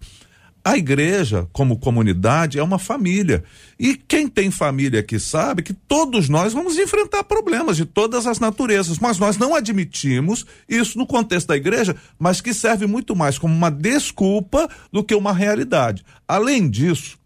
A 0.63 0.77
igreja, 0.77 1.47
como 1.51 1.79
comunidade, 1.79 2.59
é 2.59 2.63
uma 2.63 2.77
família. 2.77 3.43
E 3.79 3.95
quem 3.95 4.27
tem 4.27 4.51
família 4.51 4.99
aqui 4.99 5.19
sabe 5.19 5.63
que 5.63 5.73
todos 5.73 6.29
nós 6.29 6.53
vamos 6.53 6.77
enfrentar 6.77 7.23
problemas 7.23 7.77
de 7.77 7.85
todas 7.85 8.27
as 8.27 8.39
naturezas, 8.39 8.99
mas 8.99 9.17
nós 9.17 9.37
não 9.37 9.55
admitimos 9.55 10.45
isso 10.69 10.99
no 10.99 11.07
contexto 11.07 11.47
da 11.47 11.57
igreja, 11.57 11.95
mas 12.19 12.41
que 12.41 12.53
serve 12.53 12.85
muito 12.85 13.15
mais 13.15 13.39
como 13.39 13.53
uma 13.53 13.71
desculpa 13.71 14.69
do 14.91 15.03
que 15.03 15.15
uma 15.15 15.33
realidade. 15.33 16.05
Além 16.27 16.69
disso, 16.69 17.17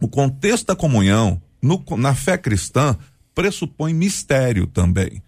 o 0.00 0.08
contexto 0.08 0.66
da 0.66 0.76
comunhão 0.76 1.40
no, 1.62 1.84
na 1.96 2.16
fé 2.16 2.36
cristã 2.36 2.98
pressupõe 3.32 3.94
mistério 3.94 4.66
também. 4.66 5.22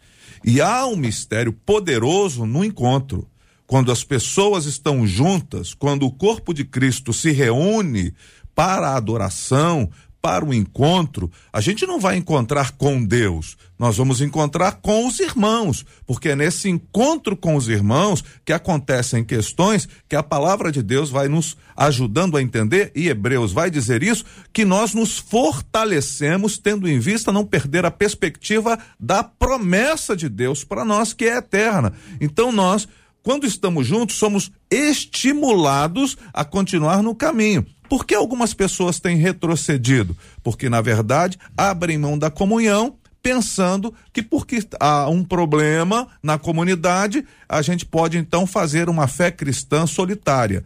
E 0.44 0.60
há 0.60 0.86
um 0.86 0.96
mistério 0.96 1.52
poderoso 1.52 2.44
no 2.44 2.64
encontro 2.64 3.28
quando 3.68 3.92
as 3.92 4.02
pessoas 4.02 4.64
estão 4.64 5.06
juntas, 5.06 5.74
quando 5.74 6.06
o 6.06 6.10
corpo 6.10 6.54
de 6.54 6.64
Cristo 6.64 7.12
se 7.12 7.30
reúne 7.30 8.14
para 8.54 8.88
a 8.88 8.96
adoração, 8.96 9.90
para 10.22 10.44
o 10.44 10.54
encontro, 10.54 11.30
a 11.52 11.60
gente 11.60 11.86
não 11.86 12.00
vai 12.00 12.16
encontrar 12.16 12.72
com 12.72 13.04
Deus, 13.04 13.58
nós 13.78 13.98
vamos 13.98 14.22
encontrar 14.22 14.80
com 14.80 15.06
os 15.06 15.20
irmãos, 15.20 15.84
porque 16.06 16.30
é 16.30 16.36
nesse 16.36 16.68
encontro 16.68 17.36
com 17.36 17.54
os 17.54 17.68
irmãos 17.68 18.24
que 18.42 18.54
acontecem 18.54 19.22
questões 19.22 19.86
que 20.08 20.16
a 20.16 20.22
palavra 20.22 20.72
de 20.72 20.82
Deus 20.82 21.10
vai 21.10 21.28
nos 21.28 21.54
ajudando 21.76 22.38
a 22.38 22.42
entender, 22.42 22.90
e 22.96 23.08
Hebreus 23.08 23.52
vai 23.52 23.70
dizer 23.70 24.02
isso, 24.02 24.24
que 24.50 24.64
nós 24.64 24.94
nos 24.94 25.18
fortalecemos, 25.18 26.56
tendo 26.56 26.88
em 26.88 26.98
vista 26.98 27.30
não 27.30 27.44
perder 27.44 27.84
a 27.84 27.90
perspectiva 27.90 28.78
da 28.98 29.22
promessa 29.22 30.16
de 30.16 30.28
Deus 30.28 30.64
para 30.64 30.86
nós, 30.86 31.12
que 31.12 31.26
é 31.26 31.36
eterna. 31.36 31.92
Então 32.18 32.50
nós 32.50 32.88
quando 33.28 33.46
estamos 33.46 33.86
juntos, 33.86 34.16
somos 34.16 34.50
estimulados 34.70 36.16
a 36.32 36.46
continuar 36.46 37.02
no 37.02 37.14
caminho. 37.14 37.66
Por 37.86 38.06
que 38.06 38.14
algumas 38.14 38.54
pessoas 38.54 39.00
têm 39.00 39.18
retrocedido? 39.18 40.16
Porque, 40.42 40.70
na 40.70 40.80
verdade, 40.80 41.38
abrem 41.54 41.98
mão 41.98 42.18
da 42.18 42.30
comunhão, 42.30 42.96
pensando 43.22 43.92
que 44.14 44.22
porque 44.22 44.66
há 44.80 45.10
um 45.10 45.22
problema 45.22 46.08
na 46.22 46.38
comunidade, 46.38 47.22
a 47.46 47.60
gente 47.60 47.84
pode 47.84 48.16
então 48.16 48.46
fazer 48.46 48.88
uma 48.88 49.06
fé 49.06 49.30
cristã 49.30 49.86
solitária. 49.86 50.64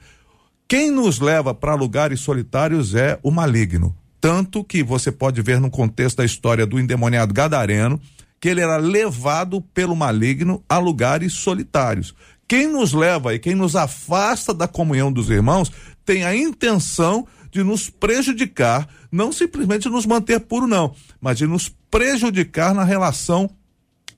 Quem 0.68 0.88
nos 0.88 1.18
leva 1.18 1.52
para 1.52 1.74
lugares 1.74 2.20
solitários 2.20 2.94
é 2.94 3.18
o 3.24 3.32
maligno. 3.32 3.92
Tanto 4.20 4.62
que 4.62 4.84
você 4.84 5.10
pode 5.10 5.42
ver 5.42 5.60
no 5.60 5.68
contexto 5.68 6.18
da 6.18 6.24
história 6.24 6.64
do 6.64 6.78
endemoniado 6.78 7.34
gadareno, 7.34 8.00
que 8.42 8.48
ele 8.48 8.60
era 8.60 8.76
levado 8.76 9.60
pelo 9.60 9.94
maligno 9.94 10.64
a 10.68 10.76
lugares 10.76 11.32
solitários. 11.32 12.12
Quem 12.46 12.66
nos 12.66 12.92
leva 12.92 13.34
e 13.34 13.38
quem 13.38 13.54
nos 13.54 13.76
afasta 13.76 14.52
da 14.52 14.68
comunhão 14.68 15.12
dos 15.12 15.30
irmãos 15.30 15.72
tem 16.04 16.24
a 16.24 16.34
intenção 16.34 17.26
de 17.50 17.62
nos 17.62 17.90
prejudicar, 17.90 18.88
não 19.10 19.30
simplesmente 19.30 19.88
nos 19.88 20.06
manter 20.06 20.40
puro, 20.40 20.66
não, 20.66 20.94
mas 21.20 21.38
de 21.38 21.46
nos 21.46 21.70
prejudicar 21.90 22.74
na 22.74 22.84
relação 22.84 23.50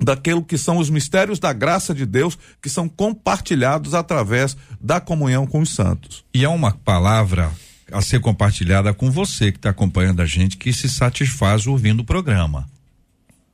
daquilo 0.01 0.45
que 0.45 0.59
são 0.59 0.79
os 0.79 0.91
mistérios 0.91 1.39
da 1.39 1.53
graça 1.53 1.95
de 1.95 2.07
Deus 2.07 2.39
que 2.61 2.69
são 2.69 2.89
compartilhados 2.89 3.95
através 3.95 4.57
da 4.81 5.01
comunhão 5.01 5.47
com 5.47 5.61
os 5.61 5.71
santos. 5.71 6.25
E 6.33 6.45
é 6.45 6.49
uma 6.49 6.73
palavra 6.73 7.53
a 7.93 8.01
ser 8.01 8.21
compartilhada 8.21 8.93
com 8.93 9.11
você 9.11 9.53
que 9.53 9.59
está 9.59 9.71
acompanhando 9.71 10.21
a 10.21 10.27
gente 10.27 10.57
que 10.57 10.73
se 10.73 10.89
satisfaz 10.89 11.67
ouvindo 11.67 12.01
o 12.01 12.05
programa. 12.05 12.69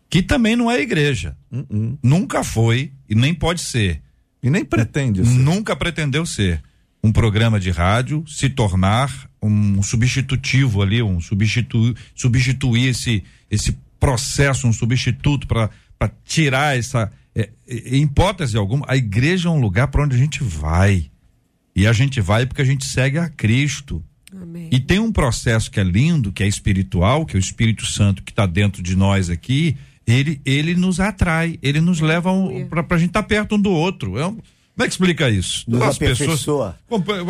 Que 0.08 0.22
também 0.22 0.56
não 0.56 0.70
é 0.70 0.80
igreja. 0.80 1.36
Uh 1.50 1.62
-uh. 1.62 1.98
Nunca 2.02 2.42
foi 2.42 2.92
e 3.08 3.14
nem 3.14 3.32
pode 3.32 3.60
ser. 3.60 4.02
E 4.42 4.48
nem 4.50 4.64
pretende 4.64 5.24
ser. 5.24 5.38
Nunca 5.38 5.76
pretendeu 5.76 6.24
ser 6.24 6.62
um 7.02 7.12
programa 7.12 7.58
de 7.58 7.70
rádio, 7.70 8.24
se 8.26 8.48
tornar 8.48 9.30
um 9.42 9.82
substitutivo 9.82 10.82
ali, 10.82 11.02
um 11.02 11.20
substituir, 11.20 11.94
substituir 12.14 12.88
esse, 12.88 13.24
esse 13.50 13.76
processo, 13.98 14.66
um 14.66 14.72
substituto 14.72 15.46
para 15.46 16.12
tirar 16.24 16.76
essa. 16.76 17.10
É, 17.34 17.48
é, 17.66 17.96
em 17.96 18.02
hipótese 18.02 18.56
alguma, 18.56 18.84
a 18.88 18.96
igreja 18.96 19.48
é 19.48 19.52
um 19.52 19.60
lugar 19.60 19.88
para 19.88 20.02
onde 20.02 20.16
a 20.16 20.18
gente 20.18 20.42
vai. 20.42 21.10
E 21.74 21.86
a 21.86 21.92
gente 21.92 22.20
vai 22.20 22.44
porque 22.46 22.62
a 22.62 22.66
gente 22.66 22.84
segue 22.84 23.18
a 23.18 23.28
Cristo. 23.28 24.02
Amém. 24.34 24.68
E 24.70 24.78
tem 24.78 24.98
um 24.98 25.12
processo 25.12 25.70
que 25.70 25.80
é 25.80 25.84
lindo, 25.84 26.32
que 26.32 26.42
é 26.42 26.46
espiritual, 26.46 27.24
que 27.24 27.36
é 27.36 27.38
o 27.38 27.40
Espírito 27.40 27.86
Santo 27.86 28.22
que 28.22 28.32
está 28.32 28.46
dentro 28.46 28.82
de 28.82 28.96
nós 28.96 29.30
aqui, 29.30 29.76
ele, 30.10 30.40
ele 30.44 30.74
nos 30.74 31.00
atrai, 31.00 31.58
ele 31.62 31.80
nos 31.80 32.00
leva 32.00 32.30
um, 32.32 32.66
para 32.68 32.84
a 32.90 32.98
gente 32.98 33.10
estar 33.10 33.22
tá 33.22 33.28
perto 33.28 33.54
um 33.54 33.60
do 33.60 33.70
outro. 33.70 34.18
É 34.18 34.26
um, 34.26 34.38
como 34.80 34.86
é 34.86 34.88
que 34.88 34.94
explica 34.94 35.28
isso? 35.28 35.64
Nos 35.68 35.82
as 35.82 35.98
pessoas, 35.98 36.46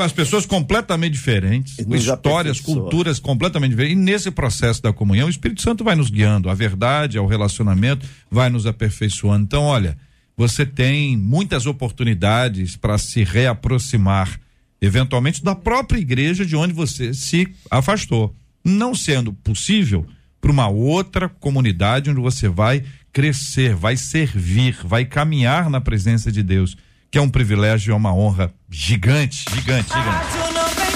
as 0.05 0.12
pessoas 0.12 0.47
completamente 0.47 1.14
diferentes, 1.14 1.78
histórias, 1.78 2.61
culturas 2.61 3.18
completamente 3.18 3.70
diferentes. 3.70 3.99
E 3.99 4.01
nesse 4.01 4.31
processo 4.31 4.81
da 4.81 4.93
comunhão, 4.93 5.26
o 5.26 5.31
Espírito 5.31 5.61
Santo 5.61 5.83
vai 5.83 5.97
nos 5.97 6.11
guiando. 6.11 6.49
A 6.49 6.55
verdade, 6.55 7.18
ao 7.18 7.26
relacionamento, 7.26 8.07
vai 8.31 8.51
nos 8.51 8.66
aperfeiçoando. 8.66 9.43
Então, 9.43 9.64
olha, 9.64 9.99
você 10.37 10.64
tem 10.64 11.16
muitas 11.16 11.66
oportunidades 11.66 12.76
para 12.76 12.97
se 12.99 13.24
reaproximar, 13.24 14.39
eventualmente, 14.81 15.43
da 15.43 15.57
própria 15.57 15.99
igreja 15.99 16.47
de 16.47 16.55
onde 16.55 16.72
você 16.72 17.12
se 17.12 17.49
afastou. 17.68 18.33
Não 18.64 18.95
sendo 18.95 19.33
possível, 19.33 20.07
para 20.41 20.51
uma 20.51 20.68
outra 20.68 21.28
comunidade 21.28 22.11
onde 22.11 22.20
você 22.20 22.49
vai 22.49 22.82
crescer, 23.12 23.74
vai 23.74 23.97
servir, 23.97 24.76
vai 24.84 25.05
caminhar 25.05 25.68
na 25.68 25.80
presença 25.80 26.30
de 26.30 26.43
Deus, 26.43 26.76
que 27.11 27.18
é 27.18 27.20
um 27.20 27.28
privilégio 27.28 27.93
e 27.93 27.95
uma 27.95 28.14
honra 28.14 28.53
gigante, 28.70 29.45
gigante, 29.53 29.88
gigante. 29.88 30.89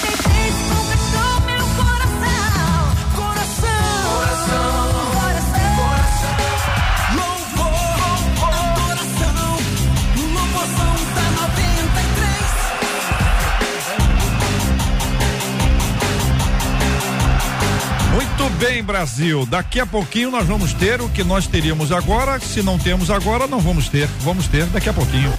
Bem, 18.54 18.82
Brasil. 18.82 19.46
Daqui 19.46 19.80
a 19.80 19.86
pouquinho 19.86 20.30
nós 20.30 20.46
vamos 20.46 20.72
ter 20.72 21.00
o 21.00 21.08
que 21.08 21.24
nós 21.24 21.46
teríamos 21.46 21.92
agora. 21.92 22.38
Se 22.40 22.62
não 22.62 22.78
temos 22.78 23.10
agora, 23.10 23.46
não 23.46 23.60
vamos 23.60 23.88
ter. 23.88 24.06
Vamos 24.20 24.48
ter 24.48 24.66
daqui 24.66 24.88
a 24.88 24.92
pouquinho. 24.92 25.32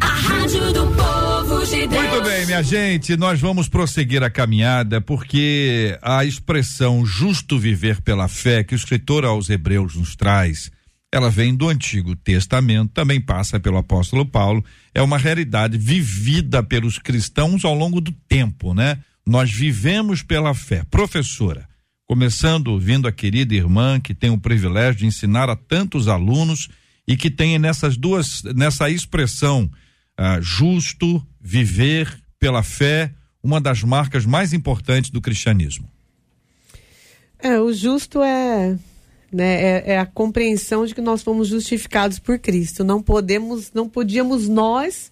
A 0.00 0.06
Rádio 0.06 0.72
do 0.72 0.86
Povo 0.88 1.66
de 1.66 1.86
Deus. 1.86 2.02
Muito 2.02 2.22
bem, 2.22 2.46
minha 2.46 2.62
gente, 2.62 3.16
nós 3.16 3.40
vamos 3.40 3.68
prosseguir 3.68 4.22
a 4.22 4.30
caminhada 4.30 5.00
porque 5.00 5.98
a 6.02 6.24
expressão 6.24 7.04
justo 7.04 7.58
viver 7.58 8.00
pela 8.02 8.28
fé 8.28 8.64
que 8.64 8.74
o 8.74 8.76
escritor 8.76 9.24
aos 9.24 9.48
Hebreus 9.48 9.94
nos 9.94 10.14
traz, 10.16 10.70
ela 11.12 11.30
vem 11.30 11.54
do 11.54 11.68
Antigo 11.68 12.16
Testamento, 12.16 12.92
também 12.92 13.20
passa 13.20 13.60
pelo 13.60 13.78
apóstolo 13.78 14.26
Paulo, 14.26 14.64
é 14.94 15.00
uma 15.00 15.16
realidade 15.16 15.78
vivida 15.78 16.62
pelos 16.62 16.98
cristãos 16.98 17.64
ao 17.64 17.74
longo 17.74 18.00
do 18.00 18.12
tempo, 18.28 18.74
né? 18.74 18.98
Nós 19.26 19.50
vivemos 19.50 20.22
pela 20.22 20.54
fé. 20.54 20.84
Professora, 20.90 21.68
começando 22.06 22.68
ouvindo 22.68 23.08
a 23.08 23.12
querida 23.12 23.54
irmã 23.54 23.98
que 24.00 24.14
tem 24.14 24.30
o 24.30 24.38
privilégio 24.38 25.00
de 25.00 25.06
ensinar 25.06 25.48
a 25.48 25.56
tantos 25.56 26.08
alunos 26.08 26.68
e 27.06 27.16
que 27.16 27.30
tem 27.30 27.58
nessas 27.58 27.96
duas, 27.96 28.42
nessa 28.42 28.90
expressão 28.90 29.70
ah, 30.16 30.38
justo, 30.40 31.26
viver 31.40 32.22
pela 32.38 32.62
fé, 32.62 33.12
uma 33.42 33.60
das 33.60 33.82
marcas 33.82 34.24
mais 34.24 34.52
importantes 34.52 35.10
do 35.10 35.20
cristianismo. 35.20 35.88
É, 37.38 37.58
o 37.60 37.72
justo 37.72 38.22
é, 38.22 38.78
né, 39.30 39.62
é, 39.62 39.92
é 39.92 39.98
a 39.98 40.06
compreensão 40.06 40.86
de 40.86 40.94
que 40.94 41.00
nós 41.00 41.22
fomos 41.22 41.48
justificados 41.48 42.18
por 42.18 42.38
Cristo. 42.38 42.84
Não 42.84 43.02
podemos, 43.02 43.72
não 43.72 43.88
podíamos 43.88 44.48
nós 44.48 45.10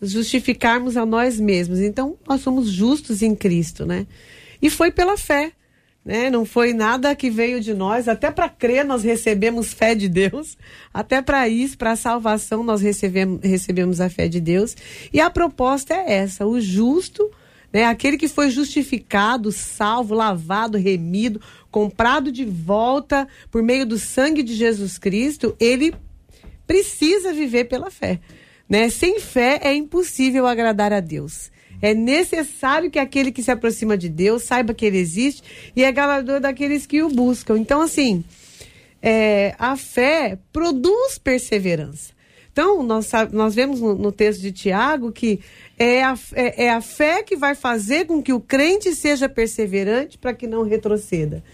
justificarmos 0.00 0.96
a 0.96 1.06
nós 1.06 1.38
mesmos. 1.40 1.80
Então, 1.80 2.16
nós 2.28 2.40
somos 2.40 2.68
justos 2.68 3.22
em 3.22 3.34
Cristo, 3.34 3.86
né? 3.86 4.06
E 4.60 4.70
foi 4.70 4.90
pela 4.90 5.16
fé, 5.16 5.52
né? 6.04 6.30
Não 6.30 6.44
foi 6.44 6.72
nada 6.72 7.14
que 7.14 7.30
veio 7.30 7.60
de 7.60 7.72
nós, 7.72 8.08
até 8.08 8.30
para 8.30 8.48
crer 8.48 8.84
nós 8.84 9.02
recebemos 9.02 9.72
fé 9.72 9.94
de 9.94 10.08
Deus, 10.08 10.56
até 10.92 11.22
para 11.22 11.48
isso, 11.48 11.78
para 11.78 11.92
a 11.92 11.96
salvação 11.96 12.62
nós 12.62 12.82
recebemos, 12.82 13.40
recebemos 13.42 14.00
a 14.00 14.10
fé 14.10 14.28
de 14.28 14.40
Deus. 14.40 14.76
E 15.12 15.20
a 15.20 15.30
proposta 15.30 15.94
é 15.94 16.14
essa, 16.14 16.46
o 16.46 16.60
justo, 16.60 17.30
né? 17.72 17.84
Aquele 17.84 18.16
que 18.16 18.28
foi 18.28 18.50
justificado, 18.50 19.50
salvo, 19.50 20.14
lavado, 20.14 20.78
remido, 20.78 21.40
comprado 21.70 22.30
de 22.30 22.44
volta 22.44 23.26
por 23.50 23.62
meio 23.62 23.84
do 23.84 23.98
sangue 23.98 24.42
de 24.42 24.54
Jesus 24.54 24.96
Cristo, 24.96 25.56
ele 25.58 25.92
precisa 26.66 27.32
viver 27.32 27.64
pela 27.64 27.90
fé. 27.90 28.20
Né? 28.74 28.90
Sem 28.90 29.20
fé 29.20 29.60
é 29.62 29.72
impossível 29.72 30.48
agradar 30.48 30.92
a 30.92 30.98
Deus. 30.98 31.48
É 31.80 31.94
necessário 31.94 32.90
que 32.90 32.98
aquele 32.98 33.30
que 33.30 33.40
se 33.40 33.52
aproxima 33.52 33.96
de 33.96 34.08
Deus 34.08 34.42
saiba 34.42 34.74
que 34.74 34.84
ele 34.84 34.98
existe 34.98 35.44
e 35.76 35.84
é 35.84 35.92
galardador 35.92 36.40
daqueles 36.40 36.84
que 36.84 37.00
o 37.00 37.08
buscam. 37.08 37.56
Então, 37.56 37.80
assim, 37.80 38.24
é, 39.00 39.54
a 39.60 39.76
fé 39.76 40.40
produz 40.52 41.18
perseverança. 41.18 42.12
Então, 42.50 42.82
nós, 42.82 43.12
nós 43.30 43.54
vemos 43.54 43.80
no, 43.80 43.94
no 43.94 44.10
texto 44.10 44.40
de 44.40 44.50
Tiago 44.50 45.12
que 45.12 45.38
é 45.78 46.02
a, 46.02 46.18
é, 46.32 46.64
é 46.64 46.70
a 46.70 46.80
fé 46.80 47.22
que 47.22 47.36
vai 47.36 47.54
fazer 47.54 48.06
com 48.06 48.20
que 48.20 48.32
o 48.32 48.40
crente 48.40 48.92
seja 48.92 49.28
perseverante 49.28 50.18
para 50.18 50.34
que 50.34 50.48
não 50.48 50.64
retroceda. 50.64 51.44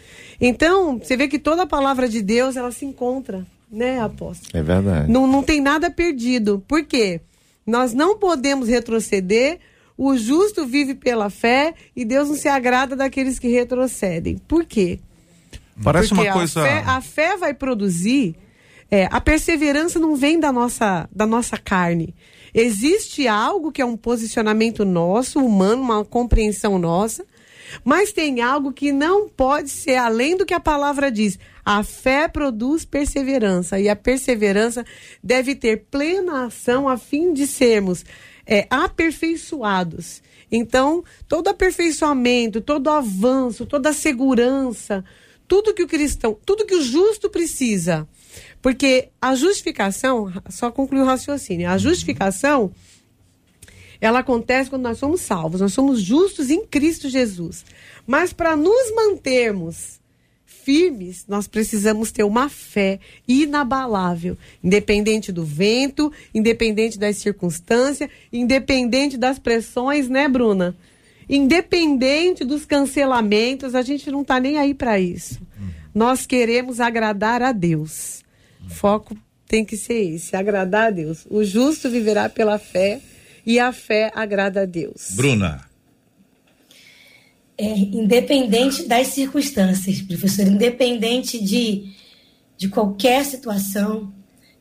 Então, 0.40 0.98
você 0.98 1.18
vê 1.18 1.28
que 1.28 1.38
toda 1.38 1.64
a 1.64 1.66
palavra 1.66 2.08
de 2.08 2.22
Deus, 2.22 2.56
ela 2.56 2.72
se 2.72 2.86
encontra, 2.86 3.44
né, 3.70 4.00
apóstolo? 4.00 4.50
É 4.52 4.62
verdade. 4.62 5.10
Não, 5.10 5.26
não 5.26 5.42
tem 5.42 5.60
nada 5.60 5.90
perdido. 5.90 6.62
Por 6.66 6.84
quê? 6.84 7.20
Nós 7.66 7.92
não 7.92 8.18
podemos 8.18 8.68
retroceder, 8.68 9.58
o 9.96 10.16
justo 10.16 10.66
vive 10.66 10.94
pela 10.94 11.30
fé 11.30 11.74
e 11.94 12.04
Deus 12.04 12.28
não 12.28 12.34
se 12.34 12.48
agrada 12.48 12.96
daqueles 12.96 13.38
que 13.38 13.48
retrocedem. 13.48 14.38
Por 14.48 14.64
quê? 14.64 14.98
Parece 15.82 16.08
Porque 16.08 16.26
uma 16.28 16.32
coisa. 16.32 16.60
A 16.60 16.64
fé, 16.64 16.82
a 16.86 17.00
fé 17.00 17.36
vai 17.36 17.54
produzir. 17.54 18.34
é, 18.90 19.08
a 19.10 19.20
perseverança 19.20 19.98
não 19.98 20.16
vem 20.16 20.40
da 20.40 20.50
nossa, 20.50 21.08
da 21.14 21.26
nossa 21.26 21.56
carne. 21.56 22.14
Existe 22.52 23.28
algo 23.28 23.70
que 23.70 23.80
é 23.80 23.84
um 23.84 23.96
posicionamento 23.96 24.84
nosso, 24.84 25.38
humano, 25.38 25.80
uma 25.80 26.04
compreensão 26.04 26.78
nossa, 26.78 27.24
mas 27.84 28.12
tem 28.12 28.40
algo 28.40 28.72
que 28.72 28.92
não 28.92 29.28
pode 29.28 29.68
ser 29.68 29.96
além 29.96 30.36
do 30.36 30.46
que 30.46 30.54
a 30.54 30.60
palavra 30.60 31.10
diz. 31.10 31.38
A 31.64 31.82
fé 31.82 32.28
produz 32.28 32.84
perseverança 32.84 33.78
e 33.78 33.88
a 33.88 33.96
perseverança 33.96 34.84
deve 35.22 35.54
ter 35.54 35.86
plena 35.90 36.46
ação 36.46 36.88
a 36.88 36.96
fim 36.96 37.32
de 37.32 37.46
sermos 37.46 38.04
é, 38.46 38.66
aperfeiçoados. 38.70 40.22
Então, 40.50 41.04
todo 41.28 41.48
aperfeiçoamento, 41.48 42.60
todo 42.60 42.90
avanço, 42.90 43.64
toda 43.64 43.92
segurança, 43.92 45.04
tudo 45.46 45.74
que 45.74 45.82
o 45.82 45.86
cristão, 45.86 46.36
tudo 46.44 46.66
que 46.66 46.74
o 46.74 46.82
justo 46.82 47.30
precisa. 47.30 48.08
Porque 48.60 49.08
a 49.20 49.34
justificação, 49.34 50.32
só 50.48 50.70
concluir 50.70 51.02
o 51.02 51.06
raciocínio, 51.06 51.68
a 51.68 51.78
justificação, 51.78 52.72
ela 54.00 54.20
acontece 54.20 54.70
quando 54.70 54.82
nós 54.82 54.98
somos 54.98 55.20
salvos, 55.20 55.60
nós 55.60 55.72
somos 55.72 56.00
justos 56.00 56.50
em 56.50 56.64
Cristo 56.64 57.08
Jesus. 57.08 57.64
Mas 58.06 58.32
para 58.32 58.56
nos 58.56 58.94
mantermos 58.94 60.00
firmes, 60.44 61.24
nós 61.26 61.46
precisamos 61.46 62.12
ter 62.12 62.22
uma 62.22 62.48
fé 62.48 63.00
inabalável, 63.26 64.36
independente 64.62 65.32
do 65.32 65.44
vento, 65.44 66.12
independente 66.34 66.98
das 66.98 67.16
circunstâncias, 67.16 68.10
independente 68.32 69.16
das 69.16 69.38
pressões, 69.38 70.08
né, 70.08 70.28
Bruna? 70.28 70.76
Independente 71.28 72.44
dos 72.44 72.64
cancelamentos, 72.64 73.74
a 73.74 73.82
gente 73.82 74.10
não 74.10 74.22
está 74.22 74.40
nem 74.40 74.58
aí 74.58 74.74
para 74.74 74.98
isso. 74.98 75.40
Nós 75.94 76.26
queremos 76.26 76.80
agradar 76.80 77.42
a 77.42 77.52
Deus. 77.52 78.22
Foco 78.68 79.16
tem 79.46 79.64
que 79.64 79.76
ser 79.76 80.14
esse, 80.14 80.36
agradar 80.36 80.88
a 80.88 80.90
Deus. 80.90 81.26
O 81.28 81.42
justo 81.42 81.90
viverá 81.90 82.28
pela 82.28 82.58
fé 82.58 83.00
e 83.50 83.58
a 83.58 83.72
fé 83.72 84.12
agrada 84.14 84.62
a 84.62 84.64
Deus. 84.64 85.10
Bruna. 85.16 85.68
É, 87.58 87.66
independente 87.66 88.84
das 88.86 89.08
circunstâncias, 89.08 90.00
professor, 90.02 90.46
independente 90.46 91.42
de, 91.42 91.92
de 92.56 92.68
qualquer 92.68 93.24
situação, 93.24 94.14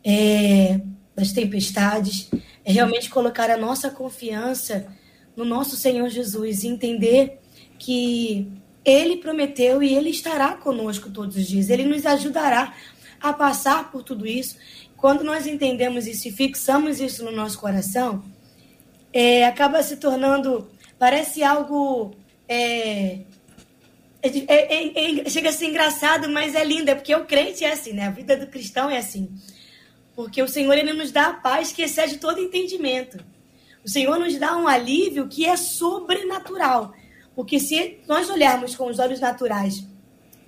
é, 0.03 0.81
das 1.15 1.31
tempestades, 1.31 2.31
é 2.65 2.71
realmente 2.71 3.11
colocar 3.11 3.51
a 3.51 3.57
nossa 3.57 3.91
confiança 3.91 4.87
no 5.35 5.45
nosso 5.45 5.75
Senhor 5.75 6.09
Jesus 6.09 6.63
e 6.63 6.67
entender 6.67 7.39
que 7.77 8.47
Ele 8.83 9.17
prometeu 9.17 9.83
e 9.83 9.93
Ele 9.93 10.09
estará 10.09 10.55
conosco 10.55 11.11
todos 11.11 11.35
os 11.35 11.47
dias. 11.47 11.69
Ele 11.69 11.83
nos 11.83 12.07
ajudará 12.07 12.73
a 13.21 13.31
passar 13.33 13.91
por 13.91 14.01
tudo 14.01 14.25
isso. 14.25 14.55
Quando 14.97 15.23
nós 15.23 15.45
entendemos 15.45 16.07
isso 16.07 16.27
e 16.27 16.31
fixamos 16.31 16.99
isso 16.99 17.23
no 17.23 17.31
nosso 17.31 17.59
coração, 17.59 18.23
é, 19.13 19.45
acaba 19.45 19.81
se 19.83 19.97
tornando, 19.97 20.69
parece 20.97 21.43
algo. 21.43 22.15
É, 22.47 23.19
é, 24.21 24.29
é, 24.47 25.21
é, 25.21 25.29
chega 25.29 25.49
a 25.49 25.53
ser 25.53 25.67
engraçado, 25.67 26.29
mas 26.29 26.55
é 26.55 26.63
lindo, 26.63 26.89
é 26.89 26.95
porque 26.95 27.15
o 27.15 27.25
crente 27.25 27.63
é 27.63 27.71
assim, 27.71 27.93
né? 27.93 28.07
A 28.07 28.11
vida 28.11 28.35
do 28.35 28.47
cristão 28.47 28.89
é 28.89 28.97
assim. 28.97 29.29
Porque 30.15 30.41
o 30.41 30.47
Senhor 30.47 30.77
ele 30.77 30.93
nos 30.93 31.11
dá 31.11 31.27
a 31.27 31.33
paz 31.33 31.71
que 31.71 31.81
excede 31.81 32.17
todo 32.17 32.41
entendimento. 32.41 33.23
O 33.85 33.89
Senhor 33.89 34.19
nos 34.19 34.37
dá 34.37 34.57
um 34.57 34.67
alívio 34.67 35.27
que 35.27 35.45
é 35.45 35.55
sobrenatural. 35.55 36.93
Porque 37.33 37.59
se 37.59 37.99
nós 38.07 38.29
olharmos 38.29 38.75
com 38.75 38.87
os 38.87 38.99
olhos 38.99 39.19
naturais 39.19 39.87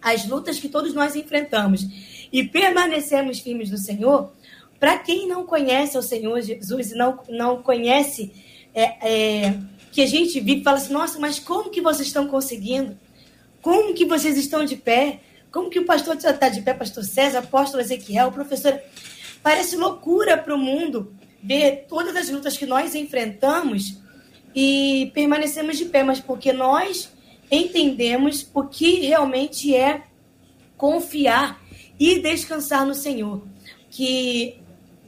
as 0.01 0.27
lutas 0.27 0.59
que 0.59 0.67
todos 0.67 0.93
nós 0.93 1.15
enfrentamos 1.15 1.85
e 2.33 2.43
permanecemos 2.43 3.39
firmes 3.39 3.69
no 3.69 3.77
Senhor, 3.77 4.33
para 4.79 4.97
quem 4.97 5.27
não 5.27 5.45
conhece 5.45 5.97
o 5.97 6.01
Senhor 6.01 6.41
Jesus 6.41 6.91
e 6.91 6.95
não, 6.95 7.19
não 7.29 7.61
conhece 7.61 8.33
é, 8.73 9.45
é, 9.47 9.59
que 9.91 10.01
a 10.01 10.05
gente 10.05 10.39
vive, 10.39 10.63
fala 10.63 10.77
assim, 10.77 10.93
nossa, 10.93 11.19
mas 11.19 11.39
como 11.39 11.69
que 11.69 11.81
vocês 11.81 12.07
estão 12.07 12.27
conseguindo? 12.27 12.97
Como 13.61 13.93
que 13.93 14.05
vocês 14.05 14.37
estão 14.37 14.65
de 14.65 14.75
pé? 14.75 15.19
Como 15.51 15.69
que 15.69 15.79
o 15.79 15.85
pastor 15.85 16.15
está 16.15 16.49
de 16.49 16.61
pé, 16.61 16.73
pastor 16.73 17.03
César, 17.03 17.39
apóstolo 17.39 17.81
Ezequiel, 17.81 18.31
professor? 18.31 18.79
Parece 19.43 19.75
loucura 19.75 20.37
para 20.37 20.55
o 20.55 20.57
mundo 20.57 21.13
ver 21.43 21.85
todas 21.89 22.15
as 22.15 22.29
lutas 22.29 22.57
que 22.57 22.65
nós 22.65 22.95
enfrentamos 22.95 23.99
e 24.55 25.11
permanecemos 25.13 25.77
de 25.77 25.85
pé, 25.85 26.03
mas 26.03 26.19
porque 26.19 26.53
nós 26.53 27.11
entendemos 27.49 28.49
o 28.53 28.63
que 28.63 29.01
realmente 29.01 29.75
é 29.75 30.03
confiar 30.77 31.61
e 31.99 32.19
descansar 32.19 32.85
no 32.85 32.95
Senhor. 32.95 33.43
Que, 33.89 34.57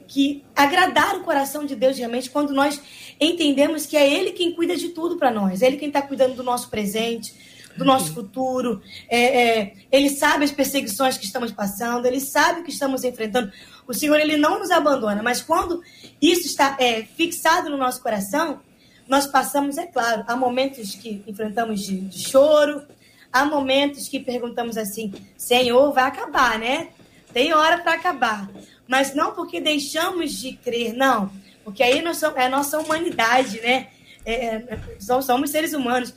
que 0.06 0.44
agradar 0.54 1.16
o 1.16 1.24
coração 1.24 1.64
de 1.64 1.74
Deus 1.74 1.96
realmente 1.96 2.28
quando 2.28 2.52
nós 2.52 2.80
entendemos 3.20 3.86
que 3.86 3.96
é 3.96 4.10
Ele 4.10 4.32
quem 4.32 4.52
cuida 4.52 4.76
de 4.76 4.90
tudo 4.90 5.16
para 5.16 5.30
nós, 5.30 5.62
é 5.62 5.66
Ele 5.66 5.76
quem 5.76 5.88
está 5.88 6.02
cuidando 6.02 6.34
do 6.34 6.42
nosso 6.42 6.68
presente, 6.68 7.34
do 7.76 7.84
nosso 7.84 8.14
futuro. 8.14 8.80
É, 9.08 9.20
é, 9.20 9.74
ele 9.90 10.10
sabe 10.10 10.44
as 10.44 10.52
perseguições 10.52 11.18
que 11.18 11.24
estamos 11.24 11.52
passando, 11.52 12.06
Ele 12.06 12.20
sabe 12.20 12.60
o 12.60 12.64
que 12.64 12.70
estamos 12.70 13.04
enfrentando. 13.04 13.52
O 13.86 13.92
Senhor 13.92 14.18
ele 14.18 14.36
não 14.36 14.58
nos 14.58 14.70
abandona, 14.70 15.22
mas 15.22 15.42
quando 15.42 15.82
isso 16.20 16.46
está 16.46 16.76
é, 16.80 17.02
fixado 17.02 17.68
no 17.68 17.76
nosso 17.76 18.02
coração, 18.02 18.60
nós 19.06 19.26
passamos, 19.26 19.76
é 19.76 19.86
claro, 19.86 20.24
há 20.26 20.34
momentos 20.34 20.94
que 20.94 21.22
enfrentamos 21.26 21.82
de, 21.82 22.00
de 22.00 22.18
choro, 22.18 22.82
há 23.30 23.44
momentos 23.44 24.08
que 24.08 24.18
perguntamos 24.18 24.78
assim: 24.78 25.12
Senhor, 25.36 25.92
vai 25.92 26.04
acabar, 26.04 26.58
né? 26.58 26.88
Tem 27.32 27.52
hora 27.52 27.78
para 27.78 27.94
acabar. 27.94 28.48
Mas 28.86 29.14
não 29.14 29.32
porque 29.32 29.60
deixamos 29.60 30.32
de 30.32 30.52
crer, 30.52 30.94
não. 30.94 31.30
Porque 31.64 31.82
aí 31.82 32.02
nós 32.02 32.18
somos, 32.18 32.36
é 32.36 32.46
a 32.46 32.48
nossa 32.48 32.78
humanidade, 32.78 33.60
né? 33.60 33.88
É, 34.24 34.34
é 34.34 34.78
somos 35.00 35.50
seres 35.50 35.72
humanos. 35.72 36.14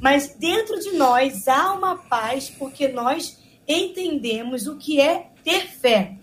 Mas 0.00 0.34
dentro 0.38 0.78
de 0.80 0.92
nós 0.92 1.46
há 1.48 1.72
uma 1.72 1.96
paz 1.96 2.50
porque 2.50 2.88
nós 2.88 3.38
entendemos 3.66 4.66
o 4.66 4.76
que 4.76 5.00
é 5.00 5.28
ter 5.42 5.66
fé, 5.66 6.14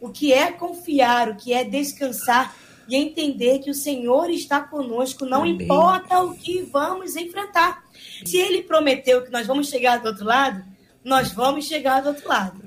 o 0.00 0.10
que 0.10 0.32
é 0.32 0.52
confiar, 0.52 1.30
o 1.30 1.36
que 1.36 1.52
é 1.52 1.64
descansar 1.64 2.54
e 2.88 2.94
entender 2.94 3.58
que 3.58 3.70
o 3.70 3.74
Senhor 3.74 4.30
está 4.30 4.60
conosco, 4.60 5.24
não 5.24 5.40
Amém. 5.40 5.54
importa 5.54 6.20
o 6.20 6.34
que 6.34 6.62
vamos 6.62 7.16
enfrentar. 7.16 7.82
Se 8.24 8.36
Ele 8.36 8.62
prometeu 8.62 9.22
que 9.22 9.30
nós 9.30 9.46
vamos 9.46 9.68
chegar 9.68 9.98
do 10.00 10.08
outro 10.08 10.24
lado, 10.24 10.62
nós 11.04 11.32
vamos 11.32 11.66
chegar 11.66 12.00
do 12.00 12.08
outro 12.08 12.28
lado. 12.28 12.60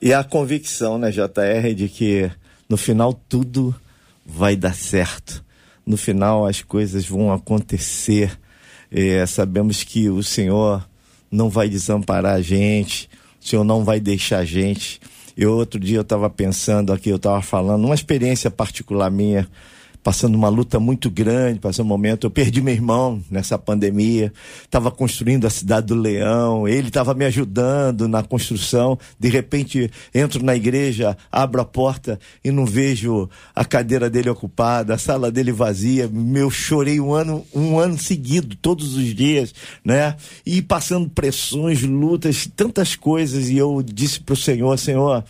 E 0.00 0.12
a 0.12 0.22
convicção, 0.22 0.98
né, 0.98 1.10
JR, 1.10 1.74
de 1.74 1.88
que 1.88 2.30
no 2.68 2.76
final 2.76 3.14
tudo 3.14 3.74
vai 4.26 4.56
dar 4.56 4.74
certo. 4.74 5.44
No 5.86 5.96
final 5.96 6.46
as 6.46 6.60
coisas 6.60 7.06
vão 7.06 7.32
acontecer. 7.32 8.38
É, 8.90 9.24
sabemos 9.26 9.84
que 9.84 10.08
o 10.08 10.22
Senhor 10.22 10.86
não 11.30 11.48
vai 11.48 11.68
desamparar 11.68 12.34
a 12.34 12.42
gente, 12.42 13.08
o 13.40 13.46
Senhor 13.46 13.64
não 13.64 13.84
vai 13.84 14.00
deixar 14.00 14.38
a 14.38 14.44
gente. 14.44 15.00
Eu 15.36 15.52
outro 15.52 15.78
dia 15.78 15.98
eu 15.98 16.02
estava 16.02 16.28
pensando 16.28 16.92
aqui, 16.92 17.10
eu 17.10 17.16
estava 17.16 17.40
falando, 17.42 17.84
uma 17.84 17.94
experiência 17.94 18.50
particular 18.50 19.10
minha, 19.10 19.46
passando 20.06 20.36
uma 20.36 20.48
luta 20.48 20.78
muito 20.78 21.10
grande, 21.10 21.58
passando 21.58 21.86
um 21.86 21.88
momento. 21.88 22.28
Eu 22.28 22.30
perdi 22.30 22.62
meu 22.62 22.72
irmão 22.72 23.20
nessa 23.28 23.58
pandemia, 23.58 24.32
estava 24.62 24.88
construindo 24.88 25.48
a 25.48 25.50
cidade 25.50 25.88
do 25.88 25.96
Leão, 25.96 26.68
ele 26.68 26.86
estava 26.86 27.12
me 27.12 27.24
ajudando 27.24 28.06
na 28.06 28.22
construção. 28.22 28.96
De 29.18 29.28
repente, 29.28 29.90
entro 30.14 30.44
na 30.44 30.54
igreja, 30.54 31.16
abro 31.32 31.60
a 31.60 31.64
porta 31.64 32.20
e 32.44 32.52
não 32.52 32.64
vejo 32.64 33.28
a 33.52 33.64
cadeira 33.64 34.08
dele 34.08 34.30
ocupada, 34.30 34.94
a 34.94 34.98
sala 34.98 35.28
dele 35.28 35.50
vazia. 35.50 36.06
Meu 36.06 36.52
chorei 36.52 37.00
um 37.00 37.12
ano, 37.12 37.44
um 37.52 37.76
ano 37.76 37.98
seguido, 37.98 38.54
todos 38.62 38.94
os 38.94 39.12
dias, 39.12 39.52
né? 39.84 40.14
E 40.46 40.62
passando 40.62 41.10
pressões, 41.10 41.82
lutas, 41.82 42.48
tantas 42.54 42.94
coisas. 42.94 43.48
E 43.48 43.58
eu 43.58 43.82
disse 43.82 44.20
para 44.20 44.34
o 44.34 44.36
Senhor, 44.36 44.78
Senhor 44.78 45.24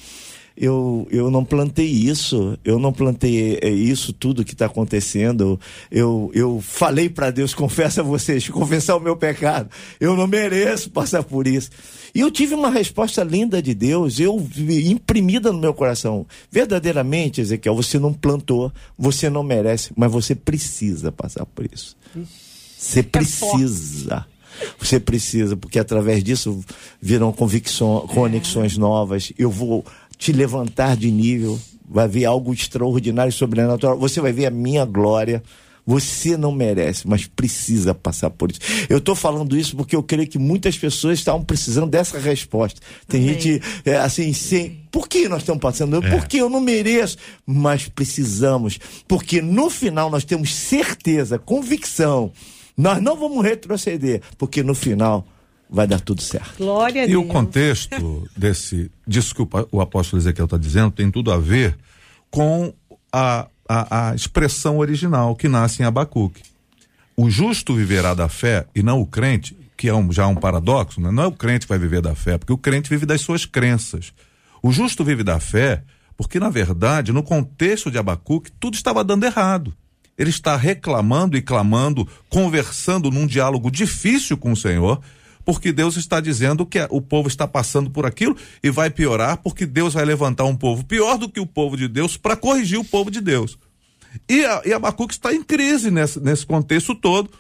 eu, 0.57 1.07
eu 1.11 1.31
não 1.31 1.45
plantei 1.45 1.87
isso, 1.87 2.59
eu 2.65 2.79
não 2.79 2.93
plantei 2.93 3.59
é, 3.61 3.69
isso 3.69 4.13
tudo 4.13 4.45
que 4.45 4.53
está 4.53 4.67
acontecendo. 4.67 5.61
Eu, 5.91 6.31
eu 6.33 6.61
falei 6.63 7.11
para 7.11 7.31
Deus, 7.31 7.53
confesso 7.55 8.01
a 8.01 8.03
vocês, 8.03 8.49
confessar 8.49 8.97
o 8.97 9.01
meu 9.01 9.17
pecado. 9.17 9.69
Eu 10.01 10.17
não 10.17 10.27
mereço 10.27 10.91
passar 10.91 11.23
por 11.23 11.47
isso. 11.47 11.71
E 12.15 12.21
eu 12.21 12.31
tive 12.31 12.55
uma 12.55 12.71
resposta 12.71 13.23
linda 13.23 13.61
de 13.61 13.75
Deus, 13.75 14.19
eu 14.19 14.43
imprimida 14.87 15.53
no 15.53 15.59
meu 15.59 15.75
coração. 15.75 16.27
Verdadeiramente, 16.51 17.43
Ezequiel, 17.43 17.77
você 17.77 17.99
não 17.99 18.15
plantou, 18.15 18.73
você 18.97 19.29
não 19.29 19.43
merece, 19.43 19.93
mas 19.95 20.11
você 20.11 20.35
precisa 20.35 21.13
passar 21.13 21.45
por 21.45 21.69
isso. 21.71 21.95
Você 22.79 23.03
precisa. 23.03 24.27
Você 24.79 24.99
precisa, 24.99 25.57
porque 25.57 25.79
através 25.79 26.23
disso 26.23 26.65
virão 27.01 27.33
convicções, 27.33 28.11
conexões 28.11 28.77
novas. 28.79 29.33
Eu 29.39 29.51
vou 29.51 29.85
te 30.19 30.33
levantar 30.33 30.97
de 30.97 31.11
nível, 31.11 31.59
vai 31.89 32.09
ver 32.09 32.25
algo 32.25 32.53
extraordinário, 32.53 33.33
sobrenatural. 33.33 33.99
Você 33.99 34.21
vai 34.21 34.33
ver 34.33 34.47
a 34.47 34.51
minha 34.51 34.85
glória. 34.85 35.43
Você 35.89 36.37
não 36.37 36.51
merece, 36.51 37.07
mas 37.07 37.27
precisa 37.27 37.95
passar 37.95 38.29
por 38.31 38.51
isso. 38.51 38.59
Eu 38.89 38.99
estou 38.99 39.15
falando 39.15 39.57
isso 39.57 39.77
porque 39.77 39.95
eu 39.95 40.03
creio 40.03 40.27
que 40.27 40.37
muitas 40.37 40.77
pessoas 40.77 41.21
estavam 41.21 41.45
precisando 41.45 41.89
dessa 41.89 42.19
resposta. 42.19 42.81
Tem 43.07 43.23
Amém. 43.23 43.35
gente, 43.35 43.63
é, 43.85 43.97
assim, 43.97 44.33
sem. 44.33 44.81
Por 44.91 45.09
que 45.09 45.29
nós 45.29 45.43
estamos 45.43 45.63
passando? 45.63 46.05
É. 46.05 46.11
Porque 46.11 46.39
eu 46.39 46.51
não 46.51 46.61
mereço, 46.61 47.19
mas 47.47 47.87
precisamos. 47.89 48.81
Porque 49.07 49.41
no 49.41 49.71
final 49.71 50.11
nós 50.11 50.25
temos 50.25 50.53
certeza, 50.53 51.39
convicção. 51.39 52.33
Nós 52.77 53.01
não 53.01 53.17
vamos 53.17 53.45
retroceder, 53.45 54.23
porque 54.37 54.65
no 54.65 54.75
final 54.75 55.25
vai 55.69 55.87
dar 55.87 56.01
tudo 56.01 56.23
certo. 56.23 56.59
Glória 56.59 57.03
a 57.03 57.05
E 57.05 57.09
Deus. 57.09 57.25
o 57.25 57.29
contexto 57.29 58.29
desse, 58.37 58.91
desculpa, 59.07 59.67
o 59.73 59.81
apóstolo 59.81 60.21
Ezequiel 60.21 60.45
está 60.45 60.57
dizendo, 60.57 60.91
tem 60.91 61.11
tudo 61.11 61.33
a 61.33 61.39
ver 61.39 61.77
com 62.31 62.73
a, 63.13 63.49
a, 63.69 64.09
a 64.11 64.15
expressão 64.15 64.79
original 64.79 65.35
que 65.35 65.49
nasce 65.49 65.83
em 65.83 65.85
Abacuque. 65.87 66.43
O 67.17 67.31
justo 67.31 67.75
viverá 67.75 68.15
da 68.15 68.29
fé 68.29 68.67
e 68.75 68.83
não 68.83 69.01
o 69.01 69.07
crente, 69.07 69.57
que 69.77 69.89
é 69.89 69.95
um, 69.95 70.13
já 70.13 70.27
um 70.27 70.35
paradoxo, 70.35 71.01
né? 71.01 71.11
não 71.11 71.23
é 71.23 71.27
o 71.27 71.33
crente 71.33 71.67
que 71.67 71.71
vai 71.71 71.79
viver 71.79 72.03
da 72.03 72.15
fé, 72.15 72.37
porque 72.39 72.53
o 72.53 72.59
crente 72.59 72.91
vive 72.91 73.07
das 73.07 73.21
suas 73.21 73.45
crenças. 73.47 74.13
O 74.63 74.71
justo 74.71 75.03
vive 75.05 75.23
da 75.23 75.41
fé 75.41 75.83
porque, 76.17 76.41
na 76.41 76.49
verdade, 76.49 77.13
no 77.13 77.23
contexto 77.23 77.91
de 77.91 77.99
Abacuque, 77.99 78.51
tudo 78.59 78.75
estava 78.75 79.05
dando 79.05 79.25
errado. 79.27 79.75
Ele 80.17 80.31
está 80.31 80.57
reclamando 80.57 81.37
e 81.37 81.43
clamando, 81.43 82.09
conversando 82.31 83.11
num 83.11 83.27
diálogo 83.27 83.71
difícil 83.71 84.37
com 84.39 84.53
o 84.53 84.57
Senhor, 84.57 85.01
porque 85.47 85.73
Deus 85.73 85.97
está 85.97 86.21
dizendo 86.21 86.67
que 86.67 86.85
o 86.91 87.01
povo 87.01 87.29
está 87.29 87.47
passando 87.47 87.89
por 87.89 88.05
aquilo 88.05 88.37
e 88.61 88.69
vai 88.69 88.91
piorar, 88.91 89.37
porque 89.37 89.65
Deus 89.65 89.95
vai 89.95 90.05
levantar 90.05 90.43
um 90.45 90.57
povo 90.57 90.85
pior 90.85 91.17
do 91.17 91.29
que 91.29 91.39
o 91.39 91.47
povo 91.47 91.77
de 91.77 91.87
Deus 91.87 92.17
para 92.17 92.35
corrigir 92.35 92.81
o 92.81 92.85
povo 92.85 93.13
de 93.13 93.21
Deus. 93.21 93.57
E, 94.29 94.45
a, 94.45 94.63
e 94.65 94.73
Abacuque 94.73 95.15
está 95.15 95.33
em 95.33 95.45
crise 95.45 95.89
nesse, 95.89 96.19
nesse 96.19 96.45
contexto 96.45 96.97
todo. 96.97 97.31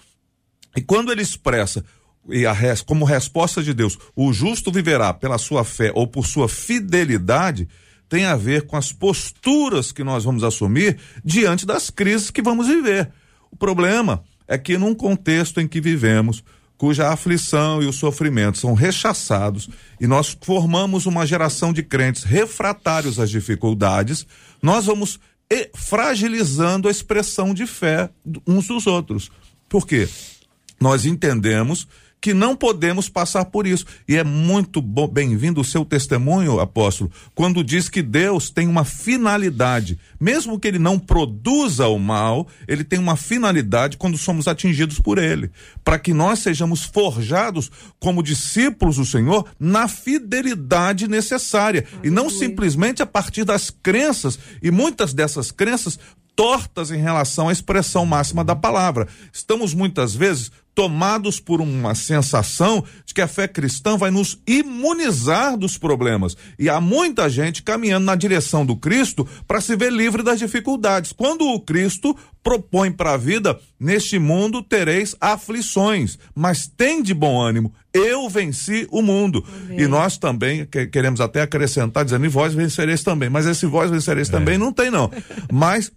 E 0.76 0.80
quando 0.80 1.10
ele 1.10 1.20
expressa, 1.20 1.84
e 2.28 2.46
a 2.46 2.52
res, 2.52 2.80
como 2.80 3.04
resposta 3.04 3.60
de 3.60 3.74
Deus, 3.74 3.98
o 4.14 4.32
justo 4.32 4.70
viverá 4.70 5.12
pela 5.12 5.36
sua 5.36 5.64
fé 5.64 5.90
ou 5.92 6.06
por 6.06 6.26
sua 6.28 6.48
fidelidade, 6.48 7.68
tem 8.08 8.24
a 8.24 8.36
ver 8.36 8.68
com 8.68 8.76
as 8.76 8.92
posturas 8.92 9.90
que 9.90 10.04
nós 10.04 10.22
vamos 10.22 10.44
assumir 10.44 10.96
diante 11.24 11.66
das 11.66 11.90
crises 11.90 12.30
que 12.30 12.40
vamos 12.40 12.68
viver. 12.68 13.10
O 13.50 13.56
problema 13.56 14.22
é 14.46 14.56
que 14.56 14.78
num 14.78 14.94
contexto 14.94 15.60
em 15.60 15.66
que 15.66 15.80
vivemos, 15.80 16.44
cuja 16.76 17.08
aflição 17.08 17.82
e 17.82 17.86
o 17.86 17.92
sofrimento 17.92 18.58
são 18.58 18.74
rechaçados 18.74 19.68
e 20.00 20.06
nós 20.06 20.36
formamos 20.42 21.06
uma 21.06 21.26
geração 21.26 21.72
de 21.72 21.82
crentes 21.82 22.22
refratários 22.22 23.18
às 23.18 23.30
dificuldades, 23.30 24.26
nós 24.62 24.86
vamos 24.86 25.18
fragilizando 25.74 26.88
a 26.88 26.90
expressão 26.90 27.54
de 27.54 27.66
fé 27.66 28.10
uns 28.46 28.66
dos 28.66 28.86
outros. 28.86 29.30
Por 29.68 29.86
quê? 29.86 30.08
Nós 30.80 31.06
entendemos 31.06 31.86
que 32.20 32.34
não 32.34 32.56
podemos 32.56 33.08
passar 33.08 33.44
por 33.46 33.66
isso. 33.66 33.86
E 34.08 34.16
é 34.16 34.24
muito 34.24 34.80
bem-vindo 34.80 35.60
o 35.60 35.64
seu 35.64 35.84
testemunho, 35.84 36.58
apóstolo, 36.58 37.10
quando 37.34 37.62
diz 37.62 37.88
que 37.88 38.02
Deus 38.02 38.50
tem 38.50 38.66
uma 38.66 38.84
finalidade. 38.84 39.98
Mesmo 40.18 40.58
que 40.58 40.66
ele 40.66 40.78
não 40.78 40.98
produza 40.98 41.86
o 41.86 41.98
mal, 41.98 42.48
ele 42.66 42.84
tem 42.84 42.98
uma 42.98 43.16
finalidade 43.16 43.96
quando 43.96 44.18
somos 44.18 44.48
atingidos 44.48 44.98
por 44.98 45.18
ele. 45.18 45.50
Para 45.84 45.98
que 45.98 46.12
nós 46.12 46.40
sejamos 46.40 46.82
forjados 46.82 47.70
como 47.98 48.22
discípulos 48.22 48.96
do 48.96 49.04
Senhor 49.04 49.46
na 49.58 49.86
fidelidade 49.88 51.08
necessária. 51.08 51.86
E 52.02 52.10
não 52.10 52.28
simplesmente 52.28 53.02
a 53.02 53.06
partir 53.06 53.44
das 53.44 53.70
crenças. 53.70 54.38
E 54.62 54.70
muitas 54.70 55.12
dessas 55.12 55.50
crenças 55.50 55.98
tortas 56.36 56.90
em 56.90 56.98
relação 56.98 57.48
à 57.48 57.52
expressão 57.52 58.04
máxima 58.04 58.44
da 58.44 58.54
palavra. 58.54 59.08
Estamos 59.32 59.72
muitas 59.72 60.14
vezes 60.14 60.52
tomados 60.76 61.40
por 61.40 61.62
uma 61.62 61.94
sensação 61.94 62.84
de 63.06 63.14
que 63.14 63.22
a 63.22 63.26
fé 63.26 63.48
cristã 63.48 63.96
vai 63.96 64.10
nos 64.10 64.38
imunizar 64.46 65.56
dos 65.56 65.78
problemas. 65.78 66.36
E 66.58 66.68
há 66.68 66.78
muita 66.82 67.30
gente 67.30 67.62
caminhando 67.62 68.04
na 68.04 68.14
direção 68.14 68.64
do 68.64 68.76
Cristo 68.76 69.26
para 69.48 69.62
se 69.62 69.74
ver 69.74 69.90
livre 69.90 70.22
das 70.22 70.38
dificuldades. 70.38 71.12
Quando 71.12 71.46
o 71.46 71.58
Cristo 71.60 72.14
propõe 72.42 72.92
para 72.92 73.14
a 73.14 73.16
vida, 73.16 73.58
neste 73.80 74.18
mundo 74.18 74.62
tereis 74.62 75.16
aflições, 75.18 76.18
mas 76.34 76.66
tem 76.68 77.02
de 77.02 77.14
bom 77.14 77.40
ânimo. 77.40 77.72
Eu 77.92 78.28
venci 78.28 78.86
o 78.90 79.00
mundo. 79.00 79.42
E 79.70 79.86
nós 79.86 80.18
também 80.18 80.66
que- 80.66 80.86
queremos 80.88 81.22
até 81.22 81.40
acrescentar, 81.40 82.04
dizendo, 82.04 82.26
e 82.26 82.28
vós 82.28 82.52
vencereis 82.52 83.02
também. 83.02 83.30
Mas 83.30 83.46
esse 83.46 83.64
vós 83.64 83.90
vencereis 83.90 84.28
também 84.28 84.58
não 84.58 84.70
tem, 84.70 84.90
não. 84.90 85.10
Mas 85.50 85.90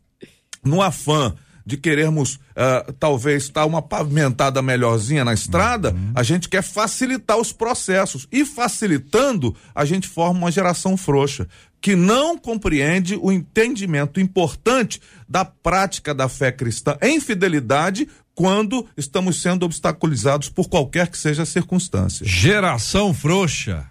no 0.64 0.82
afã 0.82 1.36
de 1.70 1.78
querermos 1.78 2.40
ah, 2.56 2.84
talvez 3.00 3.44
estar 3.44 3.64
uma 3.66 3.82
pavimentada 3.82 4.60
melhorzinha 4.62 5.24
na 5.24 5.34
estrada, 5.34 5.96
a 6.16 6.24
gente 6.24 6.50
quer 6.50 6.64
facilitar 6.64 7.38
os 7.38 7.52
processos. 7.54 8.28
E 8.32 8.44
facilitando, 8.44 9.56
a 9.74 9.86
gente 9.86 10.08
forma 10.08 10.40
uma 10.40 10.52
geração 10.52 10.98
frouxa, 10.98 11.48
que 11.80 11.96
não 11.96 12.38
compreende 12.38 13.16
o 13.22 13.32
entendimento 13.32 14.20
importante 14.20 15.00
da 15.28 15.46
prática 15.46 16.14
da 16.14 16.28
fé 16.28 16.52
cristã 16.52 16.98
em 17.02 17.22
fidelidade 17.22 18.08
quando 18.34 18.86
estamos 18.98 19.42
sendo 19.42 19.64
obstaculizados 19.64 20.50
por 20.50 20.68
qualquer 20.68 21.08
que 21.08 21.18
seja 21.18 21.44
a 21.44 21.46
circunstância. 21.46 22.26
Geração 22.26 23.14
frouxa. 23.14 23.86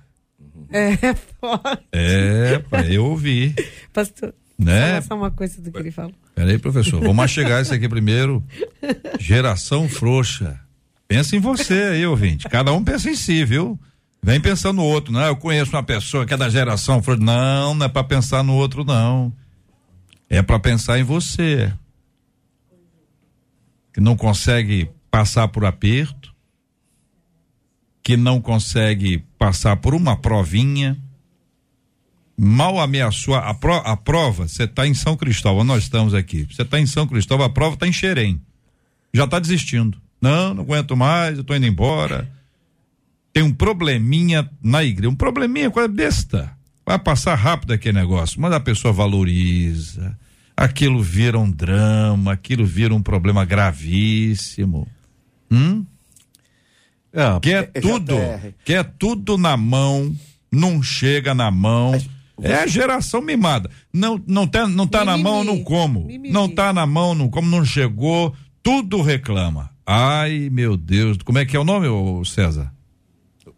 É, 0.71 1.15
foda. 1.41 1.81
É, 1.93 2.59
pá, 2.59 2.83
eu 2.83 3.05
ouvi. 3.05 3.55
Pastor, 3.93 4.35
Né? 4.59 5.01
só 5.03 5.15
uma 5.15 5.31
coisa 5.31 5.63
do 5.63 5.71
que 5.71 5.79
ele 5.79 5.91
falou. 5.93 6.13
Peraí, 6.39 6.57
professor, 6.57 7.01
vamos 7.01 7.17
mastigar 7.17 7.61
isso 7.61 7.75
aqui 7.75 7.89
primeiro. 7.89 8.45
Geração 9.19 9.89
frouxa. 9.89 10.61
Pensa 11.09 11.35
em 11.35 11.41
você 11.41 11.75
aí, 11.75 12.07
ouvinte. 12.07 12.49
Cada 12.49 12.73
um 12.73 12.85
pensa 12.85 13.11
em 13.11 13.17
si, 13.17 13.45
viu? 13.45 13.77
Vem 14.23 14.41
pensando 14.41 14.77
no 14.77 14.85
outro, 14.85 15.13
não. 15.13 15.27
Eu 15.27 15.35
conheço 15.35 15.73
uma 15.73 15.83
pessoa 15.83 16.25
que 16.25 16.33
é 16.33 16.37
da 16.37 16.49
geração 16.49 17.03
frouxa. 17.03 17.21
Não, 17.21 17.75
não 17.75 17.87
é 17.87 17.89
pra 17.89 18.05
pensar 18.05 18.45
no 18.45 18.55
outro, 18.55 18.85
não. 18.85 19.33
É 20.31 20.41
pra 20.41 20.61
pensar 20.61 21.01
em 21.01 21.03
você. 21.03 21.75
Que 23.93 24.01
não 24.01 24.17
consegue 24.17 24.89
passar 25.11 25.49
por 25.49 25.65
aperto, 25.65 26.33
que 28.01 28.17
não 28.17 28.41
consegue 28.41 29.25
passar 29.37 29.75
por 29.79 29.93
uma 29.93 30.17
provinha, 30.17 30.97
mal 32.39 32.79
ameaçou 32.81 33.35
a, 33.35 33.53
pro- 33.53 33.75
a 33.85 33.97
prova, 33.97 34.47
você 34.47 34.63
está 34.65 34.87
em 34.87 34.95
São 34.95 35.17
Cristóvão, 35.17 35.65
nós 35.65 35.83
estamos 35.83 36.15
aqui. 36.15 36.47
Você 36.51 36.63
está 36.63 36.79
em 36.79 36.87
São 36.87 37.07
Cristóvão, 37.07 37.45
a 37.47 37.51
prova 37.51 37.75
está 37.75 37.87
em 37.87 37.93
Xerém. 37.93 38.41
Já 39.13 39.25
está 39.25 39.39
desistindo. 39.39 40.01
Não, 40.21 40.55
não 40.55 40.63
aguento 40.63 40.97
mais, 40.97 41.39
eu 41.39 41.45
tô 41.45 41.55
indo 41.55 41.67
embora. 41.67 42.31
Tem 43.33 43.43
um 43.43 43.53
probleminha 43.53 44.49
na 44.63 44.83
igreja, 44.85 45.09
um 45.11 45.15
probleminha, 45.15 45.71
coisa 45.71 45.89
besta. 45.89 46.51
Vai 46.87 46.99
passar 46.99 47.35
rápido 47.35 47.73
aquele 47.73 47.99
negócio, 47.99 48.41
mas 48.41 48.53
a 48.53 48.61
pessoa 48.61 48.93
valoriza. 48.93 50.17
Aquilo 50.57 51.03
vira 51.03 51.39
um 51.39 51.51
drama, 51.51 52.33
aquilo 52.33 52.65
vira 52.67 52.95
um 52.95 53.03
problema 53.03 53.45
gravíssimo. 53.45 54.89
Hum? 55.51 55.85
É, 57.13 57.41
Quer 57.41 57.71
É, 57.75 57.81
tudo, 57.81 58.15
JR. 58.15 58.53
quer 58.65 58.85
tudo 58.99 59.39
na 59.39 59.57
mão, 59.57 60.15
não 60.51 60.83
chega 60.83 61.35
na 61.35 61.51
mão. 61.51 61.93
É 62.43 62.55
a 62.55 62.67
geração 62.67 63.21
mimada. 63.21 63.71
Não, 63.93 64.21
não 64.27 64.47
tá, 64.47 64.67
não 64.67 64.87
tá 64.87 65.05
na 65.05 65.17
mão, 65.17 65.43
não 65.45 65.63
como. 65.63 66.01
Mimimi. 66.05 66.31
Não 66.31 66.49
tá 66.49 66.73
na 66.73 66.87
mão, 66.87 67.15
não 67.15 67.29
como, 67.29 67.49
não 67.51 67.65
chegou, 67.65 68.35
tudo 68.63 69.01
reclama. 69.03 69.71
Ai, 69.87 70.49
meu 70.53 70.77
Deus, 70.77 71.17
como 71.25 71.39
é 71.39 71.47
que 71.47 71.57
é 71.57 71.61
o 71.61 71.65
nome, 71.65 71.87
ô 71.89 72.25
César? 72.25 72.73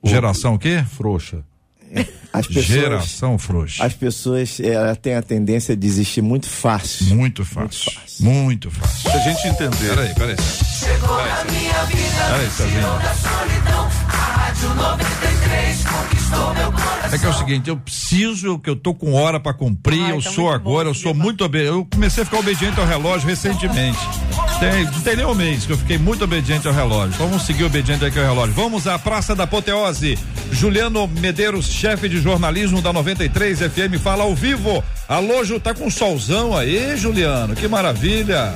Geração 0.04 0.54
o 0.54 0.58
quê? 0.58 0.84
frouxa. 0.88 1.44
As 2.32 2.46
pessoas, 2.46 2.64
Geração 2.66 3.36
frouxa. 3.38 3.84
as 3.84 3.92
pessoas 3.92 4.60
ela 4.60 4.94
têm 4.94 5.16
a 5.16 5.22
tendência 5.22 5.72
a 5.72 5.76
desistir 5.76 6.22
muito 6.22 6.46
fácil. 6.48 7.06
Muito 7.16 7.44
fácil. 7.44 7.90
Muito 8.20 8.70
fácil. 8.70 9.10
Se 9.10 9.16
a 9.16 9.20
gente 9.20 9.48
entender 9.48 9.88
Peraí, 9.96 10.14
peraí. 10.14 10.36
César. 10.36 11.08
Peraí. 12.56 12.70
Rádio 12.70 12.70
93 12.70 12.70
conquistou 12.70 12.70
meu 12.70 12.88
coração. 12.92 14.09
É 17.12 17.18
que 17.18 17.26
é 17.26 17.28
o 17.28 17.32
seguinte, 17.32 17.68
eu 17.68 17.76
preciso, 17.76 18.56
que 18.58 18.70
eu 18.70 18.76
tô 18.76 18.94
com 18.94 19.14
hora 19.14 19.40
pra 19.40 19.52
cumprir, 19.52 20.00
Ai, 20.00 20.12
eu 20.12 20.22
tá 20.22 20.30
sou 20.30 20.44
muito 20.44 20.62
bom 20.62 20.70
agora, 20.70 20.88
eu 20.88 20.94
sou 20.94 21.12
muito 21.12 21.44
obediente. 21.44 21.74
Eu 21.74 21.88
comecei 21.92 22.22
a 22.22 22.26
ficar 22.26 22.38
obediente 22.38 22.78
ao 22.78 22.86
relógio 22.86 23.28
recentemente. 23.28 23.98
Tem, 24.61 24.84
não 24.84 25.00
tem 25.00 25.16
nem 25.16 25.26
um 25.26 25.34
mês 25.34 25.66
que 25.66 25.72
eu 25.72 25.78
fiquei 25.78 25.98
muito 25.98 26.22
obediente 26.22 26.68
ao 26.68 26.74
relógio. 26.74 27.14
Então 27.14 27.26
vamos 27.26 27.44
seguir 27.44 27.64
obediente 27.64 28.04
aqui 28.04 28.16
ao 28.18 28.26
relógio. 28.26 28.54
Vamos 28.54 28.86
à 28.86 28.96
Praça 28.96 29.34
da 29.34 29.42
Apoteose. 29.42 30.16
Juliano 30.52 31.08
Medeiros, 31.08 31.66
chefe 31.66 32.08
de 32.08 32.20
jornalismo 32.20 32.80
da 32.80 32.92
93 32.92 33.58
FM, 33.58 34.00
fala 34.00 34.22
ao 34.22 34.34
vivo. 34.34 34.84
Alô, 35.08 35.44
Ju, 35.44 35.58
tá 35.58 35.74
com 35.74 35.90
solzão 35.90 36.56
aí, 36.56 36.96
Juliano? 36.96 37.56
Que 37.56 37.66
maravilha. 37.66 38.54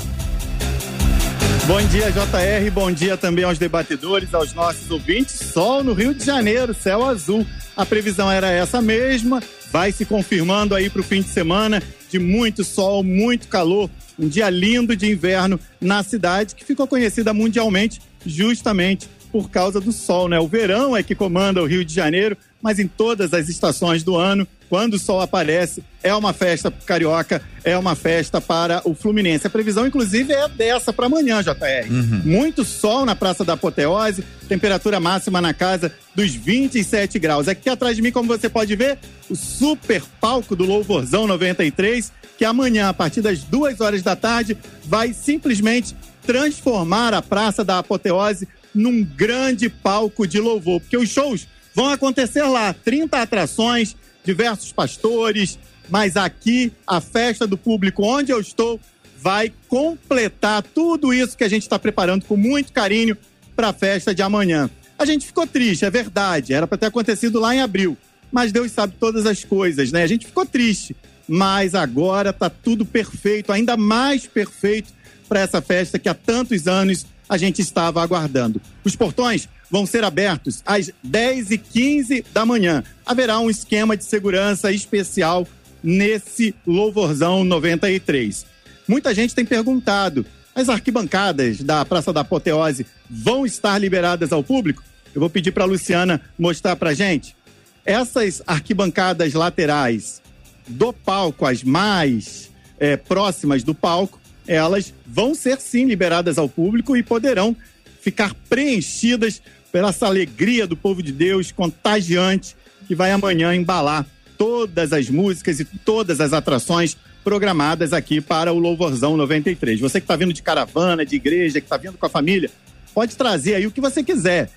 Bom 1.66 1.80
dia, 1.86 2.12
JR. 2.12 2.70
Bom 2.70 2.92
dia 2.92 3.16
também 3.16 3.42
aos 3.42 3.56
debatedores, 3.56 4.34
aos 4.34 4.52
nossos 4.52 4.90
ouvintes. 4.90 5.34
Sol 5.34 5.82
no 5.82 5.94
Rio 5.94 6.14
de 6.14 6.22
Janeiro, 6.22 6.74
céu 6.74 7.02
azul. 7.02 7.46
A 7.74 7.86
previsão 7.86 8.30
era 8.30 8.50
essa 8.50 8.82
mesma. 8.82 9.42
Vai 9.72 9.90
se 9.90 10.04
confirmando 10.04 10.74
aí 10.74 10.90
para 10.90 11.00
o 11.00 11.04
fim 11.04 11.22
de 11.22 11.28
semana 11.28 11.82
de 12.10 12.18
muito 12.18 12.62
sol, 12.62 13.02
muito 13.02 13.48
calor. 13.48 13.88
Um 14.18 14.28
dia 14.28 14.50
lindo 14.50 14.94
de 14.94 15.10
inverno 15.10 15.58
na 15.80 16.02
cidade 16.02 16.54
que 16.54 16.66
ficou 16.66 16.86
conhecida 16.86 17.32
mundialmente 17.32 17.98
justamente 18.26 19.08
por 19.34 19.50
causa 19.50 19.80
do 19.80 19.90
sol, 19.90 20.28
né? 20.28 20.38
O 20.38 20.46
verão 20.46 20.96
é 20.96 21.02
que 21.02 21.12
comanda 21.12 21.60
o 21.60 21.66
Rio 21.66 21.84
de 21.84 21.92
Janeiro, 21.92 22.36
mas 22.62 22.78
em 22.78 22.86
todas 22.86 23.34
as 23.34 23.48
estações 23.48 24.04
do 24.04 24.14
ano, 24.14 24.46
quando 24.70 24.94
o 24.94 24.98
sol 24.98 25.20
aparece, 25.20 25.82
é 26.04 26.14
uma 26.14 26.32
festa 26.32 26.70
carioca, 26.70 27.42
é 27.64 27.76
uma 27.76 27.96
festa 27.96 28.40
para 28.40 28.80
o 28.84 28.94
Fluminense. 28.94 29.44
A 29.44 29.50
previsão, 29.50 29.88
inclusive, 29.88 30.32
é 30.32 30.48
dessa 30.48 30.92
para 30.92 31.06
amanhã, 31.06 31.42
JR. 31.42 31.90
Muito 32.24 32.64
sol 32.64 33.04
na 33.04 33.16
Praça 33.16 33.44
da 33.44 33.54
Apoteose, 33.54 34.24
temperatura 34.48 35.00
máxima 35.00 35.40
na 35.40 35.52
casa 35.52 35.92
dos 36.14 36.32
27 36.32 37.18
graus. 37.18 37.48
Aqui 37.48 37.68
atrás 37.68 37.96
de 37.96 38.02
mim, 38.02 38.12
como 38.12 38.28
você 38.28 38.48
pode 38.48 38.76
ver, 38.76 39.00
o 39.28 39.34
super 39.34 40.00
palco 40.20 40.54
do 40.54 40.64
Louvorzão 40.64 41.26
93, 41.26 42.12
que 42.38 42.44
amanhã, 42.44 42.88
a 42.88 42.94
partir 42.94 43.20
das 43.20 43.42
duas 43.42 43.80
horas 43.80 44.00
da 44.00 44.14
tarde, 44.14 44.56
vai 44.84 45.12
simplesmente 45.12 45.96
transformar 46.24 47.12
a 47.12 47.20
Praça 47.20 47.64
da 47.64 47.80
Apoteose 47.80 48.46
num 48.74 49.04
grande 49.04 49.68
palco 49.68 50.26
de 50.26 50.40
louvor, 50.40 50.80
porque 50.80 50.96
os 50.96 51.08
shows 51.08 51.46
vão 51.74 51.88
acontecer 51.88 52.42
lá, 52.42 52.72
30 52.72 53.20
atrações, 53.20 53.96
diversos 54.24 54.72
pastores, 54.72 55.58
mas 55.88 56.16
aqui 56.16 56.72
a 56.86 57.00
festa 57.00 57.46
do 57.46 57.58
público 57.58 58.02
onde 58.04 58.32
eu 58.32 58.40
estou 58.40 58.80
vai 59.18 59.52
completar 59.68 60.62
tudo 60.62 61.12
isso 61.12 61.36
que 61.36 61.44
a 61.44 61.48
gente 61.48 61.62
está 61.62 61.78
preparando 61.78 62.24
com 62.24 62.36
muito 62.36 62.72
carinho 62.72 63.16
para 63.56 63.68
a 63.68 63.72
festa 63.72 64.14
de 64.14 64.22
amanhã. 64.22 64.68
A 64.98 65.04
gente 65.04 65.26
ficou 65.26 65.46
triste, 65.46 65.84
é 65.84 65.90
verdade, 65.90 66.52
era 66.52 66.66
para 66.66 66.78
ter 66.78 66.86
acontecido 66.86 67.40
lá 67.40 67.54
em 67.54 67.60
abril, 67.60 67.96
mas 68.30 68.52
Deus 68.52 68.70
sabe 68.72 68.94
todas 68.98 69.26
as 69.26 69.44
coisas, 69.44 69.90
né? 69.92 70.02
A 70.02 70.06
gente 70.06 70.26
ficou 70.26 70.44
triste, 70.44 70.94
mas 71.26 71.74
agora 71.74 72.32
tá 72.32 72.50
tudo 72.50 72.84
perfeito, 72.84 73.52
ainda 73.52 73.76
mais 73.76 74.26
perfeito 74.26 74.92
para 75.28 75.40
essa 75.40 75.60
festa 75.60 75.98
que 75.98 76.08
há 76.08 76.14
tantos 76.14 76.68
anos 76.68 77.06
a 77.28 77.36
gente 77.36 77.60
estava 77.60 78.02
aguardando. 78.02 78.60
Os 78.84 78.94
portões 78.96 79.48
vão 79.70 79.86
ser 79.86 80.04
abertos 80.04 80.62
às 80.64 80.90
10 81.02 81.50
e 81.50 81.58
15 81.58 82.24
da 82.32 82.44
manhã. 82.44 82.84
Haverá 83.04 83.38
um 83.40 83.50
esquema 83.50 83.96
de 83.96 84.04
segurança 84.04 84.70
especial 84.72 85.46
nesse 85.82 86.54
Louvorzão 86.66 87.44
93. 87.44 88.46
Muita 88.86 89.14
gente 89.14 89.34
tem 89.34 89.44
perguntado: 89.44 90.24
as 90.54 90.68
arquibancadas 90.68 91.60
da 91.60 91.84
Praça 91.84 92.12
da 92.12 92.20
Apoteose 92.20 92.86
vão 93.08 93.44
estar 93.44 93.76
liberadas 93.78 94.32
ao 94.32 94.42
público? 94.42 94.82
Eu 95.14 95.20
vou 95.20 95.30
pedir 95.30 95.52
para 95.52 95.64
a 95.64 95.66
Luciana 95.66 96.20
mostrar 96.38 96.76
para 96.76 96.94
gente. 96.94 97.36
Essas 97.84 98.42
arquibancadas 98.46 99.34
laterais 99.34 100.22
do 100.66 100.92
palco, 100.92 101.44
as 101.44 101.62
mais 101.62 102.50
eh, 102.78 102.96
próximas 102.96 103.62
do 103.62 103.74
palco, 103.74 104.18
elas 104.46 104.92
vão 105.06 105.34
ser 105.34 105.60
sim 105.60 105.86
liberadas 105.86 106.38
ao 106.38 106.48
público 106.48 106.96
e 106.96 107.02
poderão 107.02 107.56
ficar 108.00 108.34
preenchidas 108.48 109.40
pela 109.72 109.88
essa 109.88 110.06
alegria 110.06 110.66
do 110.66 110.76
povo 110.76 111.02
de 111.02 111.12
Deus 111.12 111.50
contagiante 111.50 112.54
que 112.86 112.94
vai 112.94 113.10
amanhã 113.10 113.54
embalar 113.54 114.06
todas 114.36 114.92
as 114.92 115.08
músicas 115.08 115.60
e 115.60 115.64
todas 115.64 116.20
as 116.20 116.32
atrações 116.32 116.96
programadas 117.24 117.92
aqui 117.92 118.20
para 118.20 118.52
o 118.52 118.58
Louvorzão 118.58 119.16
93. 119.16 119.80
Você 119.80 120.00
que 120.00 120.04
está 120.04 120.16
vindo 120.16 120.32
de 120.32 120.42
caravana, 120.42 121.06
de 121.06 121.16
igreja, 121.16 121.60
que 121.60 121.66
está 121.66 121.76
vindo 121.76 121.96
com 121.96 122.04
a 122.04 122.10
família, 122.10 122.50
pode 122.92 123.16
trazer 123.16 123.54
aí 123.54 123.66
o 123.66 123.70
que 123.70 123.80
você 123.80 124.02
quiser. 124.04 124.50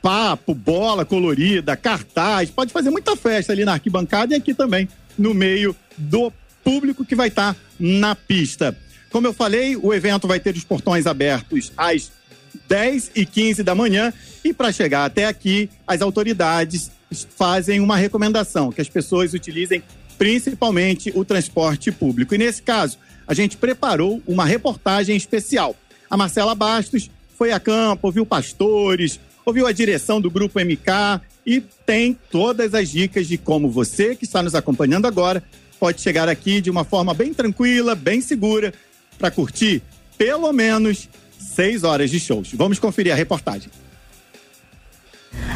Papo, 0.00 0.54
bola 0.54 1.04
colorida, 1.04 1.76
cartaz, 1.76 2.48
pode 2.48 2.72
fazer 2.72 2.90
muita 2.90 3.16
festa 3.16 3.52
ali 3.52 3.64
na 3.64 3.72
arquibancada 3.72 4.34
e 4.34 4.36
aqui 4.36 4.54
também 4.54 4.88
no 5.18 5.34
meio 5.34 5.74
do 5.98 6.32
público 6.62 7.04
que 7.04 7.16
vai 7.16 7.28
estar 7.28 7.56
na 7.78 8.14
pista. 8.14 8.76
Como 9.10 9.26
eu 9.26 9.32
falei, 9.32 9.76
o 9.76 9.94
evento 9.94 10.26
vai 10.26 10.40
ter 10.40 10.54
os 10.54 10.64
portões 10.64 11.06
abertos 11.06 11.72
às 11.76 12.10
10 12.68 13.12
e 13.14 13.24
15 13.24 13.62
da 13.62 13.74
manhã 13.74 14.12
e 14.44 14.52
para 14.52 14.72
chegar 14.72 15.04
até 15.04 15.26
aqui, 15.26 15.70
as 15.86 16.00
autoridades 16.00 16.90
fazem 17.36 17.80
uma 17.80 17.96
recomendação 17.96 18.72
que 18.72 18.80
as 18.80 18.88
pessoas 18.88 19.32
utilizem 19.34 19.82
principalmente 20.18 21.12
o 21.14 21.24
transporte 21.24 21.92
público. 21.92 22.34
E 22.34 22.38
nesse 22.38 22.62
caso, 22.62 22.98
a 23.26 23.34
gente 23.34 23.56
preparou 23.56 24.22
uma 24.26 24.44
reportagem 24.44 25.16
especial. 25.16 25.76
A 26.08 26.16
Marcela 26.16 26.54
Bastos 26.54 27.10
foi 27.36 27.52
a 27.52 27.60
campo, 27.60 28.06
ouviu 28.06 28.24
pastores, 28.24 29.20
ouviu 29.44 29.66
a 29.66 29.72
direção 29.72 30.20
do 30.20 30.30
grupo 30.30 30.58
MK 30.58 31.20
e 31.44 31.60
tem 31.84 32.18
todas 32.30 32.74
as 32.74 32.88
dicas 32.88 33.26
de 33.26 33.36
como 33.36 33.70
você 33.70 34.16
que 34.16 34.24
está 34.24 34.42
nos 34.42 34.54
acompanhando 34.54 35.06
agora 35.06 35.42
pode 35.78 36.00
chegar 36.00 36.28
aqui 36.28 36.60
de 36.60 36.70
uma 36.70 36.84
forma 36.84 37.12
bem 37.14 37.32
tranquila, 37.32 37.94
bem 37.94 38.20
segura, 38.20 38.72
para 39.18 39.30
curtir 39.30 39.82
pelo 40.16 40.52
menos 40.52 41.08
seis 41.38 41.84
horas 41.84 42.10
de 42.10 42.18
shows. 42.18 42.52
Vamos 42.54 42.78
conferir 42.78 43.12
a 43.12 43.16
reportagem. 43.16 43.70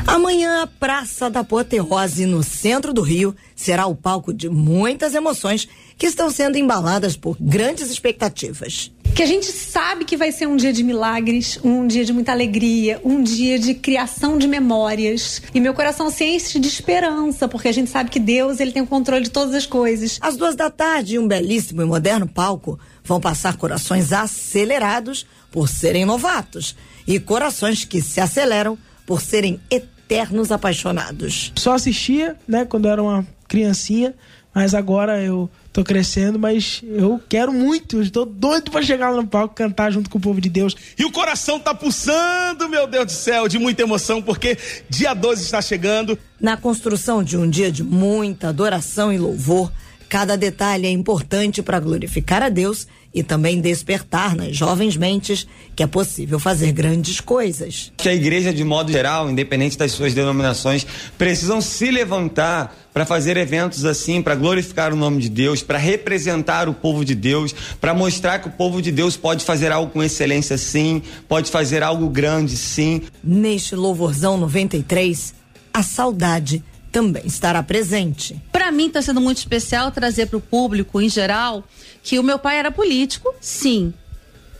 Amanhã, 0.07 0.63
a 0.63 0.67
Praça 0.67 1.31
da 1.31 1.41
Apoteose, 1.41 2.27
no 2.27 2.43
centro 2.43 2.93
do 2.93 3.03
Rio, 3.03 3.35
será 3.55 3.87
o 3.87 3.95
palco 3.95 4.33
de 4.33 4.49
muitas 4.49 5.15
emoções 5.15 5.69
que 5.97 6.07
estão 6.07 6.31
sendo 6.31 6.57
embaladas 6.57 7.17
por 7.17 7.37
grandes 7.39 7.91
expectativas. 7.91 8.91
que 9.15 9.23
a 9.25 9.27
gente 9.27 9.47
sabe 9.47 10.05
que 10.05 10.17
vai 10.17 10.33
ser 10.33 10.47
um 10.47 10.57
dia 10.57 10.73
de 10.73 10.83
milagres, 10.83 11.59
um 11.63 11.87
dia 11.87 12.05
de 12.05 12.13
muita 12.13 12.33
alegria, 12.33 13.01
um 13.05 13.23
dia 13.23 13.59
de 13.59 13.75
criação 13.75 14.39
de 14.39 14.49
memórias. 14.49 15.43
E 15.53 15.61
meu 15.61 15.75
coração 15.75 16.11
se 16.11 16.25
enche 16.25 16.59
de 16.59 16.69
esperança, 16.69 17.47
porque 17.49 17.69
a 17.69 17.73
gente 17.73 17.91
sabe 17.91 18.09
que 18.09 18.21
Deus 18.21 18.61
ele 18.61 18.73
tem 18.73 18.83
o 18.83 18.87
controle 18.87 19.25
de 19.25 19.31
todas 19.31 19.55
as 19.55 19.67
coisas. 19.67 20.19
Às 20.23 20.37
duas 20.37 20.55
da 20.55 20.71
tarde, 20.71 21.17
em 21.17 21.19
um 21.19 21.29
belíssimo 21.29 21.83
e 21.83 21.85
moderno 21.85 22.27
palco, 22.27 22.79
vão 23.05 23.21
passar 23.21 23.57
corações 23.57 24.13
acelerados 24.13 25.27
por 25.51 25.69
serem 25.69 26.05
novatos 26.05 26.77
e 27.07 27.19
corações 27.19 27.85
que 27.85 28.01
se 28.01 28.21
aceleram 28.21 28.79
por 29.07 29.21
serem 29.21 29.61
eternos 29.71 30.51
apaixonados. 30.51 31.53
Só 31.57 31.75
assistia, 31.75 32.37
né, 32.47 32.65
quando 32.65 32.87
eu 32.87 32.93
era 32.93 33.03
uma 33.03 33.27
criancinha, 33.49 34.15
mas 34.55 34.75
agora 34.75 35.23
eu 35.23 35.49
tô 35.73 35.85
crescendo, 35.85 36.39
mas 36.39 36.83
eu 36.83 37.21
quero 37.29 37.53
muito, 37.53 37.97
eu 37.99 38.03
estou 38.03 38.27
doido 38.27 38.71
para 38.71 38.83
chegar 38.83 39.11
lá 39.11 39.17
no 39.17 39.27
palco 39.27 39.55
cantar 39.55 39.93
junto 39.93 40.11
com 40.11 40.19
o 40.19 40.21
povo 40.21 40.41
de 40.41 40.49
Deus. 40.49 40.75
E 40.99 41.05
o 41.05 41.13
coração 41.13 41.59
tá 41.61 41.73
pulsando, 41.73 42.69
meu 42.69 42.87
Deus 42.87 43.07
do 43.07 43.13
céu, 43.13 43.47
de 43.47 43.59
muita 43.59 43.83
emoção, 43.83 44.21
porque 44.21 44.59
dia 44.89 45.15
12 45.15 45.45
está 45.45 45.63
chegando. 45.63 46.19
Na 46.41 46.57
construção 46.57 47.23
de 47.23 47.37
um 47.37 47.49
dia 47.49 47.71
de 47.71 47.85
muita 47.85 48.49
adoração 48.49 49.13
e 49.13 49.19
louvor, 49.19 49.73
cada 50.11 50.37
detalhe 50.37 50.89
é 50.89 50.91
importante 50.91 51.63
para 51.63 51.79
glorificar 51.79 52.43
a 52.43 52.49
Deus 52.49 52.89
e 53.15 53.23
também 53.23 53.61
despertar 53.61 54.35
nas 54.35 54.57
jovens 54.57 54.97
mentes 54.97 55.47
que 55.77 55.85
é 55.85 55.87
possível 55.87 56.41
fazer 56.41 56.73
grandes 56.73 57.21
coisas. 57.21 57.93
que 57.97 58.09
a 58.09 58.15
igreja, 58.15 58.53
de 58.53 58.65
modo 58.65 58.91
geral, 58.91 59.31
independente 59.31 59.79
das 59.79 59.93
suas 59.93 60.13
denominações, 60.13 60.85
precisam 61.17 61.61
se 61.61 61.93
levantar 61.93 62.77
para 62.93 63.07
fazer 63.07 63.37
eventos 63.37 63.85
assim, 63.85 64.21
para 64.21 64.35
glorificar 64.35 64.93
o 64.93 64.97
nome 64.97 65.23
de 65.23 65.29
Deus, 65.29 65.63
para 65.63 65.79
representar 65.79 66.69
o 66.69 66.75
povo 66.75 67.05
de 67.05 67.15
Deus, 67.15 67.55
para 67.81 67.95
mostrar 67.95 68.41
que 68.41 68.49
o 68.49 68.53
povo 68.53 68.83
de 68.83 68.91
Deus 68.91 69.17
pode 69.17 69.45
fazer 69.45 69.71
algo 69.71 69.93
com 69.93 70.03
excelência 70.03 70.59
sim, 70.59 71.03
pode 71.29 71.53
fazer 71.53 71.85
algo 71.85 72.09
grande 72.09 72.57
sim. 72.57 73.03
Neste 73.23 73.77
Louvorzão 73.77 74.37
93, 74.37 75.35
a 75.73 75.85
saudade 75.85 76.65
também 76.91 77.23
estará 77.27 77.63
presente. 77.63 78.41
Para 78.53 78.71
mim 78.71 78.87
está 78.89 79.01
sendo 79.01 79.21
muito 79.21 79.39
especial 79.39 79.91
trazer 79.91 80.27
para 80.27 80.37
o 80.37 80.41
público 80.41 81.01
em 81.01 81.09
geral 81.09 81.65
que 82.03 82.19
o 82.19 82.23
meu 82.23 82.39
pai 82.39 82.59
era 82.59 82.71
político, 82.71 83.33
sim. 83.41 83.93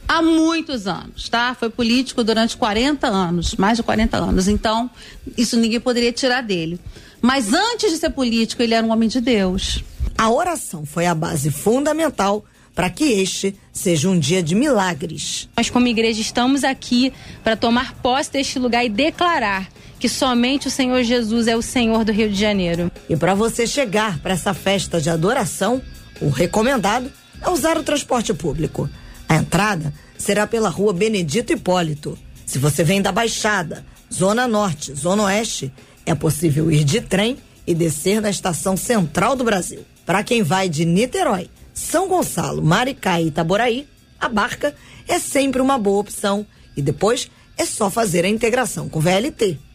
Há 0.07 0.21
muitos 0.23 0.87
anos, 0.89 1.29
tá? 1.29 1.55
Foi 1.55 1.71
político 1.71 2.25
durante 2.25 2.57
40 2.57 3.07
anos, 3.07 3.55
mais 3.55 3.77
de 3.77 3.83
40 3.85 4.17
anos. 4.17 4.49
Então, 4.49 4.91
isso 5.37 5.57
ninguém 5.57 5.79
poderia 5.79 6.13
tirar 6.13 6.43
dele. 6.43 6.81
Mas 7.23 7.53
antes 7.53 7.93
de 7.93 7.99
ser 7.99 8.11
político, 8.11 8.63
ele 8.63 8.75
era 8.75 8.85
um 8.85 8.91
homem 8.91 9.09
de 9.09 9.21
Deus. 9.21 9.85
A 10.19 10.29
oração 10.31 10.85
foi 10.85 11.07
a 11.07 11.15
base 11.15 11.51
fundamental 11.51 12.45
para 12.75 12.91
que 12.91 13.05
este 13.05 13.55
seja 13.73 14.09
um 14.09 14.19
dia 14.19 14.43
de 14.43 14.55
milagres. 14.55 15.49
Nós, 15.57 15.71
como 15.71 15.87
igreja, 15.87 16.21
estamos 16.21 16.65
aqui 16.65 17.13
para 17.45 17.57
tomar 17.57 17.95
posse 17.97 18.33
deste 18.33 18.59
lugar 18.59 18.85
e 18.85 18.89
declarar 18.89 19.69
que 20.01 20.09
somente 20.09 20.67
o 20.67 20.71
Senhor 20.71 21.05
Jesus 21.05 21.47
é 21.47 21.55
o 21.55 21.61
Senhor 21.61 22.05
do 22.07 22.11
Rio 22.11 22.31
de 22.31 22.41
Janeiro. 22.41 22.91
E 23.07 23.15
para 23.15 23.35
você 23.35 23.67
chegar 23.67 24.19
para 24.21 24.33
essa 24.33 24.55
festa 24.55 24.99
de 24.99 25.11
adoração, 25.11 25.83
o 26.23 26.31
recomendado 26.31 27.13
é 27.43 27.51
usar 27.51 27.77
o 27.77 27.83
transporte 27.83 28.33
público. 28.33 28.89
A 29.29 29.37
entrada 29.37 29.93
será 30.17 30.47
pela 30.47 30.71
rua 30.71 30.95
Benedito 30.95 31.53
Hipólito. 31.53 32.19
Se 32.47 32.59
você 32.59 32.83
vem 32.83 33.03
da 33.03 33.13
Baixada, 33.13 33.85
Zona 34.13 34.49
Norte, 34.49 34.95
Zona 34.95 35.25
Oeste, 35.25 35.71
é 36.07 36.15
possível 36.15 36.73
ir 36.73 36.83
de 36.83 37.03
trem 37.03 37.37
e 37.67 37.75
descer 37.75 38.23
na 38.23 38.31
estação 38.31 38.79
central 38.79 39.37
do 39.37 39.45
Brasil. 39.45 39.85
Para 40.07 40.25
quem 40.25 40.43
vai 40.43 40.69
de 40.69 40.87
Niterói, 40.87 41.51
São 41.75 42.09
Gonçalo, 42.09 42.63
Maricá 42.63 43.21
e 43.21 43.29
Itaboraí, 43.29 43.87
a 44.19 44.31
barca 44.31 44.75
é 45.07 45.19
sempre 45.19 45.61
uma 45.61 45.79
boa 45.79 46.01
opção 46.01 46.47
e 46.75 46.81
depois 46.81 47.31
é 47.57 47.67
só 47.67 47.91
fazer 47.91 48.25
a 48.25 48.29
integração 48.29 48.89
com 48.89 48.99
VLT. 48.99 49.70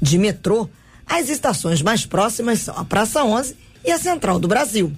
De 0.00 0.18
metrô, 0.18 0.68
as 1.06 1.28
estações 1.28 1.82
mais 1.82 2.04
próximas 2.04 2.60
são 2.60 2.76
a 2.76 2.84
Praça 2.84 3.24
11 3.24 3.56
e 3.84 3.90
a 3.90 3.98
Central 3.98 4.38
do 4.38 4.48
Brasil. 4.48 4.92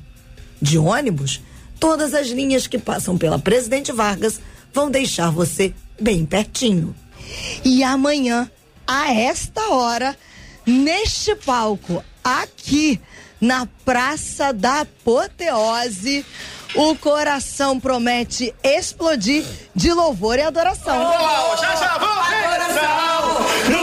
De 0.61 0.76
ônibus, 0.76 1.40
todas 1.78 2.12
as 2.14 2.28
linhas 2.28 2.66
que 2.66 2.78
passam 2.78 3.16
pela 3.16 3.38
Presidente 3.38 3.92
Vargas 3.92 4.40
vão 4.72 4.90
deixar 4.90 5.30
você 5.30 5.74
bem 6.01 6.26
pertinho. 6.26 6.94
E 7.64 7.82
amanhã, 7.82 8.51
a 8.86 9.12
esta 9.12 9.68
hora, 9.70 10.16
neste 10.66 11.34
palco, 11.34 12.05
aqui 12.22 13.01
na 13.40 13.66
Praça 13.84 14.53
da 14.53 14.80
Apoteose, 14.80 16.24
o 16.74 16.94
coração 16.96 17.80
promete 17.80 18.55
explodir 18.62 19.44
de 19.74 19.92
louvor 19.92 20.38
e 20.38 20.42
adoração. 20.42 20.94
Oh, 20.94 21.57
já 21.57 21.74
já 21.74 21.98
vamos 21.98 22.26
adoração, 22.26 23.80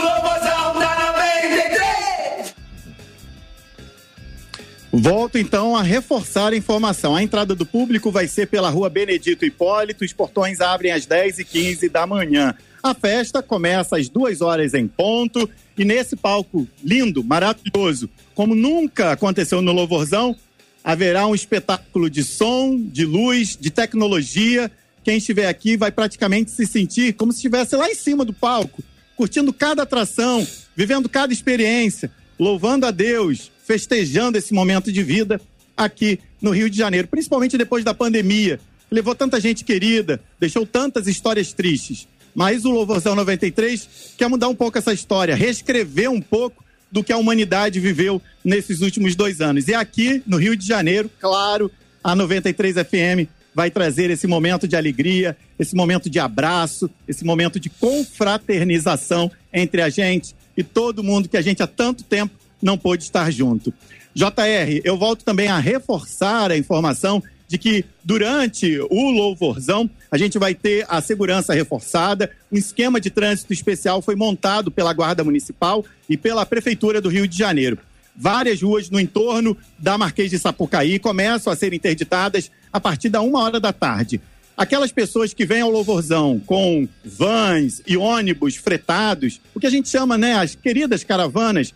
Volto 5.00 5.38
então 5.38 5.76
a 5.76 5.82
reforçar 5.82 6.52
a 6.52 6.56
informação. 6.56 7.14
A 7.14 7.22
entrada 7.22 7.54
do 7.54 7.64
público 7.64 8.10
vai 8.10 8.26
ser 8.26 8.48
pela 8.48 8.68
rua 8.68 8.90
Benedito 8.90 9.44
Hipólito. 9.44 10.04
Os 10.04 10.12
portões 10.12 10.60
abrem 10.60 10.90
às 10.90 11.06
10h15 11.06 11.88
da 11.88 12.04
manhã. 12.04 12.52
A 12.82 12.92
festa 12.94 13.40
começa 13.40 13.96
às 13.96 14.08
duas 14.08 14.40
horas 14.40 14.74
em 14.74 14.88
ponto. 14.88 15.48
E 15.76 15.84
nesse 15.84 16.16
palco 16.16 16.66
lindo, 16.82 17.22
maravilhoso, 17.22 18.10
como 18.34 18.56
nunca 18.56 19.12
aconteceu 19.12 19.62
no 19.62 19.70
Louvorzão, 19.70 20.34
haverá 20.82 21.28
um 21.28 21.34
espetáculo 21.34 22.10
de 22.10 22.24
som, 22.24 22.76
de 22.76 23.04
luz, 23.04 23.56
de 23.56 23.70
tecnologia. 23.70 24.68
Quem 25.04 25.18
estiver 25.18 25.46
aqui 25.46 25.76
vai 25.76 25.92
praticamente 25.92 26.50
se 26.50 26.66
sentir 26.66 27.12
como 27.12 27.30
se 27.30 27.38
estivesse 27.38 27.76
lá 27.76 27.88
em 27.88 27.94
cima 27.94 28.24
do 28.24 28.32
palco, 28.32 28.82
curtindo 29.16 29.52
cada 29.52 29.84
atração, 29.84 30.44
vivendo 30.74 31.08
cada 31.08 31.32
experiência, 31.32 32.10
louvando 32.36 32.84
a 32.84 32.90
Deus, 32.90 33.52
festejando 33.68 34.38
esse 34.38 34.54
momento 34.54 34.90
de 34.90 35.02
vida 35.02 35.38
aqui 35.76 36.18
no 36.40 36.52
Rio 36.52 36.70
de 36.70 36.78
Janeiro, 36.78 37.06
principalmente 37.06 37.58
depois 37.58 37.84
da 37.84 37.92
pandemia. 37.92 38.58
Levou 38.90 39.14
tanta 39.14 39.38
gente 39.38 39.62
querida, 39.62 40.18
deixou 40.40 40.64
tantas 40.64 41.06
histórias 41.06 41.52
tristes. 41.52 42.08
Mas 42.34 42.64
o 42.64 42.70
Louvorzão 42.70 43.14
93 43.14 44.14
quer 44.16 44.26
mudar 44.26 44.48
um 44.48 44.54
pouco 44.54 44.78
essa 44.78 44.94
história, 44.94 45.36
reescrever 45.36 46.10
um 46.10 46.20
pouco 46.20 46.64
do 46.90 47.04
que 47.04 47.12
a 47.12 47.18
humanidade 47.18 47.78
viveu 47.78 48.22
nesses 48.42 48.80
últimos 48.80 49.14
dois 49.14 49.42
anos. 49.42 49.68
E 49.68 49.74
aqui 49.74 50.22
no 50.26 50.38
Rio 50.38 50.56
de 50.56 50.66
Janeiro, 50.66 51.10
claro, 51.20 51.70
a 52.02 52.16
93 52.16 52.76
FM 52.76 53.28
vai 53.54 53.70
trazer 53.70 54.08
esse 54.08 54.26
momento 54.26 54.66
de 54.66 54.76
alegria, 54.76 55.36
esse 55.58 55.76
momento 55.76 56.08
de 56.08 56.18
abraço, 56.18 56.88
esse 57.06 57.22
momento 57.22 57.60
de 57.60 57.68
confraternização 57.68 59.30
entre 59.52 59.82
a 59.82 59.90
gente 59.90 60.34
e 60.56 60.62
todo 60.62 61.04
mundo 61.04 61.28
que 61.28 61.36
a 61.36 61.42
gente 61.42 61.62
há 61.62 61.66
tanto 61.66 62.02
tempo 62.02 62.37
não 62.60 62.78
pôde 62.78 63.04
estar 63.04 63.30
junto. 63.30 63.72
JR, 64.14 64.80
eu 64.84 64.96
volto 64.96 65.24
também 65.24 65.48
a 65.48 65.58
reforçar 65.58 66.50
a 66.50 66.56
informação 66.56 67.22
de 67.48 67.56
que 67.56 67.84
durante 68.04 68.78
o 68.90 69.10
louvorzão 69.10 69.88
a 70.10 70.18
gente 70.18 70.38
vai 70.38 70.54
ter 70.54 70.84
a 70.88 71.00
segurança 71.00 71.54
reforçada, 71.54 72.30
um 72.52 72.58
esquema 72.58 73.00
de 73.00 73.10
trânsito 73.10 73.52
especial 73.52 74.02
foi 74.02 74.14
montado 74.14 74.70
pela 74.70 74.92
Guarda 74.92 75.24
Municipal 75.24 75.84
e 76.08 76.16
pela 76.16 76.44
Prefeitura 76.44 77.00
do 77.00 77.08
Rio 77.08 77.26
de 77.26 77.36
Janeiro. 77.36 77.78
Várias 78.14 78.60
ruas 78.60 78.90
no 78.90 79.00
entorno 79.00 79.56
da 79.78 79.96
Marquês 79.96 80.30
de 80.30 80.38
Sapucaí 80.38 80.98
começam 80.98 81.52
a 81.52 81.56
ser 81.56 81.72
interditadas 81.72 82.50
a 82.72 82.80
partir 82.80 83.08
da 83.08 83.20
uma 83.20 83.42
hora 83.42 83.58
da 83.60 83.72
tarde. 83.72 84.20
Aquelas 84.56 84.90
pessoas 84.90 85.32
que 85.32 85.46
vêm 85.46 85.60
ao 85.60 85.70
louvorzão 85.70 86.40
com 86.44 86.88
vans 87.04 87.80
e 87.86 87.96
ônibus 87.96 88.56
fretados, 88.56 89.40
o 89.54 89.60
que 89.60 89.68
a 89.68 89.70
gente 89.70 89.88
chama, 89.88 90.18
né, 90.18 90.34
as 90.34 90.56
queridas 90.56 91.04
caravanas, 91.04 91.72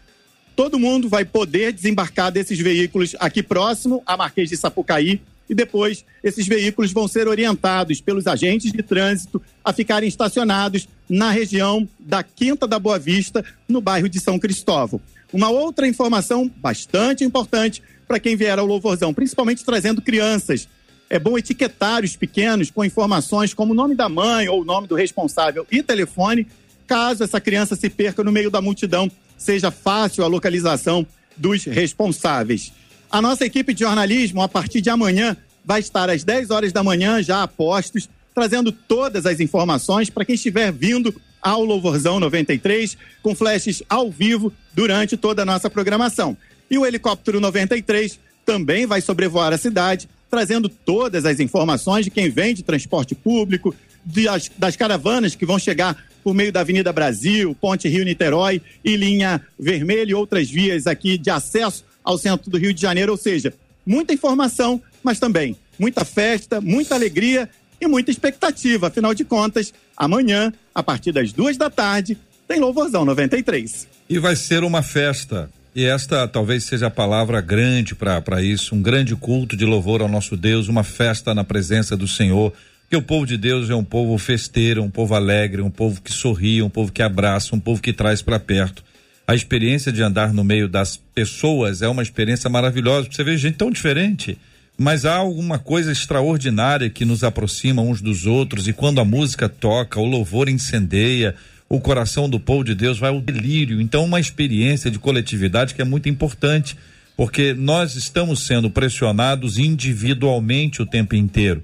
todo 0.54 0.78
mundo 0.78 1.08
vai 1.08 1.24
poder 1.24 1.72
desembarcar 1.72 2.30
desses 2.30 2.58
veículos 2.58 3.14
aqui 3.18 3.42
próximo 3.42 4.02
à 4.06 4.16
Marquês 4.16 4.48
de 4.48 4.56
Sapucaí 4.56 5.20
e 5.48 5.54
depois 5.54 6.04
esses 6.22 6.46
veículos 6.46 6.92
vão 6.92 7.06
ser 7.06 7.28
orientados 7.28 8.00
pelos 8.00 8.26
agentes 8.26 8.72
de 8.72 8.82
trânsito 8.82 9.42
a 9.64 9.72
ficarem 9.72 10.08
estacionados 10.08 10.88
na 11.08 11.30
região 11.30 11.86
da 11.98 12.22
Quinta 12.22 12.66
da 12.66 12.78
Boa 12.78 12.98
Vista, 12.98 13.44
no 13.68 13.80
bairro 13.80 14.08
de 14.08 14.18
São 14.20 14.38
Cristóvão. 14.38 15.00
Uma 15.32 15.50
outra 15.50 15.86
informação 15.86 16.50
bastante 16.56 17.24
importante 17.24 17.82
para 18.06 18.20
quem 18.20 18.36
vier 18.36 18.58
ao 18.58 18.66
Louvorzão, 18.66 19.12
principalmente 19.12 19.64
trazendo 19.64 20.02
crianças. 20.02 20.68
É 21.08 21.18
bom 21.18 21.36
etiquetar 21.36 22.04
os 22.04 22.16
pequenos 22.16 22.70
com 22.70 22.84
informações 22.84 23.52
como 23.52 23.72
o 23.72 23.76
nome 23.76 23.94
da 23.94 24.08
mãe 24.08 24.48
ou 24.48 24.62
o 24.62 24.64
nome 24.64 24.86
do 24.86 24.94
responsável 24.94 25.66
e 25.70 25.82
telefone, 25.82 26.46
caso 26.86 27.24
essa 27.24 27.40
criança 27.40 27.76
se 27.76 27.88
perca 27.90 28.24
no 28.24 28.32
meio 28.32 28.50
da 28.50 28.62
multidão, 28.62 29.10
seja 29.42 29.70
fácil 29.70 30.24
a 30.24 30.28
localização 30.28 31.06
dos 31.36 31.64
responsáveis. 31.64 32.72
A 33.10 33.20
nossa 33.20 33.44
equipe 33.44 33.74
de 33.74 33.80
jornalismo, 33.80 34.40
a 34.40 34.48
partir 34.48 34.80
de 34.80 34.88
amanhã, 34.88 35.36
vai 35.64 35.80
estar 35.80 36.08
às 36.08 36.24
10 36.24 36.50
horas 36.50 36.72
da 36.72 36.82
manhã, 36.82 37.22
já 37.22 37.42
a 37.42 37.48
postos, 37.48 38.08
trazendo 38.34 38.72
todas 38.72 39.26
as 39.26 39.40
informações 39.40 40.08
para 40.08 40.24
quem 40.24 40.34
estiver 40.34 40.72
vindo 40.72 41.14
ao 41.42 41.64
Louvorzão 41.64 42.20
93, 42.20 42.96
com 43.22 43.34
flashes 43.34 43.82
ao 43.88 44.10
vivo 44.10 44.52
durante 44.72 45.16
toda 45.16 45.42
a 45.42 45.44
nossa 45.44 45.68
programação. 45.68 46.36
E 46.70 46.78
o 46.78 46.86
helicóptero 46.86 47.40
93 47.40 48.18
também 48.46 48.86
vai 48.86 49.00
sobrevoar 49.00 49.52
a 49.52 49.58
cidade, 49.58 50.08
trazendo 50.30 50.68
todas 50.68 51.26
as 51.26 51.40
informações 51.40 52.04
de 52.04 52.10
quem 52.10 52.30
vem 52.30 52.54
de 52.54 52.62
transporte 52.62 53.14
público, 53.14 53.74
das, 54.04 54.50
das 54.56 54.76
caravanas 54.76 55.34
que 55.34 55.46
vão 55.46 55.58
chegar 55.58 55.96
por 56.22 56.34
meio 56.34 56.52
da 56.52 56.60
Avenida 56.60 56.92
Brasil, 56.92 57.56
Ponte 57.60 57.88
Rio 57.88 58.04
Niterói 58.04 58.60
e 58.84 58.96
linha 58.96 59.40
vermelha 59.58 60.10
e 60.10 60.14
outras 60.14 60.50
vias 60.50 60.86
aqui 60.86 61.18
de 61.18 61.30
acesso 61.30 61.84
ao 62.04 62.18
centro 62.18 62.50
do 62.50 62.58
Rio 62.58 62.72
de 62.72 62.80
Janeiro. 62.80 63.12
Ou 63.12 63.18
seja, 63.18 63.52
muita 63.84 64.12
informação, 64.12 64.80
mas 65.02 65.18
também 65.18 65.56
muita 65.78 66.04
festa, 66.04 66.60
muita 66.60 66.94
alegria 66.94 67.48
e 67.80 67.86
muita 67.86 68.10
expectativa. 68.10 68.88
Afinal 68.88 69.14
de 69.14 69.24
contas, 69.24 69.72
amanhã, 69.96 70.52
a 70.74 70.82
partir 70.82 71.12
das 71.12 71.32
duas 71.32 71.56
da 71.56 71.68
tarde, 71.68 72.16
tem 72.46 72.60
Louvorzão 72.60 73.04
93. 73.04 73.88
E 74.08 74.18
vai 74.18 74.36
ser 74.36 74.62
uma 74.62 74.82
festa. 74.82 75.50
E 75.74 75.86
esta 75.86 76.28
talvez 76.28 76.64
seja 76.64 76.88
a 76.88 76.90
palavra 76.90 77.40
grande 77.40 77.94
para 77.94 78.42
isso, 78.42 78.74
um 78.74 78.82
grande 78.82 79.16
culto 79.16 79.56
de 79.56 79.64
louvor 79.64 80.02
ao 80.02 80.08
nosso 80.08 80.36
Deus, 80.36 80.68
uma 80.68 80.84
festa 80.84 81.34
na 81.34 81.44
presença 81.44 81.96
do 81.96 82.06
Senhor. 82.06 82.52
Que 82.92 82.96
o 82.98 83.00
povo 83.00 83.24
de 83.24 83.38
Deus 83.38 83.70
é 83.70 83.74
um 83.74 83.82
povo 83.82 84.18
festeiro, 84.18 84.82
um 84.82 84.90
povo 84.90 85.14
alegre, 85.14 85.62
um 85.62 85.70
povo 85.70 86.02
que 86.02 86.12
sorri, 86.12 86.60
um 86.62 86.68
povo 86.68 86.92
que 86.92 87.00
abraça, 87.00 87.56
um 87.56 87.58
povo 87.58 87.80
que 87.80 87.90
traz 87.90 88.20
para 88.20 88.38
perto. 88.38 88.84
A 89.26 89.34
experiência 89.34 89.90
de 89.90 90.02
andar 90.02 90.34
no 90.34 90.44
meio 90.44 90.68
das 90.68 90.98
pessoas 91.14 91.80
é 91.80 91.88
uma 91.88 92.02
experiência 92.02 92.50
maravilhosa, 92.50 93.04
porque 93.04 93.16
você 93.16 93.24
vê 93.24 93.38
gente 93.38 93.56
tão 93.56 93.70
diferente 93.70 94.36
mas 94.76 95.06
há 95.06 95.14
alguma 95.14 95.58
coisa 95.58 95.90
extraordinária 95.90 96.90
que 96.90 97.06
nos 97.06 97.24
aproxima 97.24 97.80
uns 97.80 98.02
dos 98.02 98.26
outros 98.26 98.68
e 98.68 98.74
quando 98.74 99.00
a 99.00 99.04
música 99.06 99.48
toca, 99.48 99.98
o 99.98 100.04
louvor 100.04 100.50
incendeia, 100.50 101.34
o 101.70 101.80
coração 101.80 102.28
do 102.28 102.38
povo 102.38 102.62
de 102.62 102.74
Deus 102.74 102.98
vai 102.98 103.08
ao 103.08 103.22
delírio. 103.22 103.80
Então, 103.80 104.04
uma 104.04 104.20
experiência 104.20 104.90
de 104.90 104.98
coletividade 104.98 105.74
que 105.74 105.80
é 105.80 105.84
muito 105.84 106.10
importante, 106.10 106.76
porque 107.16 107.54
nós 107.54 107.94
estamos 107.96 108.40
sendo 108.40 108.68
pressionados 108.68 109.56
individualmente 109.56 110.82
o 110.82 110.86
tempo 110.86 111.14
inteiro. 111.14 111.62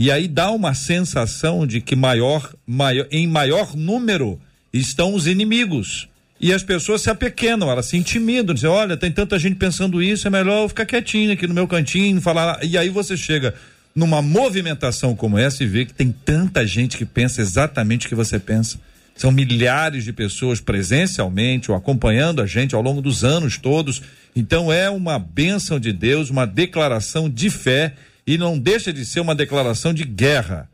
E 0.00 0.10
aí 0.10 0.26
dá 0.26 0.50
uma 0.50 0.72
sensação 0.72 1.66
de 1.66 1.82
que 1.82 1.94
maior, 1.94 2.54
maior 2.66 3.06
em 3.10 3.26
maior 3.26 3.76
número 3.76 4.40
estão 4.72 5.12
os 5.12 5.26
inimigos. 5.26 6.08
E 6.40 6.54
as 6.54 6.62
pessoas 6.62 7.02
se 7.02 7.10
apequenam, 7.10 7.70
elas 7.70 7.84
se 7.84 7.98
intimidam, 7.98 8.54
dizem, 8.54 8.70
olha, 8.70 8.96
tem 8.96 9.12
tanta 9.12 9.38
gente 9.38 9.56
pensando 9.56 10.02
isso, 10.02 10.26
é 10.26 10.30
melhor 10.30 10.62
eu 10.62 10.68
ficar 10.70 10.86
quietinho 10.86 11.34
aqui 11.34 11.46
no 11.46 11.52
meu 11.52 11.68
cantinho, 11.68 12.18
falar. 12.18 12.64
E 12.64 12.78
aí 12.78 12.88
você 12.88 13.14
chega 13.14 13.54
numa 13.94 14.22
movimentação 14.22 15.14
como 15.14 15.36
essa 15.36 15.62
e 15.62 15.66
vê 15.66 15.84
que 15.84 15.92
tem 15.92 16.10
tanta 16.10 16.66
gente 16.66 16.96
que 16.96 17.04
pensa 17.04 17.42
exatamente 17.42 18.06
o 18.06 18.08
que 18.08 18.14
você 18.14 18.38
pensa. 18.38 18.80
São 19.14 19.30
milhares 19.30 20.02
de 20.02 20.14
pessoas 20.14 20.62
presencialmente 20.62 21.70
ou 21.70 21.76
acompanhando 21.76 22.40
a 22.40 22.46
gente 22.46 22.74
ao 22.74 22.80
longo 22.80 23.02
dos 23.02 23.22
anos 23.22 23.58
todos. 23.58 24.00
Então 24.34 24.72
é 24.72 24.88
uma 24.88 25.18
bênção 25.18 25.78
de 25.78 25.92
Deus, 25.92 26.30
uma 26.30 26.46
declaração 26.46 27.28
de 27.28 27.50
fé 27.50 27.92
e 28.30 28.38
não 28.38 28.56
deixa 28.56 28.92
de 28.92 29.04
ser 29.04 29.18
uma 29.18 29.34
declaração 29.34 29.92
de 29.92 30.04
guerra. 30.04 30.68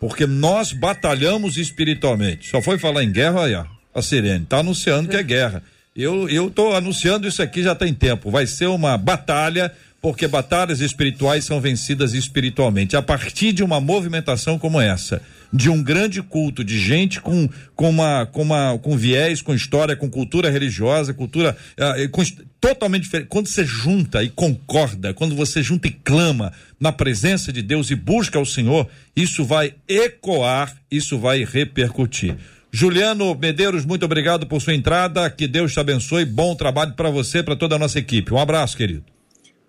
Porque 0.00 0.26
nós 0.26 0.72
batalhamos 0.72 1.58
espiritualmente. 1.58 2.48
Só 2.48 2.62
foi 2.62 2.78
falar 2.78 3.04
em 3.04 3.12
guerra, 3.12 3.40
olha, 3.40 3.66
A 3.94 4.00
Sirene 4.00 4.46
tá 4.46 4.60
anunciando 4.60 5.10
que 5.10 5.16
é 5.16 5.22
guerra. 5.22 5.62
Eu 5.94 6.26
eu 6.30 6.50
anunciando 6.74 7.28
isso 7.28 7.42
aqui 7.42 7.62
já 7.62 7.74
tem 7.74 7.92
tempo. 7.92 8.30
Vai 8.30 8.46
ser 8.46 8.66
uma 8.66 8.96
batalha 8.96 9.70
porque 10.02 10.26
batalhas 10.26 10.80
espirituais 10.80 11.44
são 11.44 11.60
vencidas 11.60 12.12
espiritualmente. 12.12 12.96
A 12.96 13.00
partir 13.00 13.52
de 13.52 13.62
uma 13.62 13.80
movimentação 13.80 14.58
como 14.58 14.80
essa, 14.80 15.22
de 15.52 15.70
um 15.70 15.80
grande 15.80 16.20
culto, 16.20 16.64
de 16.64 16.76
gente 16.76 17.20
com, 17.20 17.48
com, 17.76 17.88
uma, 17.88 18.26
com, 18.26 18.42
uma, 18.42 18.76
com 18.80 18.96
viés, 18.96 19.40
com 19.40 19.54
história, 19.54 19.94
com 19.94 20.10
cultura 20.10 20.50
religiosa, 20.50 21.14
cultura 21.14 21.56
ah, 21.78 21.94
eh, 21.96 22.08
com- 22.08 22.24
totalmente 22.60 23.04
diferente. 23.04 23.28
Quando 23.28 23.46
você 23.46 23.64
junta 23.64 24.24
e 24.24 24.28
concorda, 24.28 25.14
quando 25.14 25.36
você 25.36 25.62
junta 25.62 25.86
e 25.86 25.92
clama 25.92 26.52
na 26.80 26.90
presença 26.90 27.52
de 27.52 27.62
Deus 27.62 27.88
e 27.92 27.94
busca 27.94 28.40
o 28.40 28.46
Senhor, 28.46 28.88
isso 29.14 29.44
vai 29.44 29.72
ecoar, 29.86 30.74
isso 30.90 31.16
vai 31.16 31.44
repercutir. 31.44 32.34
Juliano 32.72 33.36
Medeiros, 33.36 33.84
muito 33.84 34.04
obrigado 34.04 34.48
por 34.48 34.60
sua 34.60 34.74
entrada. 34.74 35.30
Que 35.30 35.46
Deus 35.46 35.72
te 35.72 35.78
abençoe. 35.78 36.24
Bom 36.24 36.56
trabalho 36.56 36.94
para 36.94 37.08
você, 37.08 37.40
para 37.40 37.54
toda 37.54 37.76
a 37.76 37.78
nossa 37.78 38.00
equipe. 38.00 38.34
Um 38.34 38.38
abraço, 38.38 38.76
querido. 38.76 39.04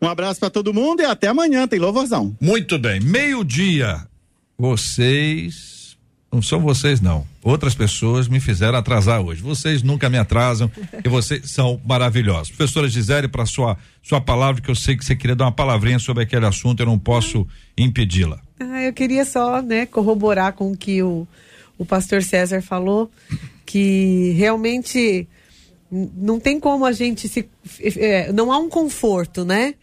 Um 0.01 0.07
abraço 0.07 0.39
para 0.39 0.49
todo 0.49 0.73
mundo 0.73 1.01
e 1.01 1.05
até 1.05 1.27
amanhã. 1.27 1.67
Tem 1.67 1.79
louvorzão. 1.79 2.35
Muito 2.39 2.77
bem. 2.77 2.99
Meio-dia. 2.99 4.05
Vocês. 4.57 5.97
Não 6.31 6.41
são 6.41 6.59
vocês, 6.61 6.99
não. 6.99 7.27
Outras 7.43 7.75
pessoas 7.75 8.27
me 8.27 8.39
fizeram 8.39 8.77
atrasar 8.77 9.21
hoje. 9.21 9.41
Vocês 9.41 9.83
nunca 9.83 10.09
me 10.09 10.17
atrasam 10.17 10.71
e 11.05 11.07
vocês 11.07 11.51
são 11.51 11.79
maravilhosos. 11.85 12.49
Professora 12.49 12.87
Gisele, 12.87 13.27
para 13.27 13.45
sua, 13.45 13.77
sua 14.01 14.19
palavra, 14.19 14.59
que 14.59 14.71
eu 14.71 14.75
sei 14.75 14.97
que 14.97 15.05
você 15.05 15.15
queria 15.15 15.35
dar 15.35 15.45
uma 15.45 15.51
palavrinha 15.51 15.99
sobre 15.99 16.23
aquele 16.23 16.45
assunto, 16.45 16.79
eu 16.79 16.87
não 16.87 16.97
posso 16.97 17.47
impedi-la. 17.77 18.41
Ah, 18.59 18.81
eu 18.81 18.93
queria 18.93 19.25
só, 19.25 19.61
né, 19.61 19.85
corroborar 19.85 20.53
com 20.53 20.71
o 20.71 20.77
que 20.77 21.03
o, 21.03 21.27
o 21.77 21.85
pastor 21.85 22.23
César 22.23 22.61
falou, 22.63 23.11
que 23.65 24.33
realmente 24.35 25.27
não 25.91 26.39
tem 26.39 26.59
como 26.59 26.85
a 26.85 26.91
gente 26.91 27.27
se. 27.27 27.47
é, 27.97 28.31
não 28.31 28.51
há 28.51 28.57
um 28.57 28.69
conforto, 28.69 29.45
né? 29.45 29.75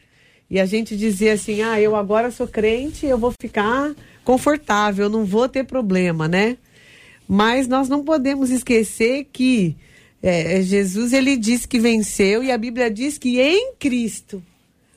E 0.50 0.58
a 0.58 0.66
gente 0.66 0.96
dizer 0.96 1.30
assim, 1.30 1.62
ah, 1.62 1.80
eu 1.80 1.94
agora 1.94 2.30
sou 2.30 2.46
crente, 2.46 3.06
eu 3.06 3.16
vou 3.16 3.32
ficar 3.40 3.94
confortável, 4.24 5.04
eu 5.04 5.10
não 5.10 5.24
vou 5.24 5.48
ter 5.48 5.64
problema, 5.64 6.26
né? 6.26 6.56
Mas 7.28 7.68
nós 7.68 7.88
não 7.88 8.02
podemos 8.02 8.50
esquecer 8.50 9.28
que 9.32 9.76
é, 10.20 10.60
Jesus 10.60 11.12
ele 11.12 11.36
disse 11.36 11.68
que 11.68 11.78
venceu 11.78 12.42
e 12.42 12.50
a 12.50 12.58
Bíblia 12.58 12.90
diz 12.90 13.16
que 13.16 13.40
em 13.40 13.74
Cristo 13.78 14.42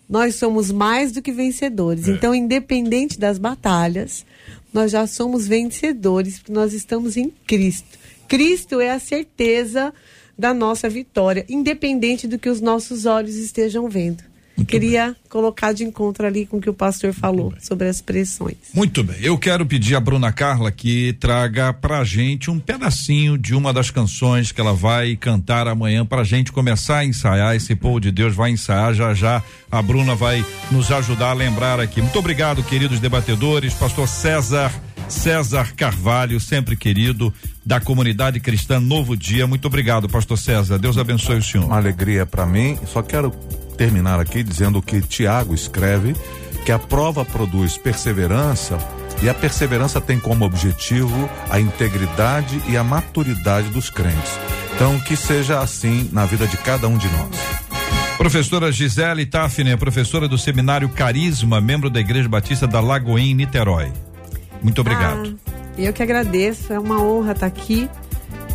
nós 0.09 0.35
somos 0.35 0.71
mais 0.71 1.11
do 1.11 1.21
que 1.21 1.31
vencedores. 1.31 2.07
Então, 2.07 2.33
independente 2.35 3.19
das 3.19 3.37
batalhas, 3.37 4.25
nós 4.73 4.91
já 4.91 5.05
somos 5.05 5.47
vencedores, 5.47 6.39
porque 6.39 6.51
nós 6.51 6.73
estamos 6.73 7.15
em 7.15 7.29
Cristo. 7.47 7.97
Cristo 8.27 8.81
é 8.81 8.91
a 8.91 8.99
certeza 8.99 9.93
da 10.37 10.53
nossa 10.53 10.89
vitória, 10.89 11.45
independente 11.47 12.27
do 12.27 12.39
que 12.39 12.49
os 12.49 12.59
nossos 12.59 13.05
olhos 13.05 13.35
estejam 13.35 13.87
vendo. 13.87 14.32
Queria 14.67 15.15
colocar 15.29 15.73
de 15.73 15.83
encontro 15.83 16.25
ali 16.25 16.45
com 16.45 16.57
o 16.57 16.61
que 16.61 16.69
o 16.69 16.73
pastor 16.73 17.11
falou 17.11 17.53
sobre 17.59 17.87
as 17.87 18.01
pressões. 18.01 18.55
Muito 18.73 19.03
bem. 19.03 19.17
Eu 19.19 19.37
quero 19.37 19.65
pedir 19.65 19.95
a 19.95 19.99
Bruna 19.99 20.31
Carla 20.31 20.71
que 20.71 21.13
traga 21.19 21.73
pra 21.73 22.03
gente 22.03 22.51
um 22.51 22.59
pedacinho 22.59 23.37
de 23.37 23.55
uma 23.55 23.73
das 23.73 23.89
canções 23.89 24.51
que 24.51 24.61
ela 24.61 24.73
vai 24.73 25.15
cantar 25.15 25.67
amanhã 25.67 26.05
pra 26.05 26.23
gente 26.23 26.51
começar 26.51 26.99
a 26.99 27.05
ensaiar. 27.05 27.55
Esse 27.55 27.75
povo 27.75 27.99
de 27.99 28.11
Deus 28.11 28.35
vai 28.35 28.51
ensaiar 28.51 28.93
já 28.93 29.13
já. 29.13 29.43
A 29.71 29.81
Bruna 29.81 30.13
vai 30.15 30.45
nos 30.71 30.91
ajudar 30.91 31.31
a 31.31 31.33
lembrar 31.33 31.79
aqui. 31.79 32.01
Muito 32.01 32.19
obrigado, 32.19 32.63
queridos 32.63 32.99
debatedores. 32.99 33.73
Pastor 33.73 34.07
César. 34.07 34.71
César 35.09 35.73
Carvalho, 35.75 36.39
sempre 36.39 36.75
querido, 36.75 37.33
da 37.65 37.79
comunidade 37.79 38.39
cristã 38.39 38.79
Novo 38.79 39.15
Dia. 39.15 39.47
Muito 39.47 39.65
obrigado, 39.65 40.09
pastor 40.09 40.37
César. 40.37 40.77
Deus 40.77 40.97
abençoe 40.97 41.37
o 41.37 41.43
senhor. 41.43 41.65
Uma 41.65 41.77
alegria 41.77 42.25
para 42.25 42.45
mim. 42.45 42.77
Só 42.85 43.01
quero 43.01 43.31
terminar 43.77 44.19
aqui 44.19 44.43
dizendo 44.43 44.81
que 44.81 45.01
Tiago 45.01 45.53
escreve 45.53 46.15
que 46.65 46.71
a 46.71 46.79
prova 46.79 47.25
produz 47.25 47.77
perseverança 47.77 48.77
e 49.21 49.29
a 49.29 49.33
perseverança 49.33 50.01
tem 50.01 50.19
como 50.19 50.45
objetivo 50.45 51.29
a 51.49 51.59
integridade 51.59 52.61
e 52.67 52.75
a 52.75 52.83
maturidade 52.83 53.69
dos 53.69 53.89
crentes. 53.89 54.31
Então, 54.75 54.99
que 54.99 55.15
seja 55.15 55.59
assim 55.59 56.09
na 56.11 56.25
vida 56.25 56.47
de 56.47 56.57
cada 56.57 56.87
um 56.87 56.97
de 56.97 57.07
nós. 57.07 57.63
Professora 58.17 58.71
Gisele 58.71 59.25
Tafner, 59.25 59.77
professora 59.77 60.27
do 60.27 60.37
Seminário 60.37 60.89
Carisma, 60.89 61.59
membro 61.59 61.89
da 61.89 61.99
Igreja 61.99 62.29
Batista 62.29 62.67
da 62.67 62.79
Lagoinha, 62.79 63.31
em 63.31 63.35
Niterói. 63.35 63.91
Muito 64.61 64.81
obrigado. 64.81 65.37
Ah, 65.45 65.52
eu 65.77 65.93
que 65.93 66.03
agradeço, 66.03 66.71
é 66.71 66.79
uma 66.79 67.01
honra 67.01 67.31
estar 67.31 67.47
aqui. 67.47 67.89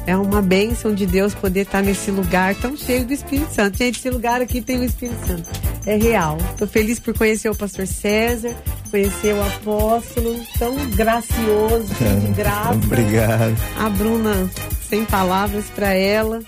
É 0.07 0.17
uma 0.17 0.41
bênção 0.41 0.95
de 0.95 1.05
Deus 1.05 1.35
poder 1.35 1.61
estar 1.61 1.83
nesse 1.83 2.11
lugar 2.11 2.55
tão 2.55 2.75
cheio 2.75 3.05
do 3.05 3.13
Espírito 3.13 3.53
Santo. 3.53 3.77
Gente, 3.77 3.99
esse 3.99 4.09
lugar 4.09 4.41
aqui 4.41 4.63
tem 4.63 4.79
o 4.79 4.85
Espírito 4.85 5.27
Santo. 5.27 5.51
É 5.85 5.97
real. 5.97 6.39
Estou 6.53 6.67
feliz 6.67 6.99
por 6.99 7.13
conhecer 7.13 7.51
o 7.51 7.55
pastor 7.55 7.87
César, 7.87 8.57
conhecer 8.91 9.35
o 9.35 9.43
apóstolo, 9.43 10.41
tão 10.59 10.75
gracioso, 10.93 11.95
cheio 11.97 12.21
de 12.21 12.33
graça. 12.33 12.73
Obrigado. 12.73 13.57
A 13.79 13.91
Bruna, 13.91 14.51
sem 14.89 15.05
palavras 15.05 15.67
para 15.67 15.93
ela. 15.93 16.41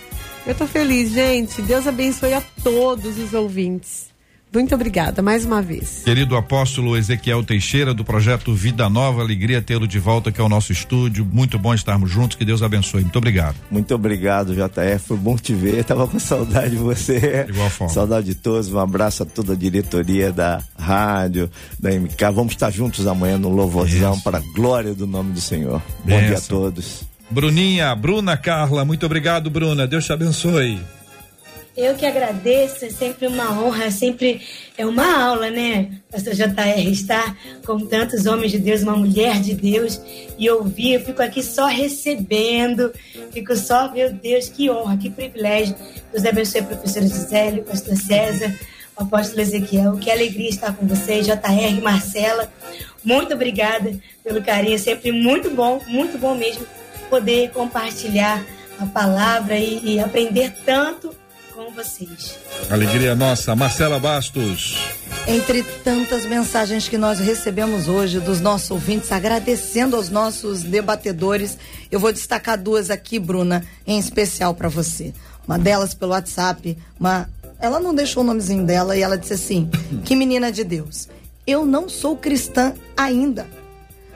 Eu 0.46 0.54
tô 0.54 0.66
feliz, 0.66 1.10
gente. 1.10 1.60
Deus 1.60 1.86
abençoe 1.86 2.32
a 2.32 2.42
todos 2.62 3.18
os 3.18 3.34
ouvintes. 3.34 4.09
Muito 4.52 4.74
obrigada 4.74 5.22
mais 5.22 5.44
uma 5.44 5.62
vez. 5.62 6.02
Querido 6.04 6.36
apóstolo 6.36 6.96
Ezequiel 6.96 7.44
Teixeira, 7.44 7.94
do 7.94 8.04
projeto 8.04 8.52
Vida 8.52 8.88
Nova, 8.88 9.22
alegria 9.22 9.62
tê-lo 9.62 9.86
de 9.86 9.98
volta 9.98 10.30
aqui 10.30 10.40
ao 10.40 10.48
nosso 10.48 10.72
estúdio. 10.72 11.24
Muito 11.24 11.58
bom 11.58 11.72
estarmos 11.72 12.10
juntos, 12.10 12.36
que 12.36 12.44
Deus 12.44 12.60
abençoe. 12.62 13.02
Muito 13.02 13.16
obrigado. 13.16 13.54
Muito 13.70 13.94
obrigado, 13.94 14.52
JF. 14.52 15.06
Foi 15.06 15.16
bom 15.16 15.36
te 15.36 15.54
ver. 15.54 15.84
Tava 15.84 16.08
com 16.08 16.18
saudade 16.18 16.70
de 16.70 16.76
você. 16.76 17.44
De 17.44 17.52
igual 17.52 17.70
forma. 17.70 17.94
Saudade 17.94 18.26
de 18.26 18.34
todos. 18.34 18.72
Um 18.72 18.78
abraço 18.78 19.22
a 19.22 19.26
toda 19.26 19.52
a 19.52 19.56
diretoria 19.56 20.32
da 20.32 20.60
rádio, 20.76 21.48
da 21.78 21.90
MK. 21.90 22.32
Vamos 22.34 22.52
estar 22.52 22.70
juntos 22.70 23.06
amanhã 23.06 23.38
no 23.38 23.50
Louvorzão 23.50 24.18
para 24.20 24.38
a 24.38 24.42
glória 24.54 24.94
do 24.94 25.06
nome 25.06 25.32
do 25.32 25.40
Senhor. 25.40 25.80
Bom 26.04 26.18
dia 26.18 26.28
a 26.28 26.30
Benção. 26.30 26.48
todos. 26.48 27.04
Bruninha, 27.30 27.94
Bruna 27.94 28.36
Carla, 28.36 28.84
muito 28.84 29.06
obrigado, 29.06 29.48
Bruna. 29.48 29.86
Deus 29.86 30.04
te 30.04 30.12
abençoe. 30.12 30.80
Eu 31.76 31.94
que 31.94 32.04
agradeço, 32.04 32.84
é 32.84 32.90
sempre 32.90 33.26
uma 33.28 33.62
honra, 33.62 33.84
é 33.84 33.90
sempre 33.90 34.42
é 34.76 34.84
uma 34.84 35.22
aula, 35.22 35.50
né? 35.50 36.00
Pastor 36.10 36.34
JR 36.34 36.90
estar 36.90 37.36
com 37.64 37.86
tantos 37.86 38.26
homens 38.26 38.50
de 38.50 38.58
Deus, 38.58 38.82
uma 38.82 38.96
mulher 38.96 39.40
de 39.40 39.54
Deus 39.54 40.00
e 40.36 40.50
ouvir, 40.50 40.94
eu 40.94 41.00
fico 41.00 41.22
aqui 41.22 41.42
só 41.42 41.66
recebendo, 41.66 42.92
fico 43.32 43.54
só, 43.56 43.90
meu 43.92 44.12
Deus, 44.12 44.48
que 44.48 44.68
honra, 44.68 44.96
que 44.96 45.10
privilégio. 45.10 45.76
Deus 46.12 46.24
abençoe 46.24 46.60
a 46.60 46.64
professora 46.64 47.06
Gisele, 47.06 47.62
pastor 47.62 47.96
César, 47.96 48.58
o 48.98 49.04
apóstolo 49.04 49.40
Ezequiel, 49.40 49.96
que 49.98 50.10
alegria 50.10 50.48
estar 50.48 50.74
com 50.74 50.86
vocês, 50.86 51.24
JR, 51.24 51.80
Marcela. 51.80 52.52
Muito 53.04 53.32
obrigada 53.32 53.94
pelo 54.24 54.42
carinho, 54.42 54.78
sempre 54.78 55.12
muito 55.12 55.50
bom, 55.50 55.80
muito 55.86 56.18
bom 56.18 56.34
mesmo 56.34 56.66
poder 57.08 57.50
compartilhar 57.50 58.44
a 58.78 58.86
palavra 58.86 59.56
e, 59.56 59.94
e 59.94 60.00
aprender 60.00 60.52
tanto 60.64 61.19
com 61.60 61.70
vocês. 61.72 62.38
Alegria 62.70 63.14
nossa. 63.14 63.54
Marcela 63.54 63.98
Bastos. 63.98 64.78
Entre 65.26 65.62
tantas 65.84 66.24
mensagens 66.24 66.88
que 66.88 66.96
nós 66.96 67.18
recebemos 67.18 67.86
hoje 67.86 68.18
dos 68.18 68.40
nossos 68.40 68.70
ouvintes, 68.70 69.12
agradecendo 69.12 69.94
aos 69.94 70.08
nossos 70.08 70.62
debatedores, 70.62 71.58
eu 71.90 72.00
vou 72.00 72.12
destacar 72.12 72.58
duas 72.58 72.88
aqui, 72.88 73.18
Bruna, 73.18 73.62
em 73.86 73.98
especial 73.98 74.54
para 74.54 74.70
você. 74.70 75.12
Uma 75.46 75.58
delas 75.58 75.92
pelo 75.92 76.12
WhatsApp, 76.12 76.78
uma 76.98 77.28
ela 77.60 77.78
não 77.78 77.94
deixou 77.94 78.22
o 78.22 78.26
nomezinho 78.26 78.64
dela 78.64 78.96
e 78.96 79.02
ela 79.02 79.18
disse 79.18 79.34
assim: 79.34 79.68
"Que 80.04 80.16
menina 80.16 80.50
de 80.50 80.64
Deus. 80.64 81.08
Eu 81.46 81.66
não 81.66 81.88
sou 81.88 82.16
cristã 82.16 82.72
ainda, 82.96 83.46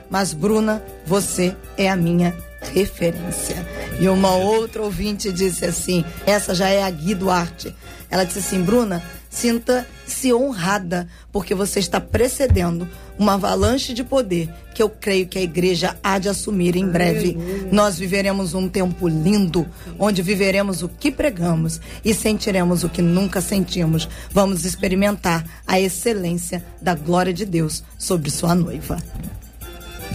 mas 0.09 0.33
Bruna, 0.33 0.81
você 1.05 1.55
é 1.77 1.89
a 1.89 1.95
minha 1.95 2.35
referência. 2.73 3.65
E 3.99 4.07
uma 4.07 4.35
outra 4.35 4.81
ouvinte 4.81 5.31
disse 5.31 5.65
assim: 5.65 6.03
essa 6.25 6.53
já 6.53 6.69
é 6.69 6.83
a 6.83 6.89
Gui 6.89 7.15
Duarte. 7.15 7.73
Ela 8.09 8.23
disse 8.23 8.39
assim: 8.39 8.61
Bruna, 8.61 9.03
sinta-se 9.29 10.33
honrada, 10.33 11.07
porque 11.31 11.53
você 11.53 11.79
está 11.79 11.99
precedendo 11.99 12.87
uma 13.17 13.33
avalanche 13.33 13.93
de 13.93 14.03
poder 14.03 14.49
que 14.73 14.81
eu 14.81 14.89
creio 14.89 15.27
que 15.27 15.37
a 15.37 15.41
igreja 15.41 15.97
há 16.03 16.17
de 16.17 16.29
assumir 16.29 16.75
em 16.75 16.87
breve. 16.87 17.37
Nós 17.71 17.97
viveremos 17.97 18.53
um 18.53 18.69
tempo 18.69 19.07
lindo, 19.07 19.65
onde 19.99 20.21
viveremos 20.21 20.81
o 20.83 20.89
que 20.89 21.11
pregamos 21.11 21.79
e 22.03 22.13
sentiremos 22.13 22.83
o 22.83 22.89
que 22.89 23.01
nunca 23.01 23.41
sentimos. 23.41 24.07
Vamos 24.31 24.65
experimentar 24.65 25.45
a 25.67 25.79
excelência 25.79 26.63
da 26.81 26.95
glória 26.95 27.33
de 27.33 27.45
Deus 27.45 27.83
sobre 27.97 28.29
sua 28.29 28.55
noiva. 28.55 28.97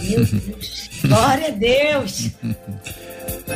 Deus. 0.01 0.29
Glória 1.03 1.47
a 1.47 1.51
Deus. 1.51 2.31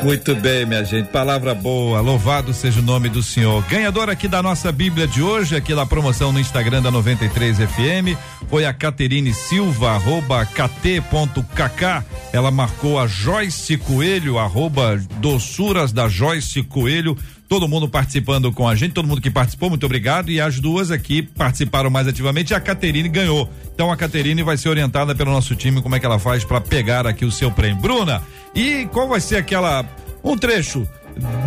Muito 0.04 0.36
bem, 0.36 0.66
minha 0.66 0.84
gente. 0.84 1.08
Palavra 1.08 1.54
boa. 1.54 2.00
Louvado 2.02 2.54
seja 2.54 2.80
o 2.80 2.84
nome 2.84 3.10
do 3.10 3.24
Senhor. 3.24 3.64
Ganhador 3.68 4.10
aqui 4.10 4.28
da 4.28 4.41
nossa 4.41 4.72
Bíblia 4.72 5.08
de 5.08 5.22
hoje, 5.22 5.56
aqui 5.56 5.74
da 5.74 5.86
promoção 5.86 6.32
no 6.32 6.39
Instagram 6.39 6.82
da 6.82 6.91
93 6.91 7.58
FM, 7.58 8.18
foi 8.50 8.66
a 8.66 8.74
Caterine 8.74 9.34
Silva, 9.34 9.91
arroba 9.91 10.46
kt.kk. 10.46 12.04
Ela 12.34 12.52
marcou 12.52 13.00
a 13.00 13.08
Joyce 13.08 13.78
Coelho, 13.78 14.38
arroba 14.38 15.02
doçuras 15.20 15.91
da 15.91 16.08
Joyce 16.08 16.62
Coelho. 16.64 17.18
Todo 17.48 17.68
mundo 17.68 17.88
participando 17.88 18.52
com 18.52 18.68
a 18.68 18.76
gente, 18.76 18.93
todo 18.93 19.08
mundo 19.08 19.22
que 19.22 19.30
participou, 19.30 19.70
muito 19.70 19.86
obrigado. 19.86 20.32
E 20.32 20.41
as 20.41 20.60
duas 20.60 20.89
aqui 20.89 21.22
participaram 21.22 21.89
mais 21.89 22.08
ativamente. 22.08 22.54
A 22.54 22.60
Caterine 22.60 23.08
ganhou. 23.08 23.48
Então 23.74 23.91
a 23.91 23.98
Caterine 23.98 24.41
vai 24.41 24.58
ser 24.58 24.70
orientada 24.70 25.14
pelo 25.14 25.32
nosso 25.32 25.56
time 25.56 25.82
como 25.82 25.96
é 25.96 26.00
que 26.00 26.06
ela 26.06 26.18
faz 26.18 26.43
para 26.43 26.60
pegar 26.60 27.06
aqui 27.06 27.24
o 27.24 27.32
seu 27.32 27.52
prêmio. 27.52 27.82
Bruna, 27.82 28.24
e 28.54 28.86
qual 28.91 29.08
vai 29.08 29.20
ser 29.20 29.38
aquela. 29.38 29.86
Um 30.24 30.36
trecho 30.36 30.88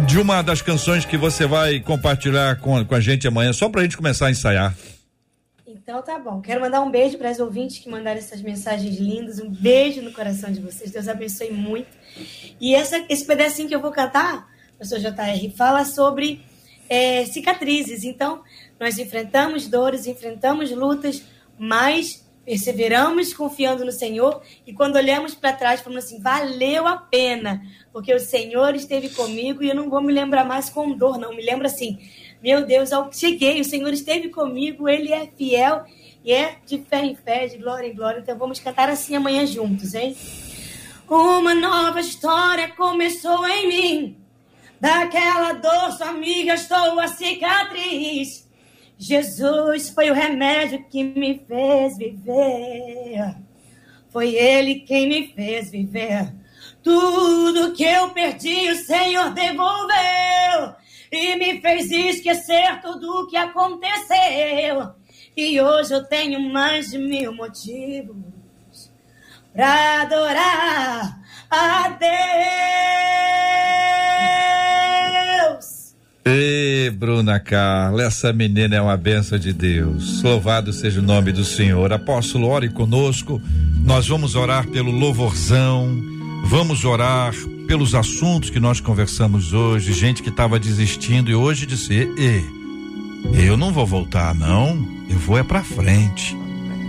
de 0.07 0.20
uma 0.20 0.40
das 0.40 0.62
canções 0.62 1.05
que 1.05 1.16
você 1.16 1.46
vai 1.46 1.80
compartilhar 1.80 2.61
com, 2.61 2.84
com 2.84 2.94
a 2.94 3.01
gente 3.01 3.26
amanhã, 3.26 3.53
só 3.53 3.68
pra 3.68 3.82
gente 3.82 3.96
começar 3.96 4.26
a 4.26 4.30
ensaiar. 4.30 4.74
Então 5.66 6.01
tá 6.03 6.18
bom. 6.18 6.40
Quero 6.40 6.61
mandar 6.61 6.80
um 6.80 6.90
beijo 6.90 7.18
para 7.18 7.30
os 7.30 7.38
ouvintes 7.38 7.78
que 7.78 7.88
mandaram 7.88 8.18
essas 8.18 8.40
mensagens 8.40 8.99
lindas. 8.99 9.38
Um 9.38 9.51
beijo 9.51 10.01
no 10.03 10.12
coração 10.12 10.53
de 10.53 10.61
vocês. 10.61 10.90
Deus 10.90 11.09
abençoe 11.09 11.51
muito. 11.51 11.88
E 12.61 12.74
essa, 12.74 13.05
esse 13.09 13.24
pedacinho 13.24 13.68
que 13.68 13.74
eu 13.74 13.80
vou 13.80 13.90
cantar, 13.90 14.46
professor 14.78 14.98
JR, 14.98 15.50
fala 15.56 15.84
sobre 15.84 16.40
é, 16.88 17.24
cicatrizes. 17.26 18.04
Então, 18.04 18.42
nós 18.78 18.98
enfrentamos 18.98 19.66
dores, 19.66 20.06
enfrentamos 20.06 20.70
lutas, 20.70 21.22
mas 21.58 22.26
perseveramos 22.44 23.34
confiando 23.34 23.84
no 23.84 23.92
Senhor. 23.92 24.40
E 24.66 24.72
quando 24.72 24.96
olhamos 24.96 25.34
para 25.34 25.52
trás, 25.52 25.80
falamos 25.80 26.04
assim: 26.04 26.22
valeu 26.22 26.86
a 26.86 26.96
pena, 26.96 27.60
porque 27.92 28.14
o 28.14 28.20
Senhor 28.20 28.74
esteve 28.74 29.10
comigo 29.10 29.62
e 29.62 29.68
eu 29.68 29.74
não 29.74 29.90
vou 29.90 30.00
me 30.00 30.12
lembrar 30.12 30.44
mais 30.44 30.70
com 30.70 30.96
dor, 30.96 31.18
não. 31.18 31.34
Me 31.34 31.42
lembro 31.42 31.66
assim 31.66 31.98
meu 32.42 32.64
Deus, 32.64 32.92
ao 32.92 33.12
cheguei, 33.12 33.60
o 33.60 33.64
Senhor 33.64 33.92
esteve 33.92 34.28
comigo, 34.28 34.88
Ele 34.88 35.12
é 35.12 35.26
fiel 35.26 35.84
e 36.24 36.32
é 36.32 36.56
de 36.64 36.78
fé 36.78 37.04
em 37.04 37.16
fé, 37.16 37.46
de 37.46 37.58
glória 37.58 37.88
em 37.88 37.94
glória. 37.94 38.20
Então 38.20 38.38
vamos 38.38 38.60
cantar 38.60 38.88
assim 38.88 39.16
amanhã 39.16 39.44
juntos, 39.44 39.94
hein? 39.94 40.16
Uma 41.08 41.54
nova 41.54 42.00
história 42.00 42.68
começou 42.68 43.46
em 43.48 43.68
mim. 43.68 44.16
Daquela 44.80 45.54
dor, 45.54 45.92
sua 45.92 46.10
amiga, 46.10 46.54
estou 46.54 47.00
a 47.00 47.08
cicatriz. 47.08 48.48
Jesus 48.96 49.90
foi 49.90 50.10
o 50.10 50.14
remédio 50.14 50.84
que 50.88 51.02
me 51.02 51.38
fez 51.46 51.96
viver. 51.96 53.36
Foi 54.10 54.34
Ele 54.34 54.80
quem 54.80 55.08
me 55.08 55.28
fez 55.32 55.70
viver. 55.70 56.32
Tudo 56.82 57.72
que 57.72 57.84
eu 57.84 58.10
perdi, 58.10 58.70
o 58.70 58.76
Senhor 58.76 59.30
devolveu 59.32 60.74
e 61.10 61.36
me 61.36 61.60
fez 61.60 61.90
esquecer 61.90 62.80
tudo 62.80 63.22
o 63.22 63.26
que 63.26 63.36
aconteceu. 63.36 64.94
E 65.36 65.60
hoje 65.60 65.94
eu 65.94 66.04
tenho 66.04 66.40
mais 66.40 66.90
de 66.90 66.98
mil 66.98 67.34
motivos 67.34 68.16
para 69.52 70.02
adorar 70.02 71.20
a 71.50 71.88
Deus. 71.90 73.88
Ei, 76.30 76.90
Bruna 76.90 77.40
Carla, 77.40 78.02
essa 78.02 78.34
menina 78.34 78.76
é 78.76 78.80
uma 78.82 78.98
benção 78.98 79.38
de 79.38 79.50
Deus. 79.50 80.22
Louvado 80.22 80.74
seja 80.74 81.00
o 81.00 81.02
nome 81.02 81.32
do 81.32 81.42
Senhor. 81.42 81.90
Apóstolo, 81.90 82.48
ore 82.48 82.68
conosco. 82.68 83.40
Nós 83.82 84.06
vamos 84.06 84.34
orar 84.34 84.66
pelo 84.66 84.90
louvorzão. 84.90 85.88
Vamos 86.44 86.84
orar 86.84 87.32
pelos 87.66 87.94
assuntos 87.94 88.50
que 88.50 88.60
nós 88.60 88.78
conversamos 88.78 89.54
hoje, 89.54 89.94
gente 89.94 90.22
que 90.22 90.28
estava 90.28 90.60
desistindo 90.60 91.30
e 91.30 91.34
hoje 91.34 91.64
disse: 91.64 91.94
"E, 91.94 92.44
eu 93.46 93.56
não 93.56 93.72
vou 93.72 93.86
voltar 93.86 94.34
não, 94.34 94.86
eu 95.08 95.18
vou 95.18 95.38
é 95.38 95.42
para 95.42 95.64
frente. 95.64 96.36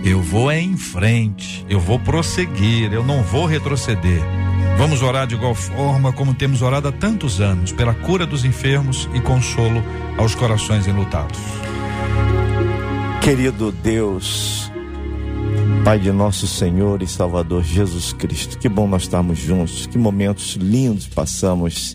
Eu 0.04 0.20
vou 0.20 0.50
é 0.50 0.60
em 0.60 0.76
frente, 0.76 1.64
eu 1.66 1.80
vou 1.80 1.98
prosseguir, 1.98 2.92
eu 2.92 3.02
não 3.02 3.22
vou 3.22 3.46
retroceder." 3.46 4.49
Vamos 4.80 5.02
orar 5.02 5.26
de 5.26 5.34
igual 5.34 5.54
forma 5.54 6.10
como 6.10 6.32
temos 6.32 6.62
orado 6.62 6.88
há 6.88 6.92
tantos 6.92 7.38
anos, 7.38 7.70
pela 7.70 7.92
cura 7.92 8.24
dos 8.24 8.46
enfermos 8.46 9.06
e 9.12 9.20
consolo 9.20 9.84
aos 10.16 10.34
corações 10.34 10.86
enlutados. 10.86 11.38
Querido 13.22 13.70
Deus, 13.70 14.72
Pai 15.84 15.98
de 15.98 16.10
nosso 16.10 16.46
Senhor 16.46 17.02
e 17.02 17.06
Salvador 17.06 17.62
Jesus 17.62 18.14
Cristo, 18.14 18.58
que 18.58 18.70
bom 18.70 18.88
nós 18.88 19.02
estarmos 19.02 19.38
juntos, 19.38 19.86
que 19.86 19.98
momentos 19.98 20.56
lindos 20.56 21.06
passamos 21.06 21.94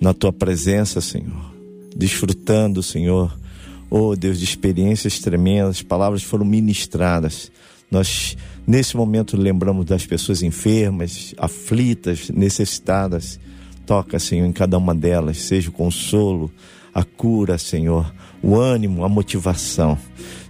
na 0.00 0.14
tua 0.14 0.32
presença, 0.32 1.02
Senhor, 1.02 1.52
desfrutando, 1.94 2.82
Senhor, 2.82 3.38
oh 3.90 4.16
Deus, 4.16 4.38
de 4.38 4.44
experiências 4.44 5.18
tremendas, 5.18 5.82
palavras 5.82 6.22
foram 6.22 6.46
ministradas. 6.46 7.52
Nós, 7.90 8.34
nesse 8.68 8.94
momento, 8.96 9.36
lembramos 9.36 9.86
das 9.86 10.04
pessoas 10.04 10.42
enfermas, 10.42 11.34
aflitas, 11.38 12.28
necessitadas. 12.28 13.40
Toca, 13.86 14.18
Senhor, 14.18 14.44
em 14.44 14.52
cada 14.52 14.76
uma 14.76 14.94
delas, 14.94 15.38
seja 15.38 15.70
o 15.70 15.72
consolo, 15.72 16.52
a 16.92 17.02
cura, 17.02 17.56
Senhor, 17.56 18.14
o 18.42 18.54
ânimo, 18.54 19.02
a 19.02 19.08
motivação. 19.08 19.98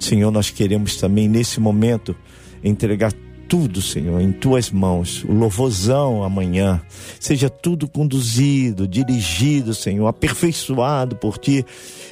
Senhor, 0.00 0.32
nós 0.32 0.50
queremos 0.50 0.96
também, 0.96 1.28
nesse 1.28 1.60
momento, 1.60 2.16
entregar 2.64 3.12
tudo, 3.48 3.80
Senhor, 3.80 4.20
em 4.20 4.30
tuas 4.30 4.70
mãos. 4.70 5.24
O 5.24 5.32
louvorzão 5.32 6.22
amanhã. 6.22 6.80
Seja 7.18 7.48
tudo 7.48 7.88
conduzido, 7.88 8.86
dirigido, 8.86 9.74
Senhor, 9.74 10.06
aperfeiçoado 10.06 11.16
por 11.16 11.38
ti. 11.38 11.64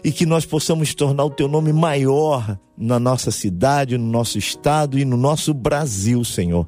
E 0.02 0.10
que 0.10 0.24
nós 0.24 0.46
possamos 0.46 0.94
tornar 0.94 1.24
o 1.24 1.30
teu 1.30 1.46
nome 1.46 1.72
maior 1.72 2.58
na 2.76 2.98
nossa 2.98 3.30
cidade, 3.30 3.98
no 3.98 4.06
nosso 4.06 4.38
estado 4.38 4.98
e 4.98 5.04
no 5.04 5.16
nosso 5.16 5.52
Brasil, 5.52 6.24
Senhor. 6.24 6.66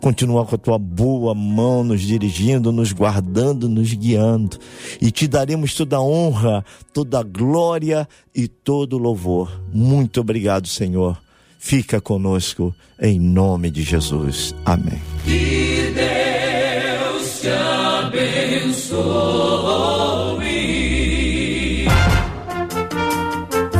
Continua 0.00 0.44
com 0.44 0.54
a 0.54 0.58
tua 0.58 0.78
boa 0.78 1.34
mão 1.34 1.82
nos 1.82 2.02
dirigindo, 2.02 2.70
nos 2.70 2.92
guardando, 2.92 3.68
nos 3.68 3.92
guiando. 3.92 4.58
E 5.00 5.10
te 5.10 5.26
daremos 5.26 5.74
toda 5.74 5.96
a 5.96 6.02
honra, 6.02 6.64
toda 6.92 7.20
a 7.20 7.22
glória 7.22 8.06
e 8.34 8.46
todo 8.46 8.94
o 8.94 8.98
louvor. 8.98 9.62
Muito 9.72 10.20
obrigado, 10.20 10.68
Senhor 10.68 11.18
fica 11.60 12.00
conosco 12.00 12.74
em 12.98 13.20
nome 13.20 13.70
de 13.70 13.82
Jesus. 13.82 14.54
Amém. 14.64 15.00
Que 15.24 15.92
Deus 15.94 17.40
te 17.40 17.48
abençoe. 17.48 19.00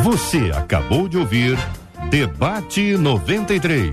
Você 0.05 0.53
acabou 0.55 1.09
de 1.09 1.17
ouvir 1.17 1.59
Debate 2.11 2.97
93. 2.97 3.91